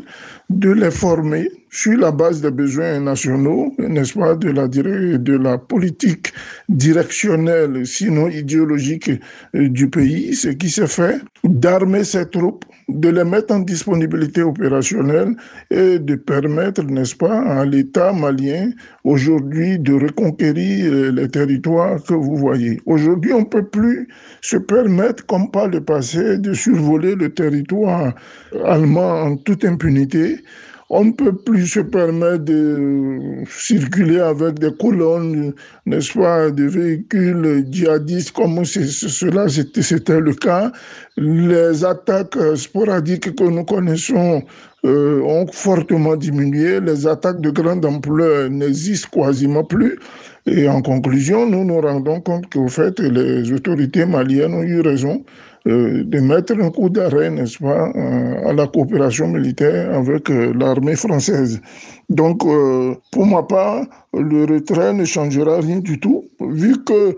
de 0.50 0.70
les 0.70 0.90
former 0.90 1.50
sur 1.74 1.98
la 1.98 2.12
base 2.12 2.40
des 2.40 2.52
besoins 2.52 3.00
nationaux, 3.00 3.74
n'est-ce 3.78 4.16
pas, 4.16 4.36
de 4.36 4.48
la, 4.50 4.68
de 4.68 5.36
la 5.36 5.58
politique 5.58 6.32
directionnelle, 6.68 7.84
sinon 7.84 8.28
idéologique 8.28 9.10
euh, 9.56 9.68
du 9.68 9.90
pays, 9.90 10.36
ce 10.36 10.50
qui 10.50 10.70
se 10.70 10.86
fait, 10.86 11.20
d'armer 11.42 12.04
ces 12.04 12.30
troupes, 12.30 12.64
de 12.88 13.08
les 13.08 13.24
mettre 13.24 13.52
en 13.52 13.58
disponibilité 13.58 14.42
opérationnelle 14.42 15.34
et 15.72 15.98
de 15.98 16.14
permettre, 16.14 16.84
n'est-ce 16.84 17.16
pas, 17.16 17.40
à 17.40 17.64
l'État 17.64 18.12
malien 18.12 18.70
aujourd'hui 19.02 19.80
de 19.80 19.94
reconquérir 19.94 20.92
euh, 20.92 21.10
les 21.10 21.28
territoires 21.28 22.00
que 22.04 22.14
vous 22.14 22.36
voyez. 22.36 22.80
Aujourd'hui, 22.86 23.32
on 23.32 23.40
ne 23.40 23.46
peut 23.46 23.66
plus 23.66 24.06
se 24.42 24.58
permettre, 24.58 25.26
comme 25.26 25.50
par 25.50 25.66
le 25.66 25.80
passé, 25.80 26.38
de 26.38 26.52
survoler 26.52 27.16
le 27.16 27.34
territoire 27.34 28.14
allemand 28.64 29.22
en 29.22 29.36
toute 29.38 29.64
impunité 29.64 30.38
on 30.90 31.04
ne 31.06 31.12
peut 31.12 31.34
plus 31.34 31.66
se 31.66 31.80
permettre 31.80 32.44
de 32.44 33.42
circuler 33.48 34.20
avec 34.20 34.58
des 34.58 34.72
colonnes, 34.78 35.54
n'est-ce 35.86 36.18
pas, 36.18 36.50
de 36.50 36.64
véhicules 36.64 37.66
djihadistes 37.70 38.32
comme 38.32 38.64
cela 38.64 39.48
c'était 39.48 40.20
le 40.20 40.34
cas. 40.34 40.72
Les 41.16 41.84
attaques 41.84 42.36
sporadiques 42.56 43.34
que 43.34 43.44
nous 43.44 43.64
connaissons 43.64 44.42
euh, 44.84 45.22
ont 45.22 45.46
fortement 45.46 46.16
diminué. 46.16 46.80
Les 46.80 47.06
attaques 47.06 47.40
de 47.40 47.50
grande 47.50 47.84
ampleur 47.84 48.50
n'existent 48.50 49.22
quasiment 49.22 49.64
plus. 49.64 49.98
Et 50.46 50.68
en 50.68 50.82
conclusion, 50.82 51.48
nous 51.48 51.64
nous 51.64 51.80
rendons 51.80 52.20
compte 52.20 52.52
qu'au 52.52 52.68
fait, 52.68 52.98
les 53.00 53.50
autorités 53.50 54.04
maliennes 54.04 54.52
ont 54.52 54.62
eu 54.62 54.80
raison 54.80 55.24
de 55.66 56.20
mettre 56.20 56.52
un 56.60 56.70
coup 56.70 56.90
d'arrêt, 56.90 57.30
n'est-ce 57.30 57.58
pas, 57.58 57.90
euh, 57.96 58.50
à 58.50 58.52
la 58.52 58.66
coopération 58.66 59.28
militaire 59.28 59.94
avec 59.94 60.30
euh, 60.30 60.52
l'armée 60.58 60.94
française. 60.94 61.60
Donc, 62.10 62.42
pour 63.12 63.26
ma 63.26 63.42
part, 63.42 63.86
le 64.12 64.44
retrait 64.44 64.92
ne 64.92 65.06
changera 65.06 65.60
rien 65.60 65.78
du 65.78 65.98
tout, 65.98 66.24
vu 66.38 66.76
que 66.84 67.16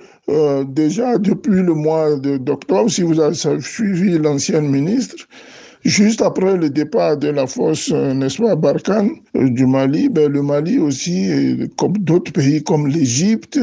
déjà 0.63 1.19
depuis 1.19 1.61
le 1.61 1.75
mois 1.75 2.15
d'octobre, 2.15 2.89
si 2.89 3.03
vous 3.03 3.19
avez 3.19 3.35
suivi 3.61 4.17
l'ancienne 4.19 4.69
ministre, 4.69 5.27
Juste 5.85 6.21
après 6.21 6.57
le 6.57 6.69
départ 6.69 7.17
de 7.17 7.29
la 7.29 7.47
force, 7.47 7.93
n'est-ce 7.93 8.43
pas, 8.43 8.57
Barkhane 8.57 9.11
du 9.35 9.67
Mali, 9.67 10.09
ben, 10.09 10.33
le 10.33 10.43
Mali 10.43 10.81
aussi, 10.81 11.31
comme 11.77 11.93
d'autres 11.99 12.33
pays 12.33 12.61
comme 12.65 12.89
l'Égypte, 12.89 13.61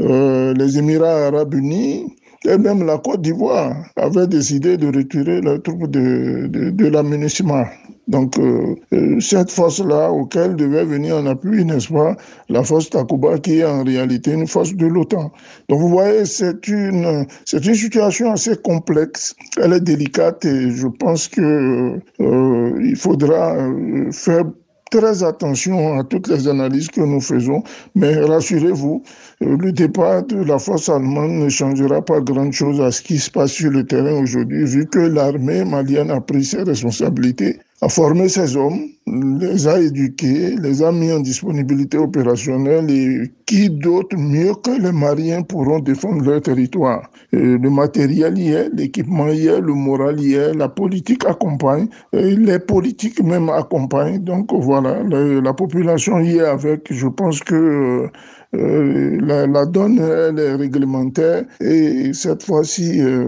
les 0.00 0.78
Émirats 0.78 1.26
arabes 1.26 1.54
unis, 1.54 2.06
et 2.44 2.58
même 2.58 2.84
la 2.84 2.98
Côte 2.98 3.22
d'Ivoire 3.22 3.74
avait 3.96 4.26
décidé 4.26 4.76
de 4.76 4.86
retirer 4.86 5.40
les 5.40 5.60
troupes 5.60 5.90
de, 5.90 6.46
de, 6.48 6.70
de 6.70 6.86
l'aménagement. 6.86 7.64
Donc, 8.08 8.36
euh, 8.38 8.74
euh, 8.92 9.20
cette 9.20 9.50
force-là, 9.50 10.10
auquel 10.10 10.56
devait 10.56 10.84
venir 10.84 11.16
en 11.16 11.26
appui, 11.26 11.64
n'est-ce 11.64 11.92
pas, 11.92 12.16
la 12.48 12.64
force 12.64 12.90
Takuba, 12.90 13.38
qui 13.38 13.60
est 13.60 13.64
en 13.64 13.84
réalité 13.84 14.32
une 14.32 14.48
force 14.48 14.74
de 14.74 14.86
l'OTAN. 14.86 15.30
Donc, 15.68 15.80
vous 15.80 15.88
voyez, 15.88 16.24
c'est 16.24 16.66
une, 16.66 17.24
c'est 17.44 17.64
une 17.64 17.76
situation 17.76 18.32
assez 18.32 18.56
complexe. 18.56 19.34
Elle 19.62 19.74
est 19.74 19.80
délicate 19.80 20.44
et 20.44 20.70
je 20.72 20.88
pense 20.88 21.28
que 21.28 22.00
euh, 22.20 22.80
il 22.82 22.96
faudra 22.96 23.54
euh, 23.56 24.10
faire 24.10 24.44
très 24.92 25.22
attention 25.22 25.98
à 25.98 26.04
toutes 26.04 26.28
les 26.28 26.46
analyses 26.46 26.88
que 26.88 27.00
nous 27.00 27.20
faisons, 27.20 27.62
mais 27.94 28.14
rassurez-vous, 28.20 29.02
euh, 29.42 29.56
le 29.56 29.72
départ 29.72 30.22
de 30.24 30.36
la 30.44 30.58
force 30.58 30.90
allemande 30.90 31.32
ne 31.32 31.48
changera 31.48 32.02
pas 32.02 32.20
grand-chose 32.20 32.78
à 32.80 32.90
ce 32.92 33.00
qui 33.00 33.18
se 33.18 33.30
passe 33.30 33.52
sur 33.52 33.70
le 33.70 33.86
terrain 33.86 34.20
aujourd'hui, 34.22 34.66
vu 34.66 34.86
que 34.86 34.98
l'armée 34.98 35.64
malienne 35.64 36.10
a 36.10 36.20
pris 36.20 36.44
ses 36.44 36.62
responsabilités 36.62 37.58
a 37.82 37.88
formé 37.88 38.28
ces 38.28 38.56
hommes, 38.56 38.78
les 39.08 39.66
a 39.66 39.80
éduqués, 39.80 40.54
les 40.56 40.84
a 40.84 40.92
mis 40.92 41.10
en 41.10 41.18
disponibilité 41.18 41.98
opérationnelle 41.98 42.88
et 42.88 43.32
qui 43.44 43.68
d'autre 43.70 44.16
mieux 44.16 44.54
que 44.54 44.80
les 44.80 44.92
Maliens 44.92 45.42
pourront 45.42 45.80
défendre 45.80 46.24
leur 46.24 46.40
territoire. 46.40 47.10
le 47.32 47.68
matériel 47.68 48.38
y 48.38 48.52
est, 48.52 48.68
l'équipement 48.72 49.28
y 49.28 49.48
est, 49.48 49.60
le 49.60 49.74
moral 49.74 50.20
y 50.20 50.34
est, 50.34 50.54
la 50.54 50.68
politique 50.68 51.24
accompagne, 51.26 51.88
les 52.12 52.60
politiques 52.60 53.20
même 53.20 53.48
accompagnent. 53.48 54.22
Donc 54.22 54.52
voilà, 54.52 55.02
la, 55.02 55.52
population 55.52 56.20
y 56.20 56.36
est 56.36 56.46
avec. 56.46 56.86
Je 56.88 57.08
pense 57.08 57.40
que 57.40 58.08
euh, 58.54 59.18
la, 59.20 59.46
la, 59.46 59.66
donne, 59.66 59.98
elle 59.98 60.38
est 60.38 60.54
réglementaire 60.54 61.44
et 61.60 62.12
cette 62.12 62.44
fois-ci, 62.44 63.00
euh, 63.00 63.24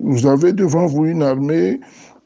vous 0.00 0.26
avez 0.26 0.52
devant 0.52 0.86
vous 0.86 1.06
une 1.06 1.22
armée 1.22 1.80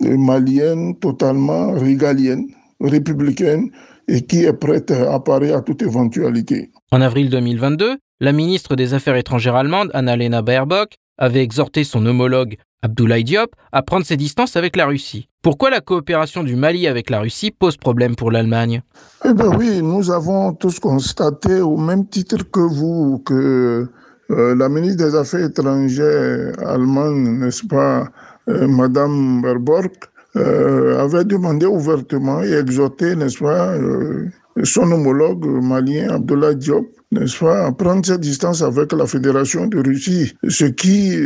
malienne 0.05 0.96
totalement 0.98 1.72
régalienne, 1.72 2.46
républicaine, 2.80 3.70
et 4.09 4.22
qui 4.22 4.44
est 4.44 4.53
prête 4.53 4.90
à 4.90 5.20
parer 5.20 5.53
à 5.53 5.61
toute 5.61 5.82
éventualité. 5.82 6.70
En 6.90 7.00
avril 7.00 7.30
2022, 7.30 7.96
la 8.20 8.32
ministre 8.32 8.76
des 8.76 8.94
Affaires 8.94 9.16
étrangères 9.16 9.57
allemande, 9.57 9.90
Annalena 9.94 10.42
Baerbock, 10.42 10.94
avait 11.18 11.42
exhorté 11.42 11.84
son 11.84 12.05
homologue 12.07 12.57
Abdoulaye 12.82 13.24
Diop 13.24 13.55
à 13.70 13.82
prendre 13.82 14.05
ses 14.05 14.16
distances 14.16 14.57
avec 14.57 14.76
la 14.76 14.86
Russie. 14.86 15.28
Pourquoi 15.40 15.70
la 15.70 15.80
coopération 15.80 16.42
du 16.42 16.57
Mali 16.57 16.86
avec 16.86 17.11
la 17.11 17.20
Russie 17.20 17.53
pose 17.53 17.76
problème 17.76 18.16
pour 18.16 18.30
l'Allemagne? 18.30 18.82
Eh 19.24 19.32
bien 19.32 19.48
oui, 19.57 19.82
nous 19.82 20.11
avons 20.11 20.53
tous 20.53 20.80
constaté 20.80 21.61
au 21.61 21.76
même 21.76 22.07
titre 22.07 22.38
que 22.50 22.61
vous 22.61 23.18
que 23.24 23.88
euh, 24.30 24.55
la 24.57 24.68
ministre 24.68 25.05
des 25.05 25.14
Affaires 25.14 25.44
étrangères 25.44 26.55
allemande, 26.64 27.40
n'est-ce 27.40 27.66
pas, 27.66 28.09
Madame 28.47 29.43
Baerbock 29.43 29.93
euh, 30.36 30.99
avait 30.99 31.24
demandé 31.24 31.66
ouvertement 31.66 32.43
et 32.43 32.53
exhorté, 32.53 33.14
n'est-ce 33.14 33.38
pas, 33.38 33.74
euh, 33.74 34.28
son 34.64 34.90
homologue 34.90 35.45
malien 35.47 36.11
Abdullah 36.11 36.55
Diop, 36.55 36.86
n'est-ce 37.11 37.38
pas, 37.38 37.66
à 37.66 37.72
prendre 37.72 38.05
ses 38.05 38.18
distances 38.18 38.62
avec 38.62 38.93
la 38.93 39.07
Fédération 39.07 39.66
de 39.66 39.78
Russie, 39.78 40.34
ce 40.49 40.64
qui, 40.64 41.18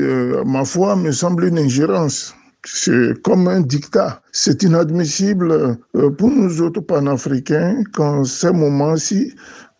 ma 0.44 0.64
foi, 0.64 0.96
me 0.96 1.12
semble 1.12 1.44
une 1.44 1.58
ingérence. 1.58 2.34
C'est 2.64 3.22
comme 3.22 3.46
un 3.46 3.60
dictat. 3.60 4.20
C'est 4.32 4.64
inadmissible 4.64 5.78
pour 6.18 6.30
nous 6.30 6.60
autres 6.60 6.80
panafricains 6.80 7.84
qu'en 7.92 8.24
ces 8.24 8.50
moments-ci, 8.50 9.32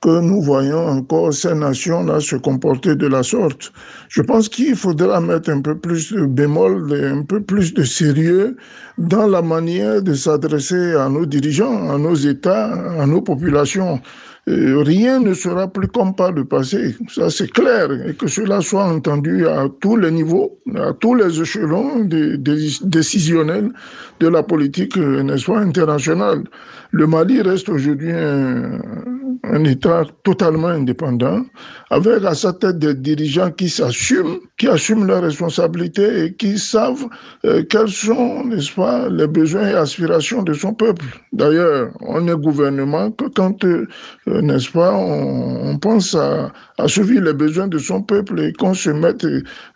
que 0.02 0.20
nous 0.20 0.42
voyons 0.42 0.86
encore 0.86 1.32
ces 1.32 1.54
nations-là 1.54 2.20
se 2.20 2.36
comporter 2.36 2.94
de 2.94 3.06
la 3.06 3.22
sorte. 3.22 3.72
Je 4.08 4.22
pense 4.22 4.48
qu'il 4.48 4.76
faudra 4.76 5.20
mettre 5.20 5.50
un 5.50 5.60
peu 5.60 5.76
plus 5.76 6.12
de 6.12 6.26
bémol, 6.26 6.92
un 6.92 7.22
peu 7.22 7.40
plus 7.40 7.72
de 7.72 7.82
sérieux 7.82 8.56
dans 8.98 9.26
la 9.26 9.42
manière 9.42 10.02
de 10.02 10.14
s'adresser 10.14 10.94
à 10.94 11.08
nos 11.08 11.26
dirigeants, 11.26 11.90
à 11.90 11.98
nos 11.98 12.14
États, 12.14 12.72
à 13.00 13.06
nos 13.06 13.22
populations. 13.22 14.00
rien 14.46 15.18
ne 15.18 15.34
sera 15.34 15.66
plus 15.66 15.88
comme 15.88 16.14
par 16.14 16.32
le 16.32 16.44
passé. 16.44 16.94
Ça, 17.08 17.30
c'est 17.30 17.50
clair. 17.50 17.90
Et 18.06 18.14
que 18.14 18.28
cela 18.28 18.60
soit 18.60 18.84
entendu 18.84 19.48
à 19.48 19.66
tous 19.80 19.96
les 19.96 20.10
niveaux, 20.10 20.58
à 20.76 20.92
tous 20.92 21.14
les 21.14 21.40
échelons 21.40 22.04
décisionnels 22.04 23.70
de 24.20 24.28
la 24.28 24.42
politique, 24.42 24.96
n'est-ce 24.96 25.46
pas, 25.46 25.58
internationale. 25.58 26.44
Le 26.92 27.06
Mali 27.06 27.42
reste 27.42 27.68
aujourd'hui 27.68 28.12
un, 28.12 28.78
un 29.52 29.64
État 29.64 30.04
totalement 30.24 30.68
indépendant, 30.68 31.42
avec 31.90 32.24
à 32.24 32.34
sa 32.34 32.52
tête 32.52 32.78
des 32.78 32.94
dirigeants 32.94 33.50
qui 33.50 33.68
s'assument, 33.68 34.38
qui 34.58 34.68
assument 34.68 35.06
leurs 35.06 35.22
responsabilités 35.22 36.24
et 36.24 36.34
qui 36.34 36.58
savent 36.58 37.06
euh, 37.44 37.62
quels 37.68 37.88
sont, 37.88 38.44
n'est-ce 38.44 38.72
pas, 38.72 39.08
les 39.08 39.26
besoins 39.26 39.68
et 39.68 39.74
aspirations 39.74 40.42
de 40.42 40.52
son 40.52 40.74
peuple. 40.74 41.04
D'ailleurs, 41.32 41.90
on 42.00 42.26
est 42.26 42.36
gouvernement 42.36 43.10
que 43.10 43.26
quand, 43.26 43.64
euh, 43.64 43.86
n'est-ce 44.26 44.70
pas, 44.70 44.92
on, 44.94 45.70
on 45.70 45.78
pense 45.78 46.14
à, 46.14 46.52
à 46.78 46.88
suivre 46.88 47.20
les 47.22 47.32
besoins 47.34 47.68
de 47.68 47.78
son 47.78 48.02
peuple 48.02 48.40
et 48.40 48.52
qu'on 48.52 48.74
se 48.74 48.90
mette 48.90 49.26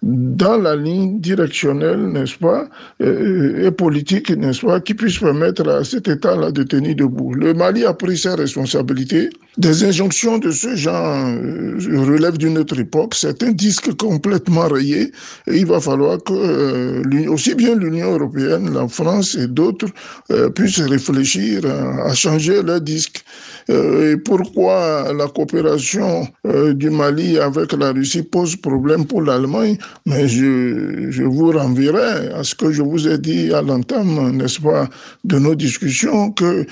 dans 0.02 0.56
la 0.56 0.74
ligne 0.76 1.20
directionnelle, 1.20 2.08
n'est-ce 2.08 2.38
pas, 2.38 2.68
et, 2.98 3.66
et 3.66 3.70
politique, 3.70 4.30
n'est-ce 4.30 4.66
pas, 4.66 4.80
qui 4.80 4.94
puisse 4.94 5.18
permettre 5.18 5.68
à 5.68 5.84
cet 5.84 6.08
État-là 6.08 6.50
de 6.50 6.62
tenir 6.64 6.96
debout. 6.96 7.34
Le 7.34 7.54
Mali 7.54 7.84
a 7.84 7.94
pris 7.94 8.16
ses 8.16 8.34
responsabilités. 8.34 9.30
Des 9.60 9.84
injonctions 9.84 10.38
de 10.38 10.50
ce 10.52 10.74
genre 10.74 11.26
euh, 11.26 11.76
relèvent 12.08 12.38
d'une 12.38 12.56
autre 12.56 12.78
époque. 12.78 13.14
C'est 13.14 13.42
un 13.42 13.50
disque 13.52 13.94
complètement 13.94 14.68
rayé 14.68 15.12
il 15.48 15.66
va 15.66 15.80
falloir 15.80 16.16
que 16.22 16.32
euh, 16.32 17.30
aussi 17.30 17.54
bien 17.54 17.74
l'Union 17.74 18.12
européenne, 18.12 18.72
la 18.72 18.88
France 18.88 19.34
et 19.34 19.48
d'autres 19.48 19.88
euh, 20.30 20.48
puissent 20.48 20.80
réfléchir 20.80 21.60
à, 21.66 22.14
changer 22.14 22.62
leur 22.62 22.80
disque. 22.80 23.22
Et 23.68 24.16
pourquoi 24.24 25.12
la 25.12 25.28
coopération 25.28 26.26
du 26.72 26.90
Mali 26.90 27.38
avec 27.38 27.72
la 27.72 27.92
Russie 27.92 28.22
pose 28.22 28.56
problème 28.56 29.04
pour 29.06 29.22
l'Allemagne? 29.22 29.76
Mais 30.06 30.26
je, 30.26 31.06
je 31.10 31.22
vous 31.22 31.52
renverrai 31.52 32.32
à 32.34 32.42
ce 32.42 32.54
que 32.56 32.72
je 32.72 32.82
vous 32.82 33.06
ai 33.06 33.18
dit 33.18 33.52
à 33.52 33.62
l'entame, 33.62 34.36
n'est-ce 34.36 34.60
pas, 34.60 34.88
de 35.22 35.38
nos 35.38 35.54
discussions, 35.54 36.32
que 36.32 36.66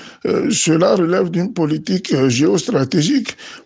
cela 0.49 0.95
relève 0.95 1.29
d'une 1.29 1.53
politique 1.53 2.13
géostratégique. 2.27 2.78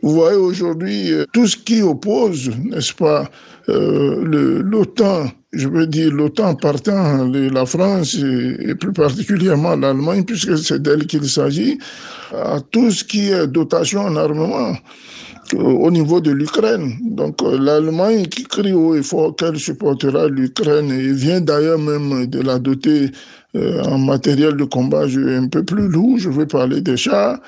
Vous 0.02 0.14
voyez 0.14 0.38
aujourd'hui 0.38 1.12
tout 1.34 1.48
ce 1.48 1.58
qui 1.58 1.82
oppose, 1.82 2.52
n'est-ce 2.66 2.94
pas, 2.94 3.30
l'OTAN 3.68 5.28
je 5.54 5.68
veux 5.68 5.86
dire, 5.86 6.12
l'OTAN 6.12 6.56
partant 6.56 7.28
de 7.28 7.50
la 7.50 7.66
France 7.66 8.16
et, 8.16 8.74
plus 8.76 8.92
particulièrement 8.92 9.76
l'Allemagne, 9.76 10.24
puisque 10.24 10.58
c'est 10.58 10.82
d'elle 10.82 11.06
qu'il 11.06 11.30
s'agit, 11.30 11.78
à 12.34 12.60
tout 12.72 12.90
ce 12.90 13.04
qui 13.04 13.30
est 13.30 13.48
dotation 13.48 14.02
en 14.02 14.16
armement 14.16 14.76
au 15.54 15.92
niveau 15.92 16.20
de 16.20 16.32
l'Ukraine. 16.32 16.94
Donc 17.04 17.42
l'Allemagne 17.42 18.26
qui 18.26 18.44
crie 18.44 18.74
haut 18.74 18.96
et 18.96 19.04
fort 19.04 19.36
qu'elle 19.36 19.60
supportera 19.60 20.28
l'Ukraine 20.28 20.90
et 20.92 21.12
vient 21.12 21.42
d'ailleurs 21.42 21.78
même 21.78 22.26
de 22.26 22.42
la 22.42 22.58
doter 22.58 23.12
euh, 23.56 23.84
en 23.84 24.00
matériel 24.00 24.56
de 24.56 24.64
combat 24.64 25.04
un 25.04 25.48
peu 25.48 25.64
plus 25.64 25.88
lourd, 25.88 26.18
je 26.18 26.30
veux 26.30 26.48
parler 26.48 26.82
des 26.82 26.98
chars. 26.98 27.40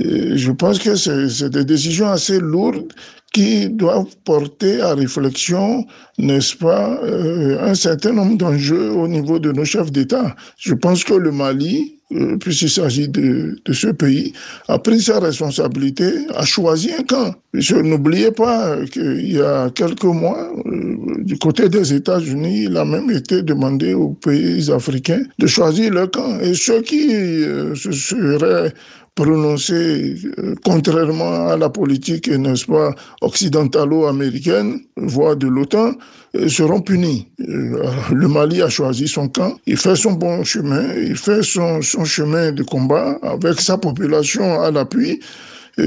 Je 0.00 0.50
pense 0.52 0.78
que 0.78 0.94
c'est 0.96 1.50
des 1.50 1.64
décisions 1.64 2.08
assez 2.08 2.40
lourdes 2.40 2.92
qui 3.32 3.68
doivent 3.68 4.16
porter 4.24 4.80
à 4.80 4.94
réflexion, 4.94 5.86
n'est-ce 6.18 6.56
pas, 6.56 7.00
euh, 7.04 7.58
un 7.62 7.74
certain 7.74 8.12
nombre 8.12 8.36
d'enjeux 8.36 8.90
au 8.90 9.06
niveau 9.06 9.38
de 9.38 9.52
nos 9.52 9.64
chefs 9.64 9.92
d'État. 9.92 10.34
Je 10.58 10.74
pense 10.74 11.04
que 11.04 11.14
le 11.14 11.30
Mali, 11.30 11.96
euh, 12.12 12.36
puisqu'il 12.38 12.70
s'agit 12.70 13.08
de, 13.08 13.56
de, 13.64 13.72
ce 13.72 13.86
pays, 13.88 14.32
a 14.66 14.80
pris 14.80 15.00
sa 15.00 15.20
responsabilité, 15.20 16.26
a 16.34 16.44
choisi 16.44 16.90
un 16.92 17.04
camp. 17.04 17.32
N'oubliez 17.54 18.32
pas 18.32 18.84
qu'il 18.86 19.30
y 19.30 19.40
a 19.40 19.70
quelques 19.70 20.02
mois, 20.02 20.52
euh, 20.66 20.96
du 21.20 21.38
côté 21.38 21.68
des 21.68 21.94
États-Unis, 21.94 22.64
il 22.64 22.76
a 22.76 22.84
même 22.84 23.10
été 23.12 23.42
demandé 23.42 23.94
aux 23.94 24.10
pays 24.10 24.72
africains 24.72 25.22
de 25.38 25.46
choisir 25.46 25.92
leur 25.92 26.10
camp. 26.10 26.40
Et 26.40 26.54
ceux 26.54 26.82
qui 26.82 27.10
se 27.10 27.92
seraient 27.92 28.74
prononcés 29.20 30.16
euh, 30.38 30.54
contrairement 30.64 31.48
à 31.48 31.56
la 31.56 31.68
politique, 31.68 32.28
n'est-ce 32.28 32.64
pas, 32.64 32.94
occidentalo-américaine, 33.20 34.80
voire 34.96 35.36
de 35.36 35.46
l'OTAN, 35.46 35.92
euh, 36.36 36.48
seront 36.48 36.80
punis. 36.80 37.28
Euh, 37.40 37.84
le 38.12 38.28
Mali 38.28 38.62
a 38.62 38.70
choisi 38.70 39.06
son 39.08 39.28
camp, 39.28 39.56
il 39.66 39.76
fait 39.76 39.96
son 39.96 40.12
bon 40.12 40.42
chemin, 40.44 40.84
il 40.96 41.16
fait 41.16 41.42
son, 41.42 41.82
son 41.82 42.04
chemin 42.04 42.52
de 42.52 42.62
combat 42.62 43.18
avec 43.22 43.60
sa 43.60 43.76
population 43.76 44.62
à 44.62 44.70
l'appui. 44.70 45.20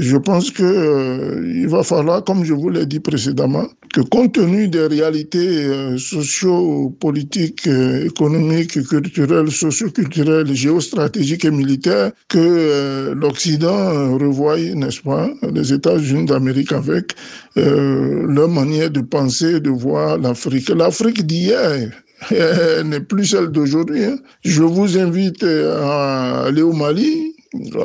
Je 0.00 0.16
pense 0.16 0.50
que 0.50 0.62
euh, 0.62 1.52
il 1.54 1.68
va 1.68 1.82
falloir, 1.82 2.24
comme 2.24 2.44
je 2.44 2.54
vous 2.54 2.68
l'ai 2.68 2.86
dit 2.86 3.00
précédemment, 3.00 3.66
que 3.92 4.00
compte 4.00 4.34
tenu 4.34 4.66
des 4.68 4.86
réalités 4.86 5.64
euh, 5.66 5.96
socio-politiques, 5.98 7.66
euh, 7.68 8.06
économiques, 8.06 8.82
culturelles, 8.88 9.50
socio-culturelles, 9.50 10.52
géostratégiques 10.52 11.44
et 11.44 11.50
militaires, 11.50 12.10
que 12.28 12.38
euh, 12.38 13.14
l'Occident 13.14 14.18
revoie, 14.18 14.58
n'est-ce 14.58 15.00
pas, 15.00 15.30
les 15.52 15.72
États-Unis 15.72 16.26
d'Amérique 16.26 16.72
avec 16.72 17.12
euh, 17.56 18.26
leur 18.28 18.48
manière 18.48 18.90
de 18.90 19.00
penser, 19.00 19.60
de 19.60 19.70
voir 19.70 20.18
l'Afrique. 20.18 20.70
L'Afrique 20.70 21.24
d'hier, 21.24 21.90
n'est 22.84 23.00
plus 23.00 23.26
celle 23.26 23.48
d'aujourd'hui. 23.48 24.04
Hein. 24.04 24.16
Je 24.44 24.62
vous 24.62 24.98
invite 24.98 25.44
à 25.44 26.44
aller 26.46 26.62
au 26.62 26.72
Mali, 26.72 27.33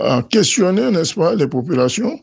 à 0.04 0.24
questionner, 0.24 0.92
n'est-ce 0.92 1.14
pas, 1.14 1.36
les 1.36 1.48
populations, 1.48 2.20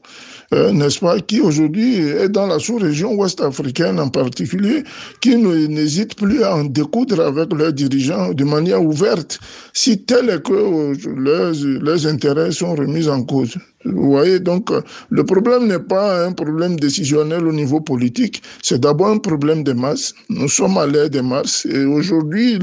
euh, 0.55 0.73
n'est-ce 0.73 1.01
pas, 1.01 1.19
qui 1.21 1.41
aujourd'hui 1.41 1.97
est 1.97 2.29
dans 2.29 2.47
la 2.47 2.59
sous-région 2.59 3.15
ouest 3.15 3.41
africaine 3.41 3.99
en 3.99 4.09
particulier, 4.09 4.85
qui 5.21 5.37
n'hésite 5.37 6.15
plus 6.17 6.43
à 6.43 6.57
en 6.57 6.65
découdre 6.65 7.21
avec 7.21 7.53
leurs 7.53 7.73
dirigeants 7.73 8.33
de 8.33 8.45
manière 8.45 8.83
ouverte, 8.83 9.39
si 9.73 10.03
tel 10.03 10.31
est 10.31 10.43
que 10.43 10.53
euh, 10.53 10.95
leurs, 11.17 11.55
leurs 11.83 12.07
intérêts 12.07 12.53
sont 12.53 12.75
remis 12.75 13.09
en 13.09 13.23
cause. 13.23 13.57
Vous 13.87 14.11
voyez, 14.11 14.41
donc 14.41 14.71
le 15.11 15.25
problème 15.25 15.67
n'est 15.67 15.79
pas 15.79 16.27
un 16.27 16.33
problème 16.33 16.77
décisionnel 16.79 17.47
au 17.47 17.53
niveau 17.53 17.81
politique, 17.81 18.43
c'est 18.63 18.81
d'abord 18.81 19.09
un 19.09 19.19
problème 19.19 19.63
de 19.65 19.73
masse. 19.73 20.15
Nous 20.29 20.49
sommes 20.49 20.79
à 20.79 20.87
l'ère 20.87 21.11
des 21.11 21.23
masses 21.23 21.67
et 21.67 21.85
aujourd'hui, 21.85 22.59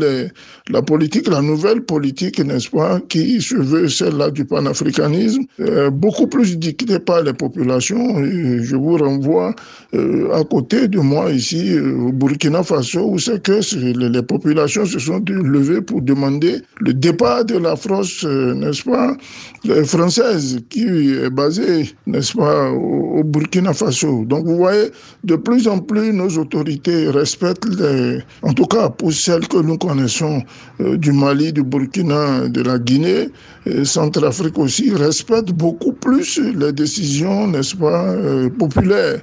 la 0.70 0.82
politique, 0.82 1.28
la 1.28 1.42
nouvelle 1.42 1.82
politique, 1.82 2.40
n'est-ce 2.40 2.70
pas, 2.70 3.00
qui 3.10 3.42
se 3.42 3.56
veut 3.56 3.90
celle-là 3.90 4.32
du 4.32 4.46
panafricanisme, 4.46 5.44
beaucoup 5.92 6.28
plus 6.28 6.58
dictée 6.58 7.00
par 7.00 7.22
les 7.24 7.34
populations. 7.34 8.24
Et 8.24 8.64
je 8.64 8.76
vous 8.76 8.98
renvoie 8.98 9.56
euh, 9.94 10.32
à 10.34 10.44
côté 10.44 10.88
de 10.88 11.00
moi 11.00 11.32
ici, 11.32 11.76
euh, 11.76 12.08
au 12.08 12.12
Burkina 12.12 12.64
Faso, 12.64 13.12
où 13.12 13.20
c'est 13.20 13.42
que 13.42 13.60
les, 13.76 14.24
populations 14.24 14.86
se 14.86 15.00
sont 15.00 15.24
levées 15.28 15.82
pour 15.82 16.02
demander 16.02 16.62
le 16.80 16.94
départ 16.94 17.46
de 17.46 17.58
la 17.58 17.76
France, 17.76 18.24
euh, 18.24 18.54
n'est-ce 18.54 18.84
pas, 18.84 19.16
française, 19.86 20.60
qui 20.70 21.13
est 21.14 21.30
basé, 21.30 21.96
n'est-ce 22.06 22.34
pas, 22.34 22.70
au, 22.72 23.24
Burkina 23.24 23.74
Faso. 23.74 24.26
Donc 24.26 24.46
vous 24.46 24.58
voyez, 24.58 24.92
de 25.24 25.36
plus 25.36 25.68
en 25.68 25.80
plus 25.80 26.12
nos 26.14 26.30
autorités 26.38 27.10
respectent, 27.10 27.68
en 28.42 28.54
tout 28.54 28.66
cas 28.66 28.90
pour 28.90 29.14
celles 29.14 29.48
que 29.48 29.58
nous 29.58 29.78
connaissons 29.78 30.42
euh, 30.82 30.98
du 30.98 31.12
Mali, 31.12 31.54
du 31.54 31.64
Burkina, 31.64 32.48
de 32.50 32.62
la 32.62 32.78
Guinée, 32.80 33.30
Centrafrique 33.84 34.58
aussi, 34.58 34.94
respectent 34.94 35.54
beaucoup 35.54 35.94
plus 35.94 36.40
les 36.40 36.74
décisions, 36.74 37.48
n'est-ce 37.48 37.76
pas, 37.76 38.06
euh, 38.12 38.50
populaires. 38.50 39.22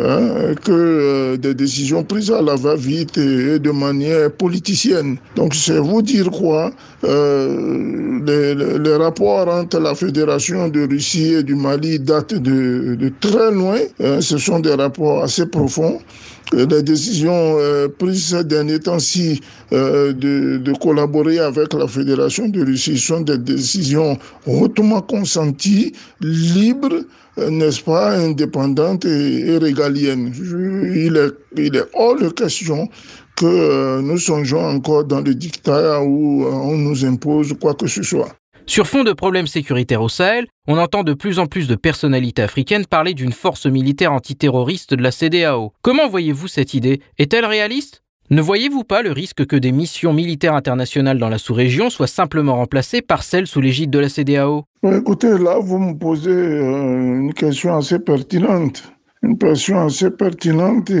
Hein, 0.00 0.54
que 0.64 0.70
euh, 0.70 1.36
des 1.36 1.54
décisions 1.54 2.04
prises 2.04 2.30
à 2.30 2.40
la 2.40 2.54
va-vite 2.54 3.18
et, 3.18 3.54
et, 3.54 3.58
de 3.58 3.70
manière 3.72 4.30
politicienne. 4.30 5.16
Donc 5.34 5.54
c'est 5.54 5.78
vous 5.78 6.02
dire 6.02 6.30
quoi 6.30 6.70
euh, 7.02 8.20
les, 8.24 8.54
les, 8.54 8.96
rapports 8.96 9.48
entre 9.48 9.80
la 9.80 9.96
Fédération 9.96 10.68
de 10.68 10.86
Russie 10.86 11.34
et 11.34 11.42
du 11.42 11.56
Mali 11.56 11.98
datent 11.98 12.34
de, 12.34 12.94
de 12.94 13.12
très 13.20 13.50
loin. 13.50 13.78
Hein, 14.00 14.20
ce 14.20 14.38
sont 14.38 14.60
des 14.60 14.74
rapports 14.74 15.24
assez 15.24 15.46
profonds 15.46 15.98
les 16.52 16.82
décisions 16.82 17.56
euh, 17.58 17.88
prises 17.88 18.28
ces 18.28 18.44
derniers 18.44 18.80
temps-ci 18.80 19.40
euh, 19.72 20.12
de, 20.12 20.58
de, 20.58 20.72
collaborer 20.72 21.38
avec 21.38 21.74
la 21.74 21.86
Fédération 21.86 22.48
de 22.48 22.64
Russie 22.64 22.98
sont 22.98 23.20
des 23.20 23.38
décisions 23.38 24.18
hautement 24.46 25.02
consenties, 25.02 25.92
libres, 26.20 27.04
euh, 27.38 27.50
n'est-ce 27.50 27.82
pas, 27.82 28.12
indépendantes 28.16 29.04
et, 29.04 29.50
et 29.50 29.58
régaliennes. 29.58 30.32
Il, 30.34 31.16
est, 31.16 31.60
il 31.60 31.76
est 31.76 31.84
hors 31.94 32.16
de 32.16 32.28
question 32.28 32.88
que 33.36 33.46
euh, 33.46 34.02
nous 34.02 34.18
songeons 34.18 34.64
encore 34.64 35.04
dans 35.04 35.20
le 35.20 35.34
dictat 35.34 36.02
où 36.02 36.44
euh, 36.44 36.50
on 36.50 36.76
nous 36.76 37.04
impose 37.04 37.54
quoi 37.60 37.74
que 37.74 37.86
ce 37.86 38.02
soit. 38.02 38.30
Sur 38.68 38.86
fond 38.86 39.02
de 39.02 39.14
problèmes 39.14 39.46
sécuritaires 39.46 40.02
au 40.02 40.10
Sahel, 40.10 40.46
on 40.66 40.76
entend 40.76 41.02
de 41.02 41.14
plus 41.14 41.38
en 41.38 41.46
plus 41.46 41.68
de 41.68 41.74
personnalités 41.74 42.42
africaines 42.42 42.84
parler 42.84 43.14
d'une 43.14 43.32
force 43.32 43.64
militaire 43.64 44.12
antiterroriste 44.12 44.92
de 44.92 45.02
la 45.02 45.10
CDAO. 45.10 45.72
Comment 45.80 46.06
voyez-vous 46.06 46.48
cette 46.48 46.74
idée? 46.74 47.00
Est-elle 47.16 47.46
réaliste? 47.46 48.02
Ne 48.28 48.42
voyez-vous 48.42 48.84
pas 48.84 49.00
le 49.00 49.10
risque 49.10 49.46
que 49.46 49.56
des 49.56 49.72
missions 49.72 50.12
militaires 50.12 50.54
internationales 50.54 51.18
dans 51.18 51.30
la 51.30 51.38
sous-région 51.38 51.88
soient 51.88 52.06
simplement 52.06 52.56
remplacées 52.56 53.00
par 53.00 53.22
celles 53.22 53.46
sous 53.46 53.62
l'égide 53.62 53.88
de 53.88 54.00
la 54.00 54.10
CDAO 54.10 54.64
Écoutez, 54.82 55.38
là, 55.38 55.58
vous 55.58 55.78
me 55.78 55.94
posez 55.94 56.30
euh, 56.30 57.20
une 57.20 57.32
question 57.32 57.74
assez 57.74 57.98
pertinente. 57.98 58.92
Une 59.22 59.38
question 59.38 59.80
assez 59.80 60.10
pertinente 60.10 60.92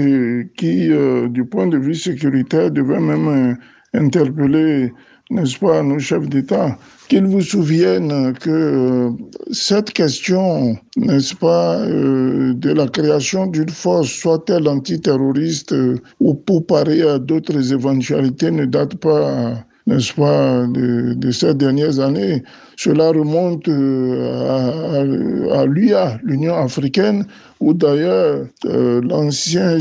qui, 0.56 0.90
euh, 0.90 1.28
du 1.28 1.44
point 1.44 1.66
de 1.66 1.76
vue 1.76 1.94
sécuritaire, 1.94 2.70
devait 2.70 2.98
même 2.98 3.28
euh, 3.28 3.54
interpeller 3.92 4.90
n'est-ce 5.30 5.58
pas, 5.58 5.82
nos 5.82 5.98
chefs 5.98 6.28
d'État, 6.28 6.78
qu'ils 7.08 7.26
vous 7.26 7.40
souviennent 7.40 8.34
que 8.34 8.50
euh, 8.50 9.10
cette 9.50 9.92
question, 9.92 10.76
n'est-ce 10.96 11.34
pas, 11.34 11.78
euh, 11.78 12.52
de 12.54 12.70
la 12.70 12.86
création 12.86 13.46
d'une 13.46 13.70
force, 13.70 14.10
soit-elle 14.10 14.68
antiterroriste 14.68 15.72
euh, 15.72 15.96
ou 16.20 16.34
pour 16.34 16.66
parer 16.66 17.02
à 17.02 17.18
d'autres 17.18 17.72
éventualités, 17.72 18.50
ne 18.50 18.66
date 18.66 18.96
pas 18.96 19.64
n'est-ce 19.86 20.12
pas, 20.12 20.66
de, 20.66 21.30
ces 21.30 21.54
dernières 21.54 21.98
années. 21.98 22.42
Cela 22.76 23.08
remonte 23.08 23.66
à, 23.68 25.60
à, 25.60 25.64
l'UA, 25.64 26.18
l'Union 26.22 26.56
africaine, 26.56 27.24
où 27.60 27.72
d'ailleurs 27.72 28.44
l'ancien 28.64 29.78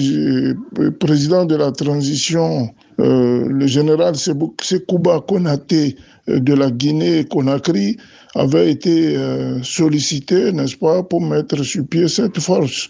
président 1.01 1.43
de 1.43 1.57
la 1.57 1.73
transition, 1.73 2.69
le 2.99 3.67
général 3.67 4.13
Sekouba 4.15 5.25
Konaté, 5.28 5.97
de 6.28 6.53
la 6.53 6.69
Guinée-Conakry 6.69 7.97
avait 8.36 8.71
été 8.71 9.15
euh, 9.15 9.61
sollicité, 9.63 10.51
n'est-ce 10.51 10.78
pas, 10.78 11.03
pour 11.03 11.21
mettre 11.21 11.63
sur 11.63 11.86
pied 11.88 12.07
cette 12.07 12.39
force. 12.39 12.89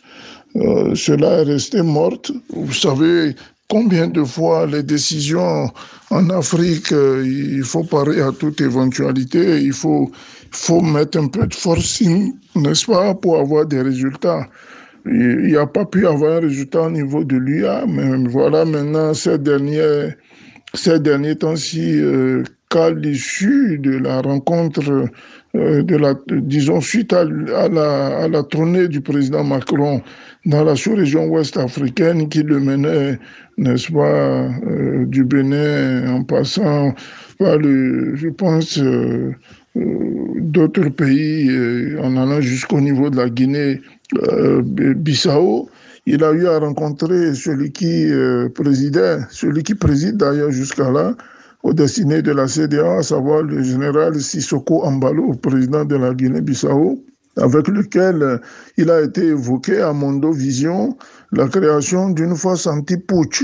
Euh, 0.56 0.96
cela 0.96 1.42
est 1.42 1.44
resté 1.44 1.82
morte. 1.82 2.32
Vous 2.50 2.74
savez 2.74 3.36
combien 3.70 4.08
de 4.08 4.24
fois 4.24 4.66
les 4.66 4.84
décisions 4.84 5.70
en 6.10 6.30
Afrique, 6.30 6.92
euh, 6.92 7.24
il 7.26 7.64
faut 7.64 7.84
parer 7.84 8.22
à 8.22 8.32
toute 8.32 8.62
éventualité, 8.62 9.62
il 9.62 9.74
faut, 9.74 10.10
faut 10.52 10.82
mettre 10.82 11.20
un 11.20 11.28
peu 11.28 11.46
de 11.46 11.54
forcing, 11.54 12.34
n'est-ce 12.56 12.86
pas, 12.86 13.14
pour 13.14 13.38
avoir 13.38 13.66
des 13.66 13.82
résultats. 13.82 14.48
Il 15.06 15.48
n'y 15.48 15.56
a 15.56 15.66
pas 15.66 15.86
pu 15.86 16.06
avoir 16.08 16.38
un 16.38 16.40
résultat 16.42 16.84
au 16.84 16.92
niveau 16.92 17.24
de 17.24 17.38
l'UA, 17.38 17.86
mais 17.88 18.28
voilà 18.30 18.66
maintenant 18.66 19.14
ces 19.14 19.38
derniers, 19.38 20.10
ces 20.74 21.00
derniers 21.00 21.36
temps-ci, 21.36 22.02
qu'à 22.70 22.92
l'issue 22.92 23.80
de 23.80 23.98
la 23.98 24.22
rencontre, 24.22 25.10
euh, 25.56 25.84
disons, 26.30 26.82
suite 26.82 27.14
à, 27.14 27.24
la, 27.24 28.44
tournée 28.44 28.88
du 28.88 29.02
président 29.02 29.44
Macron 29.44 30.04
dans 30.46 30.64
la 30.64 30.76
sous-région 30.76 31.26
ouest 31.28 31.58
africaine 31.58 32.30
qui 32.30 32.44
le 32.44 32.60
menait, 32.60 33.18
n'est-ce 33.58 33.92
pas, 33.92 34.50
euh, 34.68 35.06
du 35.06 35.24
Bénin 35.24 36.14
en 36.14 36.24
passant 36.24 36.94
par 37.40 37.58
le, 37.58 38.16
je 38.16 38.30
pense, 38.30 38.78
euh, 38.80 39.32
d'autres 39.76 40.90
pays, 40.90 41.50
en 42.02 42.16
allant 42.18 42.42
jusqu'au 42.42 42.82
niveau 42.82 43.10
de 43.10 43.18
la 43.18 43.30
Guinée-Bissau, 43.30 45.70
il 46.06 46.24
a 46.24 46.32
eu 46.32 46.46
à 46.48 46.60
rencontrer 46.60 47.34
celui 47.36 47.72
qui 47.72 48.08
présidait, 48.56 49.20
celui 49.30 49.62
qui 49.62 49.76
préside 49.76 50.18
d'ailleurs 50.18 50.52
jusqu'à 50.52 50.90
là, 50.90 51.16
au 51.68 51.74
destiné 51.74 52.22
de 52.22 52.32
la 52.32 52.48
CDA, 52.48 53.00
à 53.00 53.04
savoir 53.04 53.44
le 53.44 53.62
général 53.62 54.22
Sissoko 54.22 54.86
Ambalo, 54.86 55.34
président 55.34 55.84
de 55.84 55.98
la 55.98 56.14
Guinée-Bissau, 56.14 57.04
avec 57.36 57.68
lequel 57.68 58.40
il 58.78 58.90
a 58.90 59.02
été 59.02 59.26
évoqué 59.26 59.82
à 59.82 59.92
Mondo 59.92 60.32
Vision 60.32 60.98
la 61.34 61.46
création 61.50 62.12
d'une 62.12 62.38
force 62.38 62.68
anti-putsch. 62.68 63.44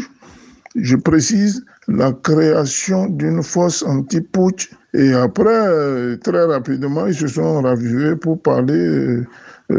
Je 0.76 0.96
précise, 0.96 1.66
la 1.90 2.14
création 2.14 3.08
d'une 3.08 3.44
force 3.44 3.84
anti-putsch. 3.84 4.72
Et 4.94 5.12
après, 5.12 6.18
très 6.24 6.46
rapidement, 6.46 7.08
ils 7.08 7.16
se 7.16 7.28
sont 7.28 7.62
ravivés 7.62 8.16
pour 8.16 8.42
parler 8.42 8.74
euh, 8.74 9.28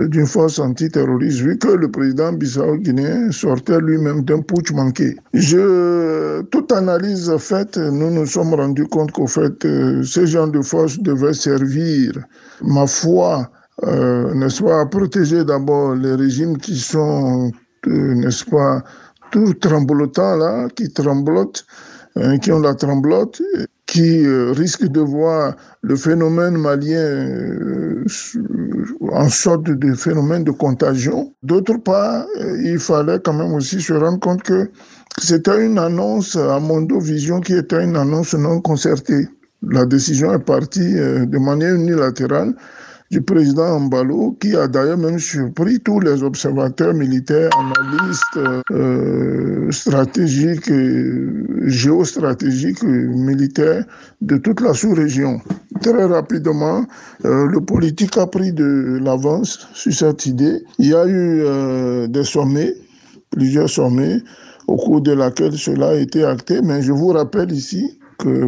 d'une 0.09 0.27
force 0.27 0.59
antiterroriste, 0.59 1.41
vu 1.41 1.59
que 1.59 1.69
le 1.69 1.91
président 1.91 2.33
Bissau-Guinéen 2.33 3.31
sortait 3.33 3.81
lui-même 3.81 4.23
d'un 4.23 4.41
putsch 4.41 4.73
manqué. 4.73 5.17
Je, 5.33 6.43
toute 6.51 6.73
analyse 6.73 7.35
faite, 7.39 7.77
nous 7.77 8.11
nous 8.11 8.27
sommes 8.27 8.55
rendus 8.55 8.87
compte 8.87 9.13
qu'au 9.13 9.27
fait, 9.27 9.65
euh, 9.65 10.03
ce 10.03 10.27
genre 10.27 10.49
de 10.49 10.61
force 10.63 10.99
devait 10.99 11.35
servir, 11.35 12.13
ma 12.63 12.87
foi, 12.87 13.51
euh, 13.85 14.33
n'est-ce 14.35 14.65
à 14.65 14.87
protéger 14.87 15.45
d'abord 15.45 15.95
les 15.95 16.15
régimes 16.15 16.57
qui 16.59 16.79
sont, 16.79 17.51
n'est-ce 17.87 18.45
pas, 18.45 18.83
tout 19.31 19.53
tremblotants 19.55 20.37
là, 20.37 20.69
qui 20.77 20.93
tremblotent, 20.93 21.67
hein, 22.17 22.39
qui 22.39 22.53
ont 22.53 22.61
la 22.61 22.75
tremblote, 22.75 23.43
qui 23.95 24.27
euh, 24.27 24.51
risque 24.51 24.89
de 24.89 24.99
voir 24.99 25.55
le 25.83 25.95
phénomène 25.95 26.57
malien 26.57 26.99
euh, 26.99 28.05
en 29.13 29.29
sorte 29.29 29.71
de 29.71 29.95
phénomène 29.95 30.43
de 30.43 30.51
contagion. 30.51 31.33
D'autre 31.45 31.77
part, 31.77 32.27
euh, 32.41 32.61
il 32.61 32.81
fallait 32.81 33.21
quand 33.21 33.35
même 33.35 33.53
aussi 33.53 33.81
se 33.81 33.93
rendre 33.93 34.19
compte 34.19 34.43
que 34.43 34.69
c'était 35.19 35.65
une 35.65 35.79
annonce 35.79 36.35
à 36.35 36.59
Mondo 36.59 36.99
Vision 36.99 37.39
qui 37.39 37.55
était 37.55 37.85
une 37.85 37.95
annonce 37.95 38.35
non 38.35 38.61
concertée. 38.61 39.29
La 39.63 39.87
décision 39.87 40.35
est 40.35 40.45
partie 40.45 40.95
de 40.95 41.39
manière 41.39 41.77
unilatérale 41.77 42.53
du 43.15 43.23
président 43.23 43.77
Ambalo, 43.77 44.37
qui 44.41 44.57
a 44.57 44.67
d'ailleurs 44.67 44.99
même 44.99 45.21
surpris 45.21 45.79
tous 45.79 46.01
les 46.01 46.25
observateurs 46.25 46.93
militaires, 46.95 47.51
analystes 47.57 48.65
euh, 48.73 49.71
stratégiques, 49.71 50.73
géostratégiques, 51.62 52.83
militaires 52.83 53.85
de 54.21 54.37
toute 54.37 54.61
la 54.61 54.75
sous-région. 54.75 55.41
Très 55.81 56.07
rapidement, 56.07 56.85
euh, 57.25 57.47
le 57.47 57.61
politique 57.61 58.17
a 58.17 58.27
pris 58.27 58.53
de 58.53 58.99
l'avance 59.01 59.69
sur 59.75 59.93
cette 59.93 60.27
idée. 60.27 60.65
Il 60.81 60.89
y 60.89 60.95
a 60.95 61.07
eu 61.07 61.43
euh, 61.45 62.09
des 62.09 62.25
sommets, 62.25 62.75
plusieurs 63.31 63.71
sommets, 63.71 64.19
au 64.67 64.75
cours 64.75 65.03
de 65.03 65.12
laquelle 65.12 65.57
cela 65.57 65.91
a 65.91 65.95
été 65.95 66.25
acté, 66.25 66.61
mais 66.62 66.83
je 66.83 66.91
vous 66.91 67.09
rappelle 67.09 67.53
ici 67.53 67.97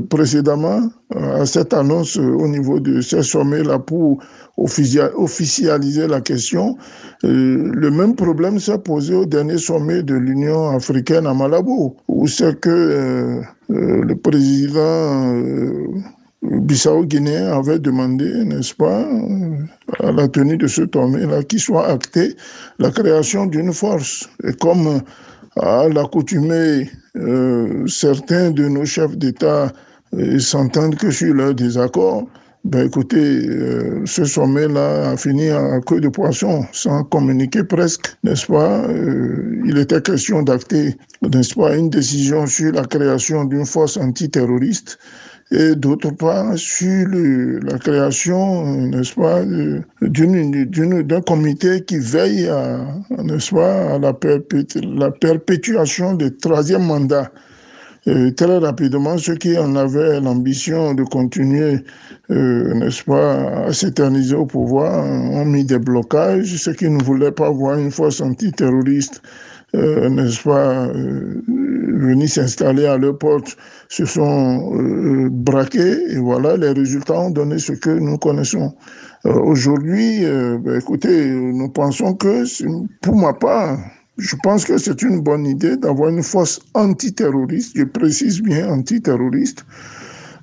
précédemment, 0.09 0.81
à 1.15 1.47
cette 1.47 1.73
annonce 1.73 2.17
au 2.17 2.49
niveau 2.49 2.81
de 2.81 3.01
ces 3.01 3.23
sommets-là 3.23 3.79
pour 3.79 4.19
officialiser 4.57 6.07
la 6.07 6.21
question. 6.21 6.77
Euh, 7.25 7.71
le 7.73 7.91
même 7.91 8.15
problème 8.15 8.59
s'est 8.59 8.79
posé 8.79 9.15
au 9.15 9.27
dernier 9.27 9.59
sommet 9.59 10.03
de 10.03 10.15
l'Union 10.15 10.71
africaine 10.71 11.27
à 11.27 11.35
Malabo, 11.35 11.97
où 12.09 12.27
c'est 12.27 12.59
que 12.61 12.71
euh, 12.71 13.41
euh, 13.71 14.03
le 14.03 14.17
président 14.17 15.35
Bissau-Guinéen 16.43 17.53
avait 17.53 17.79
demandé, 17.79 18.45
n'est-ce 18.45 18.75
pas, 18.75 19.07
à 20.01 20.13
la 20.13 20.29
tenue 20.29 20.57
de 20.57 20.67
ce 20.67 20.83
sommet-là, 20.93 21.43
qu'il 21.43 21.61
soit 21.61 21.87
acté 21.89 22.35
la 22.79 22.91
création 22.91 23.47
d'une 23.47 23.73
force. 23.73 24.29
Et 24.45 24.53
comme 24.53 25.01
à 25.61 25.89
l'accoutumée, 25.89 26.91
certains 27.87 28.51
de 28.51 28.69
nos 28.69 28.85
chefs 28.85 29.17
d'État 29.17 29.73
s'entendent 30.39 30.97
que 30.97 31.11
sur 31.11 31.35
leur 31.35 31.55
désaccord, 31.55 32.27
ben 32.67 32.87
écoutez, 32.89 33.47
euh, 33.47 34.03
ce 34.07 34.25
sommet-là 34.25 35.11
a 35.13 35.17
fini 35.17 35.51
à 35.51 35.79
queue 35.87 36.01
de 36.01 36.09
poisson, 36.09 36.65
sans 36.73 37.05
communiquer 37.05 37.63
presque, 37.63 38.17
n'est-ce 38.25 38.47
pas? 38.47 38.83
Euh, 38.89 39.63
Il 39.65 39.79
était 39.79 40.03
question 40.03 40.43
d'acter, 40.43 40.97
n'est-ce 41.23 41.55
pas, 41.55 41.77
une 41.77 41.91
décision 41.91 42.45
sur 42.49 42.73
la 42.73 42.85
création 42.85 43.45
d'une 43.45 43.67
force 43.67 43.97
antiterroriste 43.97 44.99
et 45.53 45.77
d'autre 45.77 46.11
part 46.11 46.59
sur 46.59 47.07
la 47.09 47.79
création, 47.79 48.65
n'est-ce 48.89 49.15
pas, 49.15 49.45
d'un 51.03 51.21
comité 51.21 51.83
qui 51.83 51.99
veille 51.99 52.49
à, 52.49 52.81
n'est-ce 53.23 53.55
pas, 53.55 53.95
à 53.95 53.99
la, 53.99 55.11
perpétuation 55.11 56.15
du 56.15 56.37
troisième 56.37 56.85
mandat 56.85 57.31
très 58.37 58.59
rapidement, 58.59 59.19
ceux 59.19 59.35
qui 59.35 59.59
en 59.59 59.75
avaient 59.75 60.21
l'ambition 60.21 60.95
de 60.95 61.03
continuer, 61.03 61.81
euh, 62.31 62.75
n'est-ce 62.75 63.03
pas, 63.03 63.65
à 63.67 63.73
s'éterniser 63.73 64.37
au 64.37 64.47
pouvoir, 64.47 65.05
ont 65.05 65.45
mis 65.45 65.65
des 65.65 65.79
blocages. 65.79 66.57
Ceux 66.57 66.75
qui 66.75 66.89
ne 66.89 67.03
voulaient 67.03 67.33
pas 67.33 67.51
voir 67.51 67.79
une 67.79 67.91
force 67.91 68.21
antiterroriste, 68.21 69.23
euh, 69.77 70.09
n'est-ce 70.09 70.43
pas, 70.43 70.87
euh, 70.87 71.43
venir 71.47 72.29
s'installer 72.29 72.87
à 72.87 72.97
leur 72.97 73.19
porte, 73.19 73.57
se 73.89 74.05
sont 74.05 74.73
euh, 74.75 75.29
braqués. 75.31 76.13
Et 76.13 76.19
voilà, 76.19 76.57
les 76.57 76.71
résultats 76.71 77.21
ont 77.21 77.31
donné 77.31 77.59
ce 77.59 77.73
que 77.73 77.91
nous 77.91 78.19
connaissons. 78.19 78.75
Aujourd'hui, 79.25 80.21
ben, 80.23 80.79
écoutez, 80.79 81.31
nous 81.31 81.69
pensons 81.69 82.15
que, 82.15 82.45
pour 83.01 83.17
ma 83.17 83.33
part, 83.33 83.77
je 84.19 84.37
pense 84.45 84.65
que 84.65 84.79
c'est 84.79 85.03
une 85.03 85.21
bonne 85.21 85.47
idée 85.47 85.77
d'avoir 85.77 86.11
une 86.11 86.23
force 86.23 86.61
antiterroriste, 86.75 87.73
je 87.77 87.83
précise 87.83 88.41
bien 88.41 88.71
antiterroriste, 88.71 89.65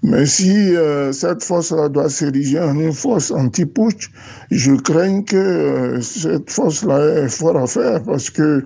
mais 0.03 0.25
si 0.25 0.75
euh, 0.75 1.13
cette 1.13 1.43
force-là 1.43 1.88
doit 1.88 2.09
s'ériger 2.09 2.59
en 2.59 2.77
une 2.77 2.91
force 2.91 3.31
anti-putsch, 3.31 4.11
je 4.51 4.73
crains 4.73 5.21
que 5.21 5.38
euh, 5.38 6.01
cette 6.01 6.51
force-là 6.51 7.23
est 7.23 7.29
fort 7.29 7.55
à 7.55 7.65
faire 7.65 8.03
parce 8.03 8.29
que 8.29 8.65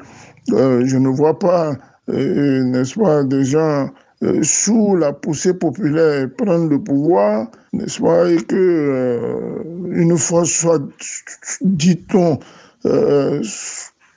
euh, 0.51 0.85
je 0.85 0.97
ne 0.97 1.09
vois 1.09 1.37
pas, 1.37 1.75
n'est-ce 2.07 2.99
pas, 2.99 3.23
des 3.23 3.43
gens 3.45 3.89
sous 4.41 4.95
la 4.95 5.13
poussée 5.13 5.53
populaire 5.53 6.27
prendre 6.37 6.69
le 6.69 6.79
pouvoir, 6.81 7.47
n'est-ce 7.73 8.01
pas, 8.01 8.29
et 8.29 8.37
que 8.37 9.61
une 9.91 10.17
force 10.17 10.49
soit, 10.49 10.81
dit-on, 11.61 12.39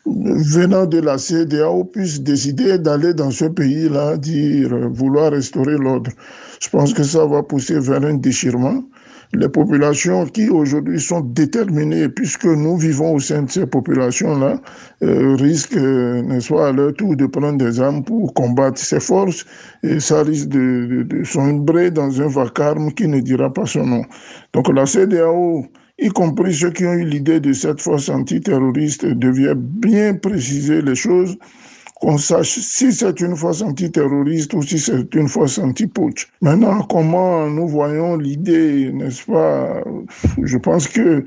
venant 0.07 0.87
de 0.87 0.99
la 1.01 1.19
CDAO 1.19 1.85
puissent 1.85 2.23
décider 2.23 2.79
d'aller 2.79 3.13
dans 3.15 3.31
ce 3.31 3.45
pays-là, 3.45 4.17
dire 4.17 4.71
vouloir 4.91 5.33
restaurer 5.33 5.77
l'ordre. 5.77 6.11
Je 6.61 6.69
pense 6.69 6.95
que 6.95 7.03
ça 7.03 7.27
va 7.27 7.43
pousser 7.43 7.79
vers 7.79 8.03
un 8.03 8.15
déchirement 8.15 8.83
les 9.33 9.49
populations 9.49 10.27
qui 10.27 10.49
aujourd'hui 10.49 11.01
sont 11.01 11.21
déterminées, 11.21 12.09
puisque 12.09 12.47
nous 12.47 12.77
vivons 12.77 13.15
au 13.15 13.21
sein 13.21 13.43
de 13.43 13.51
ces 13.51 13.67
populations-là, 13.67 14.61
euh, 15.03 15.37
risquent, 15.37 15.77
euh, 15.77 16.23
n'est-ce 16.23 16.53
pas, 16.53 16.69
à 16.69 16.73
leur 16.73 16.95
tour 16.95 17.17
de 17.17 17.27
prendre 17.27 17.59
des 17.59 17.81
armes 17.81 18.03
pour 18.03 18.35
combattre 18.35 18.81
ces 18.81 19.01
forces, 19.01 19.45
et 19.83 20.01
ça 20.01 20.23
risque 20.23 20.49
de, 20.49 20.87
de, 20.91 21.03
de 21.05 21.25
sombrer 21.25 21.91
dans 21.91 22.21
un 22.21 22.29
vacarme 22.29 22.93
qui 22.93 23.07
ne 23.07 23.21
dira 23.21 23.53
pas 23.53 23.67
son 23.67 23.87
nom. 23.87 24.03
Donc 24.53 24.69
la 24.75 24.85
CDAO, 24.85 25.65
y 25.99 26.09
compris 26.09 26.55
ceux 26.55 26.71
qui 26.71 26.85
ont 26.85 26.95
eu 26.95 27.05
l'idée 27.05 27.39
de 27.39 27.53
cette 27.53 27.81
force 27.81 28.09
antiterroriste, 28.09 29.07
devait 29.07 29.55
bien 29.55 30.15
préciser 30.15 30.83
les 30.83 30.97
choses 30.97 31.39
qu'on 32.01 32.17
sache 32.17 32.59
si 32.59 32.93
c'est 32.93 33.21
une 33.21 33.37
force 33.37 33.61
antiterroriste 33.63 34.55
ou 34.55 34.63
si 34.63 34.79
c'est 34.79 35.15
une 35.15 35.29
force 35.29 35.59
anti-putsch. 35.59 36.29
Maintenant, 36.41 36.83
comment 36.83 37.47
nous 37.49 37.69
voyons 37.69 38.17
l'idée, 38.17 38.91
n'est-ce 38.93 39.31
pas? 39.31 39.85
Je 40.43 40.57
pense 40.57 40.89
que 40.89 41.25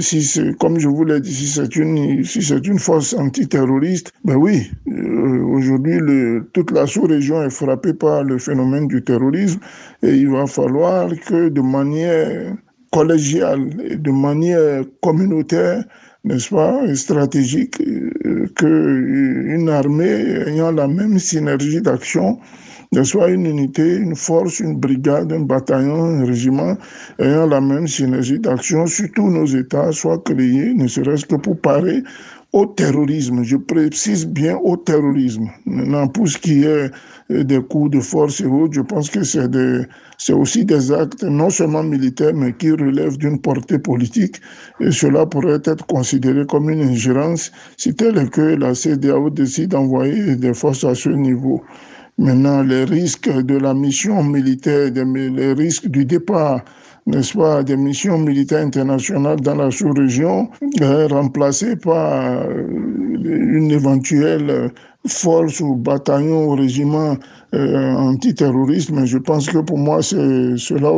si 0.00 0.22
c'est, 0.24 0.58
comme 0.58 0.80
je 0.80 0.88
vous 0.88 1.04
l'ai 1.04 1.20
dit, 1.20 1.32
si 1.32 1.46
c'est 1.46 1.76
une, 1.76 2.24
si 2.24 2.42
c'est 2.42 2.66
une 2.66 2.78
force 2.78 3.14
antiterroriste, 3.14 4.12
ben 4.24 4.34
oui, 4.34 4.70
euh, 4.88 5.44
aujourd'hui, 5.44 5.98
toute 6.52 6.72
la 6.72 6.86
sous-région 6.86 7.42
est 7.44 7.50
frappée 7.50 7.94
par 7.94 8.24
le 8.24 8.38
phénomène 8.38 8.88
du 8.88 9.02
terrorisme 9.02 9.60
et 10.02 10.10
il 10.10 10.28
va 10.28 10.46
falloir 10.46 11.08
que 11.26 11.48
de 11.48 11.60
manière 11.60 12.52
collégiale 12.90 13.68
et 13.84 13.96
de 13.96 14.10
manière 14.10 14.84
communautaire, 15.02 15.84
n'est-ce 16.26 16.50
pas, 16.50 16.94
stratégique, 16.94 17.80
euh, 17.80 18.46
qu'une 18.56 19.68
armée 19.68 20.42
ayant 20.46 20.72
la 20.72 20.88
même 20.88 21.18
synergie 21.18 21.80
d'action, 21.80 22.38
soit 23.04 23.28
une 23.28 23.46
unité, 23.46 23.96
une 23.96 24.16
force, 24.16 24.60
une 24.60 24.76
brigade, 24.76 25.32
un 25.32 25.40
bataillon, 25.40 26.04
un 26.04 26.24
régiment 26.24 26.76
ayant 27.18 27.46
la 27.46 27.60
même 27.60 27.86
synergie 27.86 28.38
d'action 28.38 28.86
sur 28.86 29.10
tous 29.14 29.30
nos 29.30 29.46
États 29.46 29.92
soit 29.92 30.22
créés, 30.24 30.74
ne 30.74 30.86
serait-ce 30.86 31.26
que 31.26 31.36
pour 31.36 31.60
parer 31.60 32.02
au 32.52 32.66
terrorisme. 32.66 33.42
Je 33.42 33.56
précise 33.56 34.26
bien 34.26 34.56
au 34.56 34.76
terrorisme. 34.76 35.48
Maintenant, 35.66 36.08
pour 36.08 36.28
ce 36.28 36.38
qui 36.38 36.62
est 36.62 36.66
euh, 36.66 36.88
des 37.28 37.60
coups 37.60 37.90
de 37.90 38.00
force 38.00 38.40
et 38.40 38.46
autres, 38.46 38.74
je 38.74 38.80
pense 38.80 39.10
que 39.10 39.24
c'est 39.24 39.48
c'est 40.18 40.32
aussi 40.32 40.64
des 40.64 40.92
actes 40.92 41.24
non 41.24 41.50
seulement 41.50 41.82
militaires, 41.82 42.34
mais 42.34 42.52
qui 42.52 42.70
relèvent 42.70 43.18
d'une 43.18 43.40
portée 43.40 43.78
politique. 43.78 44.36
Et 44.80 44.92
cela 44.92 45.26
pourrait 45.26 45.60
être 45.64 45.86
considéré 45.86 46.46
comme 46.46 46.70
une 46.70 46.82
ingérence 46.82 47.52
si 47.76 47.94
tel 47.94 48.16
est 48.18 48.30
que 48.30 48.40
la 48.40 48.74
CDAO 48.74 49.30
décide 49.30 49.70
d'envoyer 49.70 50.36
des 50.36 50.54
forces 50.54 50.84
à 50.84 50.94
ce 50.94 51.08
niveau. 51.08 51.62
Maintenant, 52.18 52.62
les 52.62 52.84
risques 52.84 53.30
de 53.30 53.56
la 53.56 53.74
mission 53.74 54.22
militaire, 54.22 54.90
les 54.94 55.52
risques 55.52 55.88
du 55.88 56.04
départ 56.04 56.62
n'est-ce 57.06 57.38
pas, 57.38 57.62
des 57.62 57.76
missions 57.76 58.18
militaires 58.18 58.66
internationales 58.66 59.40
dans 59.40 59.54
la 59.54 59.70
sous-région, 59.70 60.50
euh, 60.80 61.06
remplacées 61.06 61.76
par 61.76 62.42
euh, 62.42 62.66
une 63.24 63.70
éventuelle 63.70 64.72
force 65.08 65.60
ou 65.60 65.74
bataillon 65.76 66.48
ou 66.48 66.54
régiment 66.54 67.16
euh, 67.54 67.92
antiterroriste. 67.94 68.90
Mais 68.90 69.06
je 69.06 69.18
pense 69.18 69.48
que 69.48 69.58
pour 69.58 69.78
moi, 69.78 70.02
cela 70.02 70.92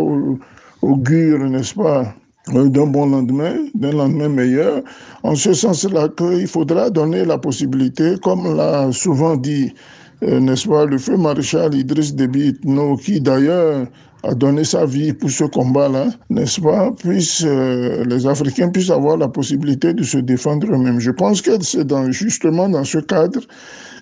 augure, 0.83 1.39
n'est-ce 1.49 1.75
pas, 1.75 2.15
d'un 2.53 2.87
bon 2.87 3.07
lendemain, 3.07 3.55
d'un 3.75 3.93
lendemain 3.93 4.29
meilleur, 4.29 4.83
en 5.23 5.35
ce 5.35 5.53
sens-là 5.53 6.09
qu'il 6.17 6.47
faudra 6.47 6.91
donner 6.91 7.25
la 7.25 7.39
possibilité, 7.39 8.15
comme 8.23 8.57
l'a 8.57 8.91
souvent 8.93 9.37
dit, 9.37 9.75
n'est-ce 10.23 10.69
pas, 10.69 10.87
le 10.87 10.99
feu 10.99 11.17
maréchal 11.17 11.75
Idriss 11.75 12.15
Déby 12.15 12.55
qui 13.03 13.21
d'ailleurs 13.21 13.87
a 14.25 14.35
donné 14.35 14.65
sa 14.65 14.85
vie 14.85 15.13
pour 15.13 15.31
ce 15.31 15.45
combat-là, 15.45 16.09
n'est-ce 16.31 16.61
pas, 16.61 16.91
puisse, 16.93 17.45
euh, 17.45 18.05
les 18.05 18.27
Africains 18.27 18.69
puissent 18.69 18.91
avoir 18.91 19.17
la 19.17 19.29
possibilité 19.29 19.95
de 19.95 20.03
se 20.03 20.19
défendre 20.19 20.67
eux-mêmes. 20.67 20.99
Je 20.99 21.11
pense 21.11 21.41
que 21.41 21.63
c'est 21.63 21.87
justement 22.11 22.69
dans 22.69 22.85
ce 22.85 22.99
cadre 22.99 23.41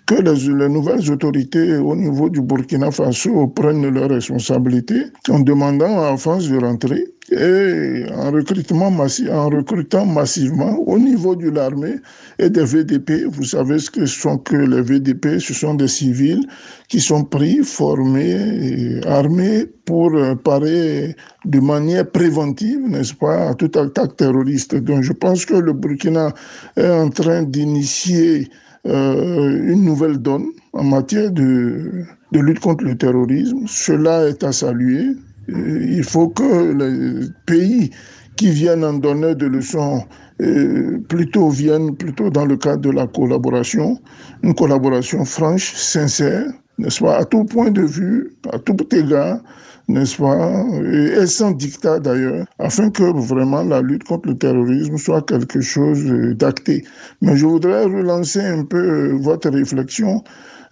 que 0.07 0.15
les, 0.15 0.55
les, 0.55 0.69
nouvelles 0.69 1.11
autorités 1.11 1.77
au 1.77 1.97
niveau 1.97 2.29
du 2.29 2.41
Burkina 2.41 2.91
Faso 2.91 3.49
prennent 3.49 3.89
leurs 3.89 4.11
responsabilités 4.11 5.07
en 5.29 5.41
demandant 5.41 6.01
à 6.01 6.11
la 6.13 6.17
France 6.17 6.49
de 6.49 6.59
rentrer 6.59 7.05
et 7.31 8.05
en, 8.15 8.31
recrutement 8.31 8.91
massif, 8.91 9.29
en 9.31 9.49
recrutant 9.49 10.07
massivement 10.07 10.79
au 10.87 10.99
niveau 10.99 11.35
de 11.35 11.51
l'armée 11.51 11.97
et 12.39 12.51
des 12.51 12.65
VDP. 12.65 13.25
Vous 13.29 13.45
savez 13.45 13.79
ce 13.79 13.91
que 13.91 14.07
sont 14.07 14.39
que 14.39 14.57
les 14.57 14.81
VDP, 14.81 15.41
ce 15.41 15.53
sont 15.53 15.75
des 15.75 15.89
civils 15.89 16.47
qui 16.89 17.01
sont 17.01 17.25
pris, 17.25 17.59
formés, 17.65 19.01
armés 19.07 19.67
pour 19.85 20.13
parer 20.45 21.17
de 21.45 21.61
manière 21.61 22.09
préventive, 22.09 22.81
n'est-ce 22.87 23.15
pas, 23.15 23.51
à 23.51 23.55
tout 23.55 23.73
attaque 23.77 24.17
terroriste. 24.17 24.77
Donc 24.77 25.03
je 25.03 25.13
pense 25.13 25.45
que 25.45 25.55
le 25.55 25.73
Burkina 25.73 26.33
est 26.77 26.89
en 26.89 27.11
train 27.11 27.43
d'initier 27.43 28.43
euh, 28.43 28.66
une 28.89 29.85
nouvelle 29.85 30.19
donne 30.19 30.47
en 30.73 30.85
matière 30.85 31.31
de, 31.31 32.05
lutte 32.33 32.61
contre 32.61 32.85
le 32.85 32.97
terrorisme. 32.97 33.65
Cela 33.67 34.29
est 34.29 34.43
à 34.45 34.53
saluer. 34.53 35.17
Il 35.49 36.05
faut 36.05 36.29
que 36.29 36.73
les 36.73 37.29
pays 37.47 37.91
qui 38.37 38.51
viennent 38.51 38.85
en 38.85 38.95
donner 38.95 39.35
des 39.35 39.49
leçons 39.49 40.05
euh, 40.43 40.99
plutôt 41.09 41.49
viennent 41.49 41.97
plutôt 41.97 42.29
dans 42.29 42.45
le 42.45 42.57
cadre 42.57 42.83
de 42.83 42.91
la 42.91 43.07
collaboration, 43.07 43.99
une 44.43 44.55
collaboration 44.55 45.25
franche, 45.25 45.73
sincère, 45.75 46.45
n'est-ce 46.77 47.03
à 47.07 47.25
tout 47.25 47.45
point 47.45 47.71
de 47.71 47.81
vue, 47.81 48.33
à 48.53 48.59
tout 48.59 48.77
égard, 48.95 49.41
n'est-ce 49.89 50.17
pas, 50.17 50.65
et 50.83 51.27
sans 51.27 51.53
dictat 51.53 52.01
d'ailleurs, 52.01 52.47
afin 52.59 52.91
que 52.91 53.05
vraiment 53.05 53.63
la 53.63 53.81
lutte 53.83 54.05
contre 54.05 54.29
le 54.29 54.39
terrorisme 54.39 54.97
soit 54.97 55.23
quelque 55.23 55.61
chose 55.61 56.05
d'acté. 56.37 56.85
Mais 57.23 57.37
je 57.37 57.47
voudrais 57.47 57.85
relancer 57.85 58.41
un 58.41 58.65
peu 58.65 59.13
votre 59.13 59.51
réflexion 59.51 60.23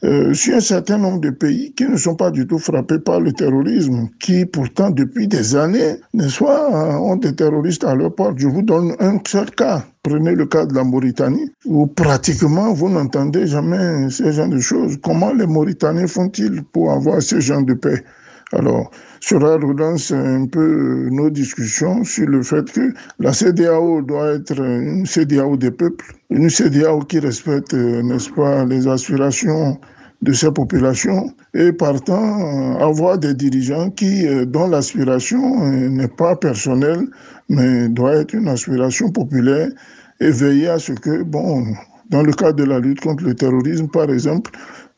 euh, 0.04 0.34
sur 0.34 0.56
un 0.56 0.60
certain 0.60 0.98
nombre 0.98 1.20
de 1.20 1.30
pays 1.30 1.72
qui 1.72 1.84
ne 1.84 1.96
sont 1.96 2.14
pas 2.14 2.30
du 2.30 2.46
tout 2.46 2.58
frappés 2.58 2.98
par 2.98 3.20
le 3.20 3.32
terrorisme, 3.32 4.08
qui 4.20 4.44
pourtant 4.44 4.90
depuis 4.90 5.26
des 5.28 5.56
années, 5.56 5.96
n'est-ce 6.12 6.44
pas, 6.44 6.98
ont 7.00 7.16
des 7.16 7.34
terroristes 7.34 7.84
à 7.84 7.94
leur 7.94 8.14
porte. 8.14 8.38
Je 8.38 8.48
vous 8.48 8.60
donne 8.60 8.94
un 9.00 9.18
seul 9.26 9.50
cas. 9.52 9.82
Prenez 10.02 10.34
le 10.34 10.44
cas 10.44 10.66
de 10.66 10.74
la 10.74 10.84
Mauritanie, 10.84 11.50
où 11.64 11.86
pratiquement 11.86 12.74
vous 12.74 12.90
n'entendez 12.90 13.46
jamais 13.46 14.10
ce 14.10 14.30
genre 14.30 14.48
de 14.48 14.60
choses. 14.60 14.98
Comment 15.02 15.32
les 15.32 15.46
Mauritaniens 15.46 16.06
font-ils 16.06 16.62
pour 16.64 16.92
avoir 16.92 17.22
ce 17.22 17.40
genre 17.40 17.62
de 17.62 17.72
paix? 17.72 18.04
Alors, 18.54 18.90
cela 19.20 19.56
relance 19.56 20.12
un 20.12 20.46
peu 20.46 21.08
nos 21.10 21.30
discussions 21.30 22.04
sur 22.04 22.26
le 22.26 22.42
fait 22.42 22.70
que 22.70 22.92
la 23.18 23.32
CDAO 23.32 24.02
doit 24.02 24.34
être 24.34 24.60
une 24.60 25.06
CDAO 25.06 25.56
des 25.56 25.70
peuples, 25.70 26.14
une 26.30 26.48
CDAO 26.48 27.00
qui 27.00 27.18
respecte, 27.18 27.74
n'est-ce 27.74 28.30
pas, 28.30 28.64
les 28.64 28.86
aspirations 28.86 29.78
de 30.22 30.32
ces 30.32 30.50
populations 30.50 31.34
et 31.54 31.72
partant 31.72 32.78
avoir 32.78 33.18
des 33.18 33.34
dirigeants 33.34 33.90
qui, 33.90 34.24
dont 34.46 34.68
l'aspiration 34.68 35.70
n'est 35.70 36.08
pas 36.08 36.36
personnelle, 36.36 37.06
mais 37.48 37.88
doit 37.88 38.16
être 38.16 38.34
une 38.34 38.48
aspiration 38.48 39.10
populaire 39.10 39.68
et 40.20 40.30
veiller 40.30 40.68
à 40.68 40.78
ce 40.78 40.92
que, 40.92 41.22
bon, 41.22 41.64
dans 42.10 42.22
le 42.22 42.32
cadre 42.32 42.56
de 42.56 42.64
la 42.64 42.78
lutte 42.78 43.00
contre 43.00 43.24
le 43.24 43.34
terrorisme, 43.34 43.88
par 43.88 44.10
exemple, 44.10 44.50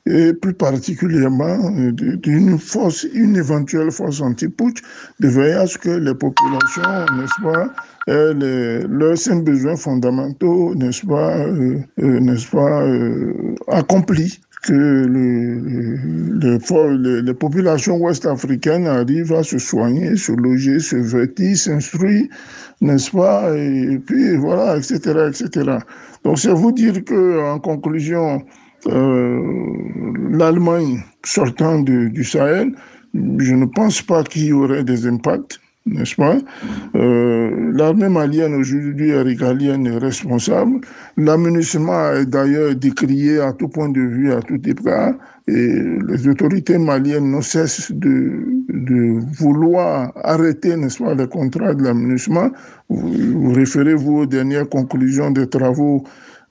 et 0.06 0.32
plus 0.32 0.54
particulièrement 0.54 1.70
d'une 1.92 2.58
force, 2.58 3.04
une 3.12 3.36
éventuelle 3.36 3.90
force 3.90 4.20
anti-putsch, 4.20 4.80
de 5.20 5.28
veiller 5.28 5.54
à 5.54 5.66
ce 5.66 5.78
que 5.78 5.90
les 5.90 6.14
populations, 6.14 6.82
n'est-ce 7.16 7.42
pas, 7.42 7.72
aient 8.06 8.86
leurs 8.88 9.18
cinq 9.18 9.44
besoins 9.44 9.76
fondamentaux, 9.76 10.74
n'est-ce 10.76 11.04
pas, 11.04 11.38
euh, 11.38 11.78
euh, 12.00 12.20
n'est-ce 12.20 12.48
pas, 12.48 12.82
euh, 12.82 13.54
accomplis 13.68 14.40
que 14.62 14.72
le, 14.72 15.98
les, 16.40 17.22
les, 17.22 17.34
populations 17.34 17.96
ouest-africaines 17.96 18.86
arrivent 18.86 19.32
à 19.32 19.42
se 19.42 19.58
soigner, 19.58 20.16
se 20.16 20.32
loger, 20.32 20.78
se 20.80 20.96
vêtir, 20.96 21.56
s'instruire, 21.56 22.26
n'est-ce 22.80 23.10
pas, 23.10 23.56
et, 23.56 23.98
puis 24.04 24.36
voilà, 24.36 24.76
etc., 24.76 25.28
etc. 25.28 25.78
Donc 26.24 26.38
c'est 26.38 26.52
vous 26.52 26.72
dire 26.72 27.04
que, 27.04 27.40
en 27.44 27.58
conclusion, 27.60 28.36
euh, 28.36 28.65
l'Allemagne 28.84 31.02
sortant 31.24 31.80
du 31.80 32.24
Sahel, 32.24 32.72
je 33.38 33.54
ne 33.54 33.66
pense 33.66 34.02
pas 34.02 34.22
qu'il 34.24 34.46
y 34.46 34.52
aurait 34.52 34.84
des 34.84 35.06
impacts, 35.06 35.60
n'est-ce 35.86 36.16
pas? 36.16 36.36
Euh, 36.94 37.70
L'armée 37.72 38.08
malienne 38.08 38.54
aujourd'hui 38.54 39.10
est 39.10 39.22
régalienne 39.22 39.86
et 39.86 39.98
responsable. 39.98 40.80
L'aménagement 41.16 42.12
est 42.12 42.26
d'ailleurs 42.26 42.74
décrié 42.74 43.40
à 43.40 43.52
tout 43.52 43.68
point 43.68 43.88
de 43.88 44.00
vue, 44.00 44.32
à 44.32 44.42
tout 44.42 44.60
égard. 44.68 45.14
Et 45.48 45.74
les 46.08 46.26
autorités 46.26 46.76
maliennes 46.76 47.30
ne 47.30 47.40
cessent 47.40 47.92
de, 47.92 48.42
de 48.68 49.20
vouloir 49.38 50.12
arrêter, 50.24 50.76
n'est-ce 50.76 51.02
pas, 51.02 51.14
les 51.14 51.28
contrats 51.28 51.74
de 51.74 51.84
l'aménagement. 51.84 52.50
Vous 52.88 53.52
référez-vous 53.52 54.18
aux 54.18 54.26
dernières 54.26 54.68
conclusions 54.68 55.30
des 55.30 55.48
travaux 55.48 56.02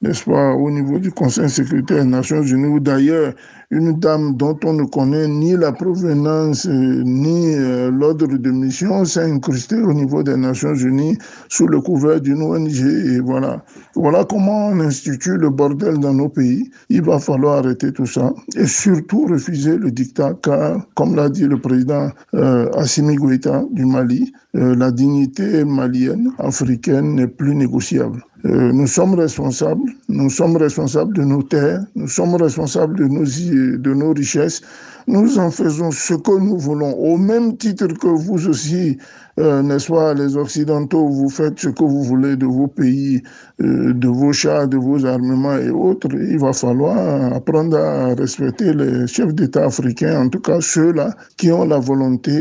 n'est-ce 0.06 0.24
pas, 0.24 0.53
au 0.53 0.70
niveau 0.72 0.99
du 0.99 1.12
Conseil 1.12 1.45
de 1.45 1.49
sécurité 1.49 1.95
des 1.95 2.03
Nations 2.03 2.41
Unies, 2.41 2.68
ou 2.68 2.80
d'ailleurs 2.80 3.34
une 3.72 3.99
dame 3.99 4.36
dont 4.36 4.57
on 4.63 4.74
ne 4.74 4.84
connaît 4.84 5.28
ni 5.28 5.55
la 5.55 5.72
provenance 5.72 6.66
ni 6.68 7.55
euh, 7.55 7.91
l'ordre 7.91 8.28
de 8.28 8.51
mission 8.51 9.05
s'est 9.05 9.32
incrustée 9.32 9.82
au 9.82 9.93
niveau 9.93 10.24
des 10.24 10.38
Nations 10.38 10.76
Unies 10.76 11.18
sous 11.49 11.68
le 11.68 11.82
couvert 11.82 12.22
d'une 12.22 12.41
ONG. 12.41 12.80
Et 12.80 13.20
voilà. 13.20 13.63
Voilà 13.95 14.24
comment 14.26 14.68
on 14.68 14.80
institue 14.80 15.38
le 15.38 15.49
bordel 15.49 15.99
dans 15.99 16.13
nos 16.13 16.30
pays. 16.30 16.70
Il 16.89 17.01
va 17.03 17.20
falloir 17.20 17.59
arrêter 17.59 17.91
tout 17.91 18.05
ça 18.05 18.34
et 18.55 18.66
surtout 18.66 19.26
refuser 19.28 19.78
le 19.78 19.91
dictat 19.91 20.34
car, 20.41 20.86
comme 20.95 21.16
l'a 21.16 21.30
dit 21.30 21.45
le 21.45 21.59
président 21.59 22.09
euh, 22.34 22.70
Assimi 22.74 23.16
Goïta 23.16 23.63
du 23.72 23.86
Mali, 23.86 24.32
euh, 24.55 24.76
la 24.76 24.91
dignité 24.91 25.66
malienne, 25.66 26.32
africaine 26.39 27.16
n'est 27.16 27.28
plus 27.28 27.55
négociable. 27.55 28.24
Euh, 28.45 28.72
nous 28.72 28.86
sommes 28.86 29.16
responsables, 29.16 29.89
nous 30.07 30.30
sommes 30.30 30.55
responsables 30.57 31.16
de 31.16 31.24
nos 31.24 31.41
terres, 31.41 31.84
nous 31.95 32.07
sommes 32.07 32.36
responsables 32.36 32.95
de 32.95 33.05
nos, 33.05 33.26
de 33.56 33.93
nos 33.93 34.14
richesses. 34.14 34.62
Nous 35.08 35.38
en 35.38 35.51
faisons 35.51 35.91
ce 35.91 36.16
que 36.16 36.39
nous 36.39 36.58
voulons, 36.58 36.93
au 36.93 37.18
même 37.18 37.58
titre 37.58 37.88
que 37.89 38.08
vous 38.08 38.47
aussi, 38.47 38.97
euh, 39.39 39.62
n'est-ce 39.62 39.91
pas, 39.91 40.16
les 40.16 40.36
Occidentaux, 40.36 41.08
vous 41.08 41.30
faites 41.30 41.60
ce 41.60 41.70
que 41.70 41.84
vous 41.84 42.01
voulez 42.01 42.36
de 42.36 42.47
vos 42.47 42.66
pays, 42.66 43.22
euh, 43.62 43.93
de 43.93 44.08
vos 44.08 44.34
chars, 44.34 44.68
de 44.68 44.78
vos 44.78 45.06
armements 45.06 45.58
et 45.58 45.70
autres. 45.70 46.08
Il 46.12 46.39
va 46.39 46.53
falloir 46.53 46.97
apprendre 47.34 47.78
à 47.78 48.16
respecter 48.16 48.74
les 48.74 49.06
chefs 49.06 49.36
d'État 49.36 49.66
africains, 49.66 50.22
en 50.26 50.30
tout 50.30 50.39
cas 50.41 50.60
ceux-là 50.60 51.14
qui 51.38 51.51
ont 51.51 51.66
la 51.66 51.78
volonté, 51.78 52.34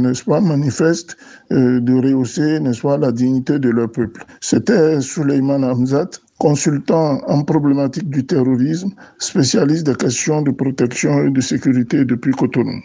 n'est-ce 0.00 0.24
pas, 0.24 0.40
manifeste 0.40 1.16
de 1.50 1.94
rehausser, 1.94 2.58
n'est-ce 2.58 2.82
pas, 2.82 2.98
la 2.98 3.12
dignité 3.12 3.60
de 3.60 3.70
leur 3.70 3.90
peuple. 3.92 4.24
C'était 4.40 5.00
Suleiman 5.00 5.62
Hamzat, 5.62 6.10
consultant 6.40 7.20
en 7.26 7.44
problématique 7.44 8.08
du 8.08 8.24
terrorisme, 8.24 8.92
spécialiste 9.18 9.84
des 9.84 9.94
questions 9.94 10.40
de 10.40 10.50
protection 10.50 11.26
et 11.26 11.30
de 11.30 11.40
sécurité 11.40 12.06
depuis 12.06 12.32
Cotonou. 12.32 12.80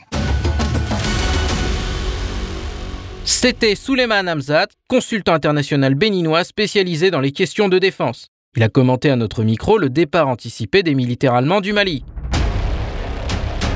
C'était 3.23 3.75
Suleiman 3.75 4.27
Hamzat, 4.27 4.67
consultant 4.89 5.33
international 5.33 5.95
béninois 5.95 6.43
spécialisé 6.43 7.11
dans 7.11 7.21
les 7.21 7.31
questions 7.31 7.69
de 7.69 7.79
défense. 7.79 8.27
Il 8.57 8.63
a 8.63 8.69
commenté 8.69 9.09
à 9.09 9.15
notre 9.15 9.43
micro 9.43 9.77
le 9.77 9.89
départ 9.89 10.27
anticipé 10.27 10.83
des 10.83 10.93
militaires 10.93 11.33
allemands 11.33 11.61
du 11.61 11.71
Mali. 11.71 12.03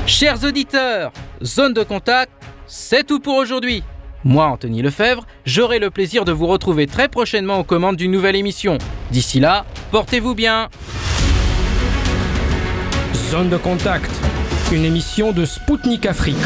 Chers 0.06 0.44
auditeurs, 0.44 1.10
zone 1.42 1.72
de 1.72 1.82
contact, 1.82 2.32
c'est 2.66 3.06
tout 3.06 3.20
pour 3.20 3.36
aujourd'hui. 3.36 3.82
Moi, 4.24 4.44
Anthony 4.44 4.82
Lefebvre, 4.82 5.26
j'aurai 5.46 5.78
le 5.78 5.88
plaisir 5.88 6.26
de 6.26 6.32
vous 6.32 6.46
retrouver 6.46 6.86
très 6.86 7.08
prochainement 7.08 7.60
aux 7.60 7.64
commandes 7.64 7.96
d'une 7.96 8.10
nouvelle 8.10 8.36
émission. 8.36 8.76
D'ici 9.10 9.40
là, 9.40 9.64
portez-vous 9.90 10.34
bien. 10.34 10.68
Zone 13.30 13.48
de 13.48 13.56
contact, 13.56 14.10
une 14.72 14.84
émission 14.84 15.32
de 15.32 15.44
Spoutnik 15.44 16.06
Afrique. 16.06 16.36